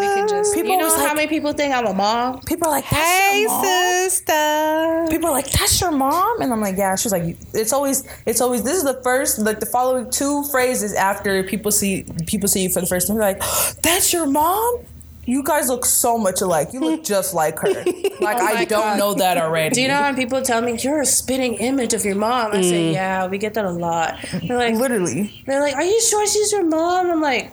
We 0.00 0.06
can 0.14 0.28
just. 0.28 0.54
People 0.54 0.72
you 0.72 0.78
know 0.78 0.90
how 0.94 1.04
like- 1.04 1.16
many 1.16 1.28
people 1.28 1.52
think 1.52 1.74
I'm 1.74 1.86
a 1.86 1.92
mom? 1.94 2.40
People 2.40 2.68
are 2.68 2.70
like, 2.72 2.84
Hey, 2.84 3.44
mom?" 3.46 3.64
sister. 3.64 5.06
People 5.10 5.25
are 5.26 5.32
like, 5.32 5.50
"That's 5.50 5.80
your 5.80 5.90
mom," 5.90 6.40
and 6.40 6.52
I'm 6.52 6.60
like, 6.60 6.76
"Yeah." 6.76 6.96
She's 6.96 7.12
like, 7.12 7.36
"It's 7.52 7.72
always, 7.72 8.04
it's 8.26 8.40
always." 8.40 8.62
This 8.62 8.76
is 8.76 8.84
the 8.84 9.00
first, 9.02 9.38
like 9.38 9.60
the 9.60 9.66
following 9.66 10.10
two 10.10 10.44
phrases 10.44 10.94
after 10.94 11.42
people 11.42 11.70
see 11.70 12.04
people 12.26 12.48
see 12.48 12.62
you 12.64 12.70
for 12.70 12.80
the 12.80 12.86
first 12.86 13.08
time. 13.08 13.16
They're 13.16 13.32
like, 13.32 13.42
"That's 13.82 14.12
your 14.12 14.26
mom." 14.26 14.80
You 15.28 15.42
guys 15.42 15.68
look 15.68 15.84
so 15.84 16.16
much 16.16 16.40
alike. 16.40 16.72
You 16.72 16.80
look 16.80 17.02
just 17.14 17.34
like 17.34 17.58
her. 17.58 17.68
Like 17.68 17.84
oh 18.20 18.46
I 18.46 18.64
don't 18.64 18.68
God. 18.68 18.98
know 18.98 19.14
that 19.14 19.38
already. 19.38 19.74
Do 19.74 19.82
you 19.82 19.88
know 19.88 20.02
when 20.02 20.14
people 20.14 20.40
tell 20.40 20.62
me 20.62 20.78
you're 20.78 21.00
a 21.00 21.06
spitting 21.06 21.54
image 21.54 21.94
of 21.94 22.04
your 22.04 22.14
mom? 22.14 22.52
I 22.52 22.62
say, 22.62 22.90
mm. 22.90 22.92
yeah, 22.92 23.26
we 23.26 23.38
get 23.38 23.54
that 23.54 23.64
a 23.64 23.70
lot. 23.70 24.24
They're 24.46 24.56
like, 24.56 24.76
Literally. 24.76 25.42
they're 25.46 25.60
like, 25.60 25.74
are 25.74 25.82
you 25.82 26.00
sure 26.00 26.24
she's 26.28 26.52
your 26.52 26.64
mom? 26.64 27.10
I'm 27.10 27.20
like, 27.20 27.50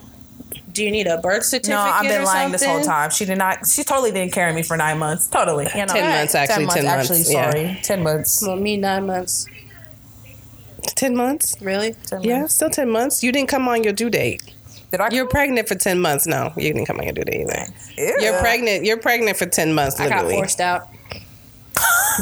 do 0.73 0.83
you 0.83 0.91
need 0.91 1.07
a 1.07 1.17
birth 1.19 1.45
certificate? 1.45 1.69
No, 1.69 1.79
I've 1.81 2.03
been 2.03 2.21
or 2.21 2.25
lying 2.25 2.51
this 2.51 2.63
whole 2.63 2.83
time. 2.83 3.09
She 3.11 3.25
did 3.25 3.37
not. 3.37 3.65
She 3.67 3.83
totally 3.83 4.11
didn't 4.11 4.33
carry 4.33 4.53
me 4.53 4.63
for 4.63 4.75
nine 4.75 4.97
months. 4.97 5.27
Totally. 5.27 5.67
You 5.73 5.85
know? 5.85 5.93
10 5.93 6.09
months, 6.09 6.35
actually, 6.35 6.65
10 6.65 6.85
months, 6.85 7.11
Actually, 7.11 7.33
yeah. 7.33 7.51
sorry, 7.51 7.79
ten 7.83 8.03
months. 8.03 8.43
Well, 8.45 8.55
me 8.55 8.77
nine 8.77 9.05
months. 9.05 9.47
10 10.95 11.15
months? 11.15 11.55
Really? 11.61 11.93
10 12.07 12.23
Yeah, 12.23 12.39
months. 12.39 12.55
still 12.55 12.69
10 12.69 12.89
months. 12.89 13.23
You 13.23 13.31
didn't 13.31 13.49
come 13.49 13.67
on 13.67 13.83
your 13.83 13.93
due 13.93 14.09
date. 14.09 14.41
Did 14.91 15.01
I? 15.01 15.09
You're 15.11 15.27
pregnant 15.27 15.67
for 15.67 15.75
10 15.75 15.99
months. 15.99 16.27
No, 16.27 16.53
you 16.57 16.73
didn't 16.73 16.85
come 16.85 16.97
on 16.99 17.05
your 17.05 17.13
due 17.13 17.23
date 17.23 17.41
either. 17.41 17.65
Ew. 17.97 18.17
You're 18.19 18.39
pregnant. 18.39 18.85
You're 18.85 18.97
pregnant 18.97 19.37
for 19.37 19.45
10 19.45 19.73
months, 19.73 19.99
I 19.99 20.09
got 20.09 20.29
forced 20.29 20.59
out. 20.59 20.87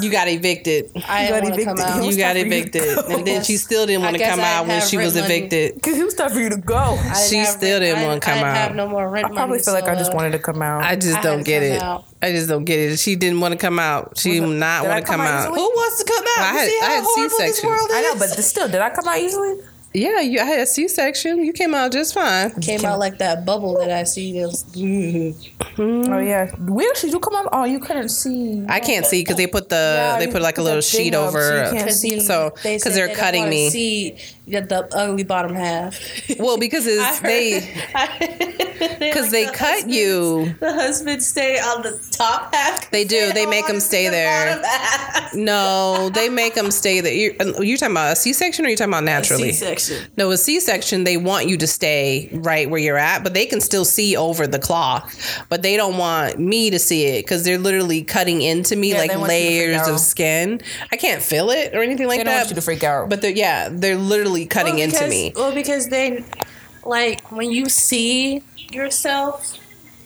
You 0.01 0.11
got 0.11 0.27
evicted. 0.27 0.91
I 1.07 1.27
got 1.29 1.41
didn't 1.41 1.43
want 1.43 1.55
to 1.55 1.65
come 1.65 1.77
evicted. 1.79 2.05
You 2.11 2.17
got 2.17 2.27
time 2.33 2.37
you 2.37 2.45
evicted. 2.45 2.95
go. 2.95 3.15
And 3.17 3.27
then 3.27 3.43
she 3.43 3.57
still 3.57 3.85
didn't 3.85 4.03
want 4.03 4.17
to 4.17 4.23
come 4.23 4.39
out 4.39 4.67
when 4.67 4.81
she 4.81 4.97
was 4.97 5.15
evicted. 5.15 5.81
Cause 5.81 5.97
it 5.97 6.05
was 6.05 6.13
time 6.13 6.31
for 6.31 6.39
you 6.39 6.49
to 6.49 6.57
go. 6.57 6.97
She 7.29 7.43
still 7.45 7.79
rent- 7.79 7.83
didn't 7.83 8.01
wanna 8.03 8.13
didn't- 8.15 8.21
come 8.23 8.33
I 8.33 8.37
didn't 8.37 8.47
out. 8.49 8.57
have 8.57 8.75
no 8.75 8.87
more 8.87 9.09
rent 9.09 9.25
I 9.25 9.29
probably 9.29 9.57
money, 9.57 9.63
feel 9.63 9.73
like 9.73 9.83
I 9.87 9.95
just 9.95 10.13
wanted 10.13 10.31
to 10.33 10.39
come 10.39 10.61
out. 10.61 10.83
I 10.83 10.95
just 10.95 11.17
I 11.17 11.21
don't 11.21 11.43
get 11.43 11.63
it. 11.63 11.81
out. 11.81 12.05
I 12.21 12.31
just 12.31 12.47
don't 12.47 12.65
get 12.65 12.79
it. 12.79 12.97
She 12.99 13.15
didn't 13.15 13.39
want 13.39 13.51
to 13.53 13.57
come 13.57 13.79
out. 13.79 14.17
She 14.17 14.39
did 14.39 14.43
not 14.47 14.85
want 14.85 15.03
to 15.03 15.11
come 15.11 15.17
come 15.19 15.21
out 15.21 15.33
out. 15.33 15.41
easily? 15.51 15.59
Who 15.59 15.65
wants 15.69 16.03
to 16.03 16.11
come 16.11 16.23
out? 16.37 16.43
I 16.43 16.53
had- 16.53 16.69
see 16.69 16.79
I 16.81 16.85
had 16.91 17.05
C-section. 17.05 17.69
I 17.69 18.01
know, 18.03 18.15
but 18.19 18.29
still, 18.43 18.67
did 18.67 18.81
I 18.81 18.89
come 18.91 19.07
out 19.07 19.19
easily? 19.19 19.57
Yeah, 19.93 20.21
you 20.21 20.39
I 20.39 20.45
had 20.45 20.59
a 20.61 20.65
C 20.65 20.87
section. 20.87 21.43
You 21.43 21.51
came 21.51 21.73
out 21.75 21.91
just 21.91 22.13
fine. 22.13 22.51
came 22.61 22.85
out 22.85 22.99
like 22.99 23.17
that 23.17 23.45
bubble 23.45 23.77
that 23.79 23.91
I 23.91 24.03
see. 24.03 24.37
It 24.37 24.45
was, 24.45 24.63
mm-hmm. 24.63 25.81
mm-hmm. 25.81 26.13
Oh 26.13 26.19
yeah, 26.19 26.49
where 26.55 26.89
actually 26.89 27.11
you 27.11 27.19
come 27.19 27.35
out. 27.35 27.49
Oh, 27.51 27.65
you 27.65 27.79
couldn't 27.79 28.09
see. 28.09 28.63
I 28.69 28.79
can't 28.79 29.05
see 29.05 29.21
because 29.21 29.35
they 29.35 29.47
put 29.47 29.67
the 29.67 29.75
Yeah, 29.97 30.19
they 30.19 30.31
put 30.31 30.41
like 30.41 30.57
a 30.57 30.61
little 30.61 30.81
sheet 30.81 31.13
up 31.13 31.23
so 31.23 31.37
over. 31.39 31.69
can't 31.71 31.87
Cause 31.87 31.99
see. 31.99 32.21
So 32.21 32.53
they 32.63 32.77
because 32.77 32.95
they're 32.95 33.07
they 33.07 33.15
cutting 33.15 33.49
me. 33.49 33.69
See 33.69 34.17
the, 34.51 34.61
the 34.61 34.87
ugly 34.95 35.23
bottom 35.23 35.55
half. 35.55 35.99
Well, 36.39 36.57
because 36.57 36.85
it's 36.87 37.19
they 37.19 37.59
because 38.99 39.31
they 39.31 39.45
cut 39.47 39.87
you. 39.89 40.53
The 40.59 40.73
husband 40.73 41.21
stay 41.23 41.59
on 41.59 41.83
the 41.83 41.99
top 42.11 42.53
half. 42.53 42.89
They 42.89 43.03
do. 43.03 43.31
They 43.33 43.45
make 43.45 43.67
them 43.67 43.79
stay 43.79 44.09
there. 44.09 44.61
No, 45.33 46.09
they 46.09 46.29
make 46.29 46.55
them 46.55 46.71
stay 46.71 46.99
there. 47.01 47.13
You're, 47.13 47.33
uh, 47.39 47.61
you 47.61 47.77
talking 47.77 47.93
about 47.93 48.13
a 48.13 48.15
C 48.15 48.33
section 48.33 48.65
or 48.65 48.69
you 48.69 48.75
talking 48.75 48.91
about 48.93 49.03
naturally? 49.03 49.51
C-section. 49.51 50.11
No, 50.17 50.31
a 50.31 50.37
C 50.37 50.59
section, 50.59 51.03
they 51.03 51.17
want 51.17 51.47
you 51.47 51.57
to 51.57 51.67
stay 51.67 52.29
right 52.33 52.69
where 52.69 52.79
you're 52.79 52.97
at, 52.97 53.23
but 53.23 53.33
they 53.33 53.45
can 53.45 53.61
still 53.61 53.85
see 53.85 54.15
over 54.17 54.47
the 54.47 54.59
cloth. 54.59 55.43
But 55.49 55.61
they 55.61 55.77
don't 55.77 55.97
want 55.97 56.39
me 56.39 56.69
to 56.71 56.79
see 56.79 57.05
it 57.05 57.23
because 57.23 57.43
they're 57.43 57.57
literally 57.59 58.03
cutting 58.03 58.41
into 58.41 58.75
me 58.75 58.91
Yeah, 58.91 58.97
like 58.99 59.11
they 59.11 59.17
want 59.17 59.31
you 59.31 59.37
to 59.39 59.43
freak 59.45 59.59
layers 59.77 59.87
of 59.87 59.99
skin. 59.99 60.61
I 60.91 60.97
can't 60.97 61.21
feel 61.21 61.49
it 61.51 61.73
or 61.75 61.81
anything 61.81 62.07
like 62.07 62.19
They 62.19 62.23
don't 62.23 62.33
that. 62.33 62.39
want 62.39 62.49
you 62.49 62.55
to 62.55 62.61
freak 62.61 62.83
out. 62.83 63.09
But 63.09 63.21
they're 63.21 63.31
yeah, 63.31 63.69
they're 63.71 63.95
literally 63.97 64.40
cutting 64.45 64.75
Well, 64.75 64.83
into 64.83 65.07
me. 65.07 65.33
Well, 65.35 65.53
because 65.53 65.87
they, 65.87 66.23
like, 66.85 67.31
when 67.31 67.51
you 67.51 67.69
see 67.69 68.43
yourself 68.71 69.57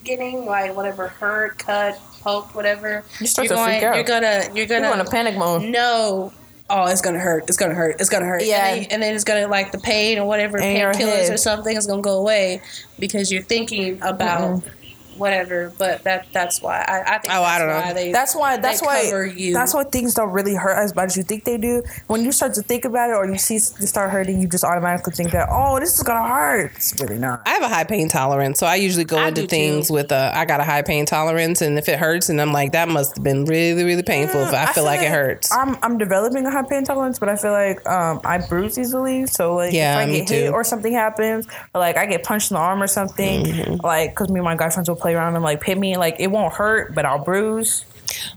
getting 0.04 0.46
like 0.46 0.76
whatever 0.76 1.08
hurt, 1.08 1.58
cut, 1.58 2.00
poked, 2.22 2.56
whatever, 2.56 3.04
You 3.20 3.28
start 3.28 3.48
you're 3.48 3.58
to 3.58 3.64
freak 3.64 3.84
out. 3.84 3.96
You're 3.96 4.04
gonna, 4.04 4.28
you're 4.28 4.44
gonna, 4.44 4.58
You're 4.58 4.68
gonna 4.68 4.88
on 4.88 5.02
a 5.02 5.10
panic 5.10 5.38
mode. 5.38 5.64
No. 5.64 6.34
Oh, 6.68 6.88
it's 6.88 7.02
gonna 7.02 7.20
hurt. 7.20 7.44
It's 7.48 7.58
gonna 7.58 7.76
hurt. 7.76 7.98
It's 8.00 8.10
gonna 8.10 8.26
hurt. 8.26 8.44
Yeah. 8.44 8.66
And 8.66 8.82
then, 8.82 8.92
and 8.92 9.04
then 9.04 9.16
it's 9.16 9.24
gonna 9.24 9.48
like 9.48 9.72
the 9.72 9.78
pain 9.78 10.18
or 10.18 10.26
whatever 10.26 10.58
painkillers 10.58 11.32
or 11.32 11.38
something 11.38 11.78
is 11.78 11.86
gonna 11.86 12.02
go 12.02 12.18
away 12.18 12.62
because 12.98 13.32
you're 13.32 13.44
thinking 13.44 14.00
about 14.02 14.62
mm-hmm. 14.62 14.85
Whatever. 15.18 15.72
But 15.78 16.04
that 16.04 16.28
that's 16.32 16.62
why 16.62 16.84
I, 16.88 17.16
I 17.16 17.18
think. 17.20 17.34
Oh, 17.34 17.44
I 17.44 17.60
don't 17.60 17.68
know. 17.68 17.94
They, 17.94 18.12
That's 18.12 18.36
why. 18.36 18.58
That's 18.58 18.82
they 18.82 18.86
why. 18.86 19.04
cover 19.06 19.26
you. 19.26 19.54
That's 19.54 19.74
why 19.74 19.84
things 19.86 20.14
don't 20.14 20.32
really 20.32 20.56
hurt 20.56 20.76
as 20.76 20.94
bad 20.94 21.06
as 21.06 21.18
you 21.18 21.24
think 21.24 21.44
they 21.44 21.58
do. 21.58 21.84
When 22.08 22.24
you 22.24 22.32
start 22.32 22.54
to 22.56 22.62
think 22.62 22.86
about 22.86 23.10
it, 23.10 23.14
or 23.14 23.26
you 23.30 23.38
see 23.38 23.56
it 23.56 23.62
start 23.64 24.12
hurting, 24.12 24.42
you 24.42 24.48
just 24.48 24.64
automatically 24.64 25.14
think 25.14 25.32
that, 25.32 25.48
oh, 25.52 25.80
this 25.80 25.94
is 25.98 26.04
gonna 26.04 26.28
hurt. 26.28 26.72
It's 26.76 27.00
really 27.02 27.18
not. 27.18 27.42
I 27.46 27.52
have 27.52 27.64
a 27.64 27.70
high 27.70 27.84
pain 27.84 28.10
tolerance, 28.10 28.60
so 28.60 28.68
I 28.68 28.76
usually 28.76 29.06
go 29.06 29.18
I 29.18 29.30
into 29.30 29.48
things 29.48 29.88
too. 29.88 29.94
with 29.96 30.12
a 30.12 30.32
I 30.36 30.46
got 30.46 30.60
a 30.60 30.64
high 30.64 30.82
pain 30.82 31.06
tolerance, 31.06 31.62
and 31.62 31.78
if 31.78 31.88
it 31.90 32.00
hurts, 32.00 32.30
and 32.30 32.42
I'm 32.42 32.52
like 32.54 32.72
that 32.74 32.88
must 32.88 33.16
have 33.16 33.24
been 33.24 33.46
really 33.46 33.84
really 33.84 34.04
painful. 34.04 34.42
if 34.42 34.54
I, 34.54 34.72
feel, 34.74 34.84
like, 34.84 35.02
it 35.02 35.12
hurts. 35.12 35.52
I'm 35.52 35.78
I'm 35.82 35.98
developing 35.98 36.46
a 36.46 36.52
high 36.52 36.64
pain 36.64 36.84
tolerance, 36.84 37.20
but 37.20 37.30
I 37.30 37.36
feel 37.36 37.52
like 37.52 37.88
um, 37.88 38.22
I 38.26 38.38
bruise 38.40 38.78
easily. 38.78 39.26
So 39.28 39.56
like 39.56 39.74
Yeah, 39.74 40.00
if 40.00 40.08
I 40.08 40.12
me 40.12 40.20
get 40.20 40.30
hit 40.30 40.54
or 40.54 40.64
something 40.64 40.94
happens, 40.94 41.48
or 41.74 41.80
like 41.80 41.98
I 41.98 42.06
get 42.06 42.24
punched 42.24 42.52
in 42.52 42.56
the 42.56 42.62
arm 42.62 42.82
or 42.82 42.88
something, 42.88 43.46
Mm-hmm. 43.46 43.86
like 43.86 44.12
because 44.12 44.30
me 44.30 44.40
and 44.40 44.46
my 44.46 44.56
guy 44.56 44.70
friends 44.70 44.90
will 44.90 44.96
play 45.06 45.14
around 45.14 45.36
and 45.36 45.44
like 45.44 45.64
hit 45.64 45.78
me, 45.78 45.98
like 45.98 46.16
it 46.18 46.32
won't 46.32 46.52
hurt, 46.52 46.96
but 46.96 47.06
I'll 47.06 47.24
bruise. 47.24 47.86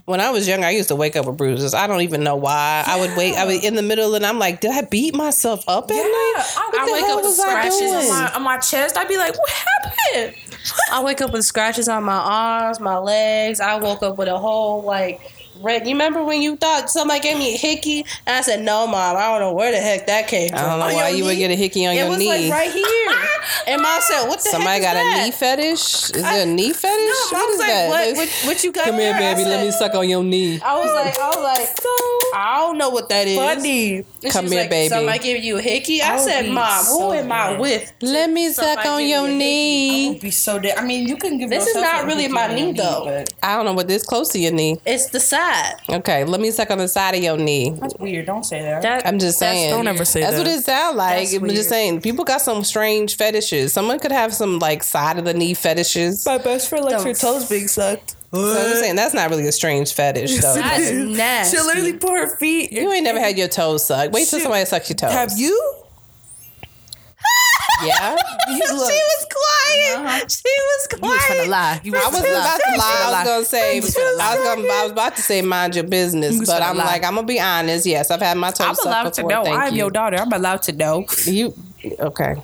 When 0.05 0.21
I 0.21 0.29
was 0.29 0.47
young, 0.47 0.63
I 0.63 0.69
used 0.69 0.89
to 0.89 0.95
wake 0.95 1.15
up 1.15 1.25
with 1.25 1.35
bruises. 1.35 1.73
I 1.73 1.87
don't 1.87 2.01
even 2.01 2.23
know 2.23 2.35
why. 2.35 2.83
I 2.85 2.99
would 2.99 3.17
wake. 3.17 3.33
I 3.33 3.45
was 3.45 3.63
in 3.65 3.73
the 3.73 3.81
middle, 3.81 4.13
and 4.13 4.23
I'm 4.23 4.37
like, 4.37 4.61
did 4.61 4.69
I 4.69 4.81
beat 4.81 5.15
myself 5.15 5.63
up 5.67 5.89
at 5.89 5.95
night? 5.95 6.03
I, 6.05 6.69
What 6.71 6.85
the 6.85 6.91
wake 6.93 7.05
hell 7.05 7.17
up 7.17 7.23
with 7.23 7.33
scratches 7.33 7.81
on 7.81 7.95
on 7.95 8.09
my, 8.09 8.31
on 8.35 8.43
my 8.43 8.57
chest. 8.57 8.97
I'd 8.97 9.07
be 9.07 9.17
like, 9.17 9.35
what 9.35 9.49
happened? 9.49 10.35
I 10.91 11.03
wake 11.03 11.21
up 11.21 11.31
with 11.33 11.43
scratches 11.43 11.89
on 11.89 12.03
my 12.03 12.13
arms, 12.13 12.79
my 12.79 12.97
legs. 12.97 13.59
I 13.59 13.79
woke 13.79 14.03
up 14.03 14.17
with 14.17 14.27
a 14.27 14.37
whole 14.37 14.83
like 14.83 15.21
red. 15.61 15.85
You 15.87 15.93
remember 15.93 16.23
when 16.23 16.41
you 16.41 16.55
thought 16.55 16.89
somebody 16.89 17.19
gave 17.19 17.37
me 17.37 17.53
a 17.55 17.57
hickey? 17.57 18.05
And 18.25 18.35
I 18.37 18.41
said, 18.41 18.61
"No, 18.61 18.87
mom, 18.87 19.15
I 19.17 19.21
don't 19.31 19.39
know 19.39 19.53
where 19.53 19.71
the 19.71 19.77
heck 19.79 20.07
that 20.07 20.27
came 20.27 20.49
from." 20.49 20.57
I 20.57 20.61
don't 20.61 20.79
know 20.79 20.85
On 20.85 20.93
why 20.93 21.09
your 21.09 21.17
you 21.17 21.23
would 21.25 21.33
knee? 21.33 21.39
get 21.39 21.51
a 21.51 21.55
hickey 21.55 21.85
on 21.85 21.93
It 21.93 21.97
your 21.97 22.17
knee. 22.17 22.29
It 22.29 22.41
was 22.41 22.49
like 22.49 22.59
right 22.59 22.71
here. 22.71 23.29
and 23.67 23.81
mom 23.81 24.01
said, 24.01 24.27
"What 24.27 24.39
the 24.39 24.49
heck? 24.49 24.51
Somebody 24.53 24.81
got 24.81 24.95
is 24.97 25.19
a 25.19 25.23
knee 25.25 25.31
fetish? 25.31 26.11
Is 26.15 26.23
there 26.23 26.43
a 26.43 26.45
knee 26.45 26.73
fetish? 26.73 26.97
No, 27.31 27.37
what 27.37 27.41
I 27.41 27.45
was 27.45 27.53
is 27.53 27.59
like, 27.59 27.67
that? 27.69 27.89
what, 27.89 28.17
what, 28.17 28.29
what 28.45 28.63
you 28.63 28.71
got 28.71 28.85
Come 28.85 28.95
here, 28.95 29.13
there? 29.13 29.31
I 29.31 29.33
baby. 29.35 29.49
Let 29.49 29.65
me 29.65 29.71
suck 29.71 29.93
on 29.95 30.09
your 30.09 30.23
knee. 30.23 30.59
I 30.61 30.77
was 30.79 30.93
like, 30.93 31.17
I 31.19 31.27
was 31.29 31.43
like, 31.43 31.69
I 32.35 32.57
don't 32.59 32.77
know 32.77 32.89
what 32.89 33.09
that 33.09 33.27
is. 33.27 33.37
Funny. 33.37 33.95
And 33.97 34.05
she 34.21 34.29
Come 34.29 34.45
was 34.45 34.51
here, 34.53 34.61
like, 34.61 34.69
baby. 34.69 34.89
Somebody 34.89 35.19
give 35.19 35.43
you 35.43 35.57
a 35.57 35.61
hickey? 35.61 36.01
I 36.01 36.15
would 36.15 36.23
said, 36.23 36.43
be 36.43 36.51
Mom, 36.51 36.77
who 36.85 36.97
so 36.99 37.13
am 37.13 37.31
I 37.31 37.59
with? 37.59 37.91
Let 38.01 38.29
me 38.29 38.49
suck 38.51 38.85
on 38.85 39.05
your 39.05 39.27
me 39.27 39.33
a 39.33 39.37
knee. 39.37 40.19
Be 40.19 40.31
so 40.31 40.59
dead. 40.59 40.77
I 40.77 40.85
mean, 40.85 41.07
you 41.07 41.17
can 41.17 41.37
give. 41.37 41.49
This 41.49 41.67
is 41.67 41.75
not 41.75 42.05
really 42.05 42.23
hickey 42.23 42.33
my 42.33 42.53
knee, 42.53 42.71
though. 42.73 43.25
I 43.41 43.55
don't 43.55 43.65
know 43.65 43.73
what 43.73 43.87
this 43.87 44.03
close 44.03 44.29
to 44.29 44.39
your 44.39 44.51
knee. 44.51 44.79
It's 44.85 45.07
the 45.09 45.19
side. 45.19 45.48
Okay, 45.89 46.23
let 46.25 46.39
me 46.41 46.51
suck 46.51 46.71
on 46.71 46.77
the 46.77 46.87
side 46.87 47.15
of 47.15 47.23
your 47.23 47.37
knee. 47.37 47.71
That's 47.71 47.95
weird. 47.99 48.25
Don't 48.25 48.43
say 48.43 48.61
that. 48.61 48.81
That, 48.81 49.07
I'm 49.07 49.19
just 49.19 49.39
saying. 49.39 49.71
Don't 49.71 49.87
ever 49.87 50.05
say 50.05 50.21
That's 50.21 50.37
that. 50.37 50.43
That's 50.43 50.49
what 50.49 50.59
it 50.59 50.63
sounds 50.65 50.97
like. 50.97 51.17
That's 51.19 51.33
I'm 51.35 51.41
weird. 51.41 51.55
just 51.55 51.69
saying. 51.69 52.01
People 52.01 52.25
got 52.25 52.41
some 52.41 52.63
strange 52.63 53.15
fetishes. 53.17 53.73
Someone 53.73 53.99
could 53.99 54.11
have 54.11 54.33
some 54.33 54.59
like 54.59 54.83
side 54.83 55.17
of 55.17 55.25
the 55.25 55.33
knee 55.33 55.53
fetishes. 55.53 56.23
So 56.23 56.31
my 56.37 56.43
best 56.43 56.69
friend 56.69 56.85
likes 56.85 56.97
Don't- 57.03 57.07
her 57.07 57.13
toes 57.13 57.49
being 57.49 57.67
sucked. 57.67 58.15
I'm 58.31 58.75
saying 58.75 58.95
that's 58.95 59.15
not 59.15 59.31
really 59.31 59.47
a 59.47 59.51
strange 59.51 59.91
fetish 59.93 60.37
though. 60.39 60.53
That's 60.53 60.91
nasty. 60.91 61.57
She'll 61.57 61.65
literally 61.65 61.93
put 61.93 62.11
her 62.11 62.37
feet. 62.37 62.71
You 62.71 62.91
ain't 62.91 63.03
never 63.03 63.19
had 63.19 63.39
your 63.39 63.47
toes 63.47 63.83
sucked. 63.85 64.13
Wait 64.13 64.27
till 64.27 64.37
Shit. 64.37 64.43
somebody 64.43 64.65
sucks 64.65 64.87
your 64.87 64.97
toes. 64.97 65.11
Have 65.11 65.31
you? 65.35 65.73
Yeah. 67.83 68.17
She 68.49 68.57
was 68.59 69.25
quiet. 69.31 70.31
She 70.31 70.41
was 70.43 70.87
quiet. 70.99 71.47
lie. 71.49 71.79
You 71.83 71.93
I 71.95 72.07
was 72.07 72.19
about 72.19 72.23
to 72.23 72.77
lie. 72.77 73.01
I 73.03 73.11
was 73.19 73.27
gonna 73.27 73.45
say. 73.45 73.75
You 73.75 73.81
was 73.83 73.95
finna 73.95 74.17
lie. 74.17 74.25
I 74.25 74.35
was 74.35 74.43
gonna. 74.43 74.67
I 74.67 74.83
was 74.83 74.91
about 74.91 75.15
to 75.17 75.21
say 75.21 75.41
mind 75.41 75.75
your 75.75 75.83
business, 75.83 76.39
was 76.39 76.47
but 76.49 76.61
I'm 76.63 76.75
lie. 76.77 76.85
like 76.85 77.03
I'm 77.03 77.15
gonna 77.15 77.27
be 77.27 77.39
honest. 77.39 77.85
Yes, 77.85 78.09
I've 78.11 78.21
had 78.21 78.37
my 78.37 78.49
toes 78.51 78.79
I'm 78.79 78.87
allowed 78.87 79.13
to 79.13 79.21
before. 79.21 79.29
know. 79.29 79.43
Thank 79.43 79.59
I'm 79.61 79.71
you. 79.73 79.77
your 79.79 79.91
daughter. 79.91 80.17
I'm 80.17 80.31
allowed 80.33 80.63
to 80.63 80.71
know. 80.73 81.05
You 81.25 81.53
okay? 81.99 82.35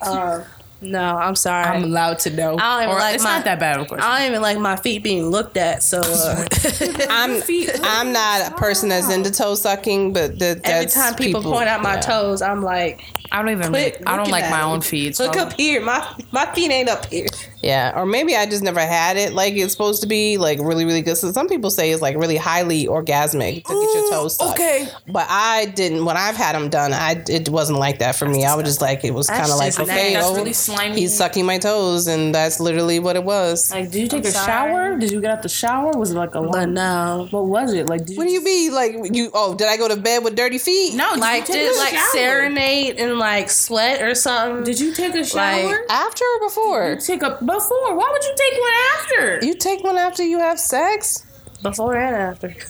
Uh, 0.00 0.44
no, 0.84 1.16
I'm 1.16 1.36
sorry. 1.36 1.64
I'm 1.64 1.84
allowed 1.84 2.18
to 2.20 2.30
know. 2.30 2.56
I 2.58 2.80
don't 2.80 2.82
even 2.84 2.96
Or- 2.96 2.98
like 2.98 3.14
it's 3.14 3.24
my- 3.24 3.36
not 3.36 3.44
that 3.44 3.58
bad, 3.60 3.80
of 3.80 3.88
course. 3.88 4.02
I 4.02 4.18
don't 4.18 4.28
even 4.30 4.42
like 4.42 4.58
my 4.58 4.76
feet 4.76 5.02
being 5.02 5.26
looked 5.30 5.56
at. 5.56 5.82
So 5.82 6.00
uh, 6.02 6.44
I'm. 7.10 7.42
I'm 7.82 8.12
not 8.12 8.52
a 8.52 8.54
person 8.56 8.88
that's 8.88 9.10
into 9.10 9.30
toe 9.30 9.54
sucking, 9.54 10.12
but 10.12 10.38
that, 10.38 10.60
every 10.64 10.86
time 10.86 11.14
people, 11.14 11.42
point 11.42 11.68
out 11.68 11.82
my 11.82 11.94
yeah. 11.94 12.00
toes, 12.00 12.42
I'm 12.42 12.62
like, 12.62 13.02
I 13.32 13.42
don't 13.42 13.50
even. 13.50 13.68
quit. 13.70 14.02
I 14.06 14.16
don't 14.16 14.30
like 14.30 14.50
my 14.50 14.58
me. 14.58 14.64
own 14.64 14.80
feet. 14.80 15.16
so 15.16 15.24
Look 15.26 15.36
up 15.36 15.52
here. 15.54 15.80
My 15.80 16.06
my 16.32 16.46
feet 16.54 16.70
ain't 16.70 16.88
up 16.88 17.06
here. 17.06 17.26
Yeah, 17.64 17.92
or 17.98 18.04
maybe 18.04 18.36
I 18.36 18.44
just 18.46 18.62
never 18.62 18.80
had 18.80 19.16
it 19.16 19.32
like 19.32 19.54
it's 19.54 19.72
supposed 19.72 20.02
to 20.02 20.08
be, 20.08 20.36
like 20.38 20.58
really, 20.60 20.84
really 20.84 21.00
good. 21.02 21.16
So 21.16 21.32
some 21.32 21.48
people 21.48 21.70
say 21.70 21.90
it's 21.90 22.02
like 22.02 22.16
really 22.16 22.36
highly 22.36 22.86
orgasmic 22.86 23.64
to 23.64 23.72
get 23.72 23.94
your 23.94 24.10
toes 24.10 24.36
sucked. 24.36 24.58
okay. 24.60 24.88
but 25.08 25.26
I 25.30 25.66
didn't. 25.74 26.04
When 26.04 26.16
I've 26.16 26.36
had 26.36 26.54
them 26.54 26.68
done, 26.68 26.92
I 26.92 27.22
it 27.28 27.48
wasn't 27.48 27.78
like 27.78 27.98
that 28.00 28.16
for 28.16 28.28
me. 28.28 28.44
I 28.44 28.54
was 28.54 28.64
just 28.66 28.80
like 28.82 29.02
it 29.04 29.14
was 29.14 29.28
kind 29.28 29.50
of 29.50 29.56
like 29.56 29.78
okay, 29.80 30.12
That's 30.14 30.26
oh, 30.26 30.36
really 30.36 30.52
slimy. 30.52 31.00
he's 31.00 31.14
sucking 31.16 31.46
my 31.46 31.58
toes, 31.58 32.06
and 32.06 32.34
that's 32.34 32.60
literally 32.60 32.98
what 32.98 33.16
it 33.16 33.24
was. 33.24 33.70
Like, 33.70 33.90
did 33.90 34.00
you 34.02 34.08
take 34.08 34.24
I'm 34.24 34.28
a 34.28 34.32
sorry. 34.32 34.46
shower? 34.46 34.98
Did 34.98 35.10
you 35.10 35.20
get 35.20 35.30
out 35.30 35.42
the 35.42 35.48
shower? 35.48 35.92
Was 35.92 36.10
it 36.10 36.16
like 36.16 36.34
a 36.34 36.42
But 36.42 36.54
long? 36.54 36.74
no. 36.74 37.28
What 37.30 37.46
was 37.46 37.72
it 37.72 37.86
like? 37.86 38.04
Did 38.04 38.18
What 38.18 38.26
do 38.26 38.32
you 38.32 38.44
mean? 38.44 38.72
Like 38.74 38.94
you? 39.14 39.30
Oh, 39.32 39.54
did 39.54 39.68
I 39.68 39.76
go 39.78 39.88
to 39.88 39.96
bed 39.96 40.22
with 40.22 40.36
dirty 40.36 40.58
feet? 40.58 40.94
No, 40.94 41.12
did 41.14 41.20
Like 41.20 41.48
you 41.48 41.54
take 41.54 41.62
did 41.68 41.76
a 41.76 41.78
like 41.78 41.94
shower? 41.94 42.12
serenade 42.12 42.96
and 43.00 43.18
like 43.18 43.48
sweat 43.50 44.02
or 44.02 44.14
something. 44.14 44.64
Did 44.64 44.78
you 44.80 44.92
take 44.92 45.14
a 45.14 45.24
shower? 45.24 45.64
Like- 45.66 45.80
After 45.88 46.24
or 46.24 46.40
before? 46.48 46.90
You 46.90 47.00
take 47.00 47.22
a 47.22 47.38
before. 47.58 47.96
Why 47.96 48.08
would 48.12 48.24
you 48.24 48.34
take 48.36 48.60
one 48.60 48.72
after? 48.94 49.46
You 49.46 49.54
take 49.54 49.84
one 49.84 49.96
after 49.98 50.22
you 50.22 50.38
have 50.38 50.58
sex. 50.58 51.24
before 51.62 51.96
and 51.96 52.14
after. 52.16 52.54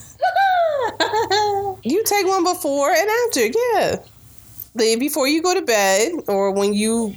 You 1.82 2.03
take 2.05 2.26
one 2.26 2.45
before 2.45 2.91
and 2.91 3.09
after, 3.26 3.47
yeah. 3.47 3.97
The 4.74 4.97
before 4.97 5.28
you 5.28 5.43
go 5.43 5.55
to 5.55 5.62
bed 5.62 6.12
or 6.28 6.51
when 6.51 6.72
you 6.74 7.14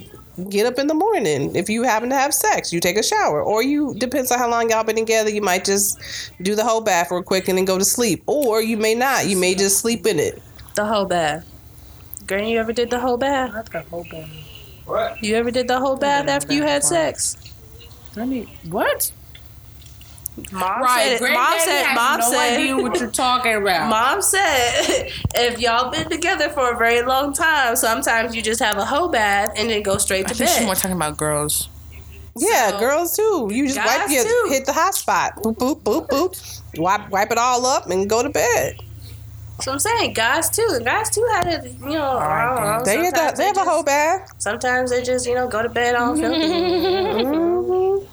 get 0.50 0.66
up 0.66 0.78
in 0.78 0.86
the 0.86 0.94
morning. 0.94 1.54
If 1.56 1.68
you 1.68 1.82
happen 1.82 2.10
to 2.10 2.16
have 2.16 2.32
sex, 2.32 2.72
you 2.72 2.80
take 2.80 2.96
a 2.96 3.02
shower. 3.02 3.42
Or 3.42 3.62
you 3.62 3.94
depends 3.94 4.30
on 4.30 4.38
how 4.38 4.48
long 4.50 4.70
y'all 4.70 4.84
been 4.84 4.96
together, 4.96 5.30
you 5.30 5.42
might 5.42 5.64
just 5.64 5.98
do 6.42 6.54
the 6.54 6.64
whole 6.64 6.80
bath 6.80 7.10
real 7.10 7.22
quick 7.22 7.48
and 7.48 7.58
then 7.58 7.64
go 7.64 7.78
to 7.78 7.84
sleep. 7.84 8.22
Or 8.26 8.62
you 8.62 8.76
may 8.76 8.94
not. 8.94 9.26
You 9.26 9.36
may 9.36 9.54
just 9.54 9.78
sleep 9.78 10.06
in 10.06 10.18
it. 10.18 10.40
the 10.74 10.84
whole 10.86 11.06
bath. 11.06 11.44
Granny, 12.26 12.52
you 12.52 12.60
ever 12.60 12.72
did 12.72 12.90
the 12.90 13.00
whole 13.00 13.16
bath? 13.16 13.52
Not 13.52 13.70
the 13.70 13.80
whole 13.82 14.06
bath? 14.10 14.28
What? 14.84 15.22
You 15.22 15.34
ever 15.36 15.50
did 15.50 15.66
the 15.68 15.78
whole 15.78 15.96
bath 15.96 16.28
after 16.28 16.52
you 16.52 16.62
had 16.62 16.84
sex? 16.84 17.36
Let 18.16 18.28
me. 18.28 18.48
What? 18.68 19.12
Mom 20.52 20.86
said. 20.88 21.20
Mom 21.20 21.58
said. 21.58 21.84
has 21.84 21.96
Mom 21.96 22.20
no 22.20 22.30
said. 22.30 22.54
idea 22.54 22.76
what 22.76 23.00
you're 23.00 23.10
talking 23.10 23.54
about. 23.56 23.90
Mom 23.90 24.22
said, 24.22 25.10
if 25.34 25.58
y'all 25.58 25.90
been 25.90 26.08
together 26.08 26.48
for 26.50 26.72
a 26.72 26.76
very 26.78 27.02
long 27.02 27.32
time, 27.32 27.74
sometimes 27.74 28.36
you 28.36 28.42
just 28.42 28.60
have 28.60 28.78
a 28.78 28.84
hoe 28.84 29.08
bath 29.08 29.52
and 29.56 29.68
then 29.68 29.82
go 29.82 29.98
straight 29.98 30.22
to 30.28 30.30
I 30.30 30.32
to 30.32 30.34
think 30.36 30.50
she's 30.50 30.60
more 30.64 30.74
bed. 30.74 30.80
talking 30.80 30.96
about 30.96 31.16
girls. 31.16 31.68
Yeah, 32.36 32.70
So- 32.70 32.78
girls 32.78 33.16
too. 33.16 33.48
You 33.52 33.66
just 33.66 33.78
wipe 33.78 33.86
Guys 34.06 34.12
your 34.12 34.24
too. 34.24 34.46
hit 34.50 34.64
the 34.64 34.72
hot 34.72 34.94
spot. 34.94 35.34
Boop 35.42 35.56
boop 35.56 35.80
boop 35.82 36.08
boop. 36.08 36.60
Wipe 36.78 37.10
wipe 37.10 37.32
it 37.32 37.38
all 37.38 37.66
up 37.66 37.90
and 37.90 38.08
go 38.08 38.22
to 38.22 38.28
bed. 38.30 38.76
So 39.60 39.72
I'm 39.72 39.78
saying, 39.80 40.12
guys 40.12 40.50
too. 40.50 40.80
Guys 40.84 41.10
too 41.10 41.26
had 41.32 41.46
it. 41.48 41.72
You 41.80 41.88
know, 41.90 42.16
I 42.16 42.44
don't 42.44 42.64
know, 42.64 42.84
They 42.84 42.96
have, 42.96 43.14
sometimes 43.14 43.38
they 43.38 43.44
have 43.46 43.56
a 43.56 43.64
whole 43.64 43.82
bath. 43.82 44.30
Sometimes 44.38 44.90
they 44.90 45.02
just 45.02 45.26
you 45.26 45.34
know 45.34 45.48
go 45.48 45.62
to 45.62 45.68
bed 45.68 45.94
all 45.96 46.16
filthy. 46.20 46.38
Mhm. 46.48 48.06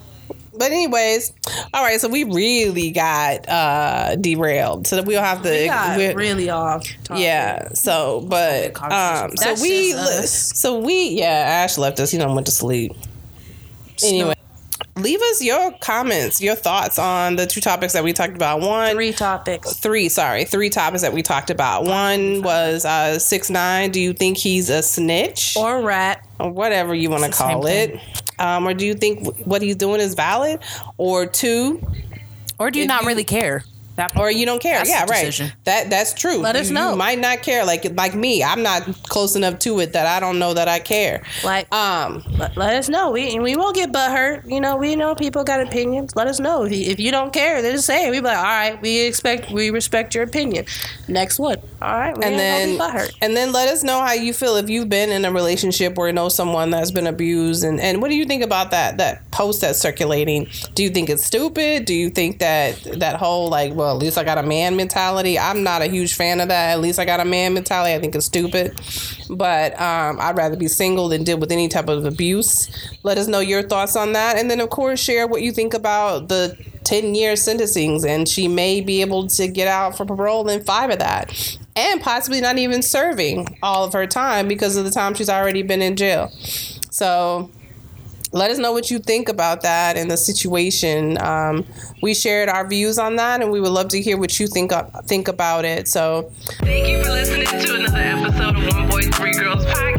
But 0.58 0.72
anyways, 0.72 1.34
all 1.74 1.84
right. 1.84 2.00
So 2.00 2.08
we 2.08 2.24
really 2.24 2.89
got 2.91 3.48
uh 3.50 4.16
derailed, 4.16 4.88
so 4.88 4.96
that 4.96 5.06
we'll 5.06 5.22
have 5.22 5.43
to. 5.43 5.50
We 5.52 5.66
got 5.68 6.16
really 6.16 6.50
off. 6.50 6.88
topic. 7.04 7.24
yeah. 7.24 7.70
So, 7.74 8.22
but 8.28 8.82
um, 8.82 9.36
so 9.36 9.46
That's 9.50 9.62
we, 9.62 9.91
just 9.91 10.24
us. 10.24 10.60
so 10.60 10.80
we, 10.80 11.10
yeah. 11.10 11.26
Ash 11.64 11.78
left 11.78 12.00
us. 12.00 12.14
You 12.14 12.20
know, 12.20 12.34
went 12.34 12.46
to 12.48 12.54
sleep. 12.54 12.93
Anyway, 14.04 14.34
leave 14.96 15.22
us 15.22 15.43
your 15.43 15.72
comments, 15.82 16.41
your 16.41 16.56
thoughts 16.56 16.98
on 16.98 17.36
the 17.36 17.46
two 17.46 17.60
topics 17.62 17.93
that 17.93 18.04
we 18.04 18.14
talked 18.14 18.34
about. 18.36 18.62
One, 18.62 18.93
Three 18.93 19.12
topics. 19.12 19.74
three 19.74 20.08
sorry 20.10 20.46
three 20.46 20.70
topics 20.70 21.02
that 21.02 21.12
we 21.14 21.22
talked 21.22 21.50
about 21.50 21.84
one 21.86 22.41
was 22.41 22.86
uh 22.86 23.20
six 23.20 23.50
nine 23.50 23.91
do 23.91 24.00
you 24.00 24.14
think 24.14 24.38
he's 24.38 24.70
a 24.70 24.82
snitch 24.82 25.56
Or 25.58 25.82
rat. 25.82 26.26
or 26.39 26.50
whatever 26.52 26.96
you 26.96 27.10
want 27.10 27.24
to 27.24 27.30
It's 27.30 27.38
the 27.38 27.43
same 27.48 27.54
call 27.56 27.68
it 27.68 28.00
um 28.39 28.68
or 28.68 28.74
do 28.74 28.86
you 28.86 28.93
think 28.93 29.26
what 29.46 29.62
he's 29.62 29.76
doing 29.76 30.00
is 30.02 30.14
valid 30.14 30.62
or 30.98 31.26
two 31.26 31.86
Or 32.58 32.72
do 32.72 32.80
you 32.80 32.88
not 32.88 33.02
you- 33.02 33.08
really 33.08 33.24
care? 33.26 33.64
That 33.96 34.18
or 34.18 34.30
you 34.30 34.46
don't 34.46 34.62
care 34.62 34.86
yeah 34.86 35.06
right 35.10 35.54
that 35.64 35.89
that's 35.89 36.14
true 36.14 36.38
Let 36.39 36.56
You- 36.56 36.62
us 36.62 36.68
you 36.70 36.74
know. 36.76 36.96
might 36.96 37.20
not 37.20 37.41
care 37.43 37.66
like 37.66 37.86
like 37.96 38.14
me 38.16 38.43
i'm 38.43 38.62
not 38.62 38.82
close 39.04 39.36
enough 39.36 39.60
to 39.60 39.80
it 39.80 39.93
that 39.93 40.06
i 40.06 40.20
don't 40.20 40.38
know 40.39 40.54
that 40.54 40.68
i 40.68 40.80
care 40.80 41.24
Like, 41.43 41.74
um 41.74 42.24
let, 42.38 42.58
let 42.58 42.74
us 42.76 42.89
know. 42.89 43.12
We 43.12 43.39
we 43.39 43.56
won't 43.56 43.76
get 43.76 43.91
butt 43.93 44.12
hurt. 44.12 44.46
You 44.46 44.60
know, 44.60 44.76
we 44.78 44.96
know 44.96 45.16
people 45.16 45.43
got 45.43 45.62
opinions. 45.62 46.16
Let 46.16 46.28
us 46.28 46.39
know 46.39 46.64
if 46.64 46.72
you, 46.74 46.91
if 46.91 47.00
you 47.00 47.12
don't 47.12 47.32
care. 47.32 47.62
Then 47.62 47.74
just 47.74 47.86
say 47.86 48.08
it. 48.08 48.12
We 48.12 48.20
be 48.20 48.26
like, 48.26 48.38
all 48.38 48.43
right, 48.43 48.82
we 48.82 49.02
expect 49.02 49.52
we 49.52 49.70
respect 49.70 50.14
your 50.16 50.24
opinion. 50.24 50.66
Next 51.08 51.39
one. 51.39 51.58
All 51.82 51.98
right, 51.98 52.18
we 52.18 52.24
and 52.26 52.38
then 52.39 52.78
gonna 52.78 52.91
be 52.93 52.98
butthurt. 53.00 53.14
and 53.22 53.36
then 53.38 53.52
let 53.52 53.68
us 53.70 53.84
know 53.84 54.02
how 54.02 54.14
you 54.14 54.34
feel 54.34 54.56
if 54.58 54.70
you've 54.70 54.89
been 54.89 55.12
in 55.12 55.24
a 55.26 55.32
relationship 55.32 55.98
or 55.98 56.12
know 56.12 56.30
someone 56.30 56.70
that's 56.72 56.91
been 56.91 57.08
abused 57.08 57.64
and, 57.64 57.80
and 57.80 58.02
what 58.02 58.10
do 58.10 58.16
you 58.16 58.26
think 58.26 58.43
about 58.43 58.72
that 58.72 58.98
that 58.98 59.30
post 59.32 59.62
that's 59.62 59.80
circulating 59.80 60.48
do 60.74 60.82
you 60.84 60.89
think 60.89 61.10
it's 61.10 61.24
stupid 61.26 61.86
do 61.86 61.93
you 61.93 62.10
think 62.10 62.39
that 62.39 62.76
that 63.00 63.18
whole 63.18 63.50
like 63.50 63.74
well 63.74 63.84
at 63.89 63.97
least 63.97 64.17
i 64.17 64.23
got 64.23 64.38
a 64.38 64.43
man 64.43 64.75
mentality. 64.75 65.38
I'm 65.38 65.63
not 65.63 65.81
a 65.81 65.88
huge 65.88 66.15
fan 66.15 66.39
of 66.41 66.47
that. 66.49 66.71
At 66.71 66.81
least 66.81 66.99
i 66.99 67.05
got 67.05 67.19
a 67.19 67.25
man 67.25 67.53
mentality. 67.53 67.93
I 67.93 67.99
think 67.99 68.15
it's 68.15 68.25
stupid. 68.25 68.79
But 69.29 69.79
um, 69.79 70.19
i'd 70.19 70.38
rather 70.38 70.55
be 70.55 70.67
single 70.67 71.09
than 71.09 71.23
deal 71.23 71.38
with 71.38 71.51
any 71.51 71.67
type 71.67 71.89
of 71.89 72.05
abuse. 72.05 72.69
Let 73.03 73.17
us 73.17 73.27
know 73.27 73.39
your 73.39 73.63
thoughts 73.63 73.95
on 73.95 74.13
that. 74.13 74.38
And 74.38 74.49
then 74.49 74.59
of 74.61 74.69
course 74.69 74.99
share 74.99 75.27
what 75.27 75.41
you 75.41 75.51
think 75.51 75.73
about 75.73 76.29
the 76.29 76.57
10 76.86 77.15
year 77.15 77.33
sentencings. 77.33 78.05
And 78.05 78.27
she 78.27 78.47
may 78.47 78.79
be 78.79 79.01
able 79.01 79.27
to 79.27 79.47
get 79.47 79.67
out 79.67 79.97
for 79.97 80.05
parole 80.05 80.47
in 80.47 80.63
five 80.63 80.89
of 80.89 80.99
that. 80.99 81.57
And 81.75 81.99
possibly 81.99 82.39
not 82.39 82.57
even 82.57 82.81
serving 82.81 83.57
all 83.61 83.83
of 83.83 83.91
her 83.93 84.07
time 84.07 84.47
because 84.47 84.77
of 84.77 84.86
the 84.86 84.91
time 84.91 85.13
she's 85.13 85.29
already 85.29 85.61
been 85.61 85.81
in 85.81 85.97
jail. 85.97 86.29
So 86.89 87.51
let 88.36 88.51
us 88.51 88.57
know 88.57 88.73
what 88.73 88.91
you 88.91 88.99
think 88.99 89.29
about 89.29 89.61
that 89.61 89.95
and 89.95 90.11
the 90.11 90.17
situation. 90.17 91.17
Um, 91.21 91.65
we 92.01 92.13
shared 92.13 92.49
our 92.49 92.67
views 92.67 92.99
on 92.99 93.15
that, 93.15 93.41
and 93.41 93.49
we 93.49 93.61
would 93.61 93.71
love 93.71 93.88
to 93.89 94.01
hear 94.01 94.17
what 94.17 94.38
you 94.39 94.47
think 94.47 94.73
think 95.05 95.29
about 95.29 95.63
it. 95.63 95.88
So, 95.88 96.31
thank 96.59 96.88
you 96.89 97.01
for 97.01 97.11
listening 97.11 97.47
to 97.47 97.75
another 97.75 97.97
episode 97.97 98.57
of 98.57 98.73
One 98.75 98.89
Boy 98.89 99.03
Three 99.03 99.31
Girls 99.31 99.63
podcast. 99.65 99.95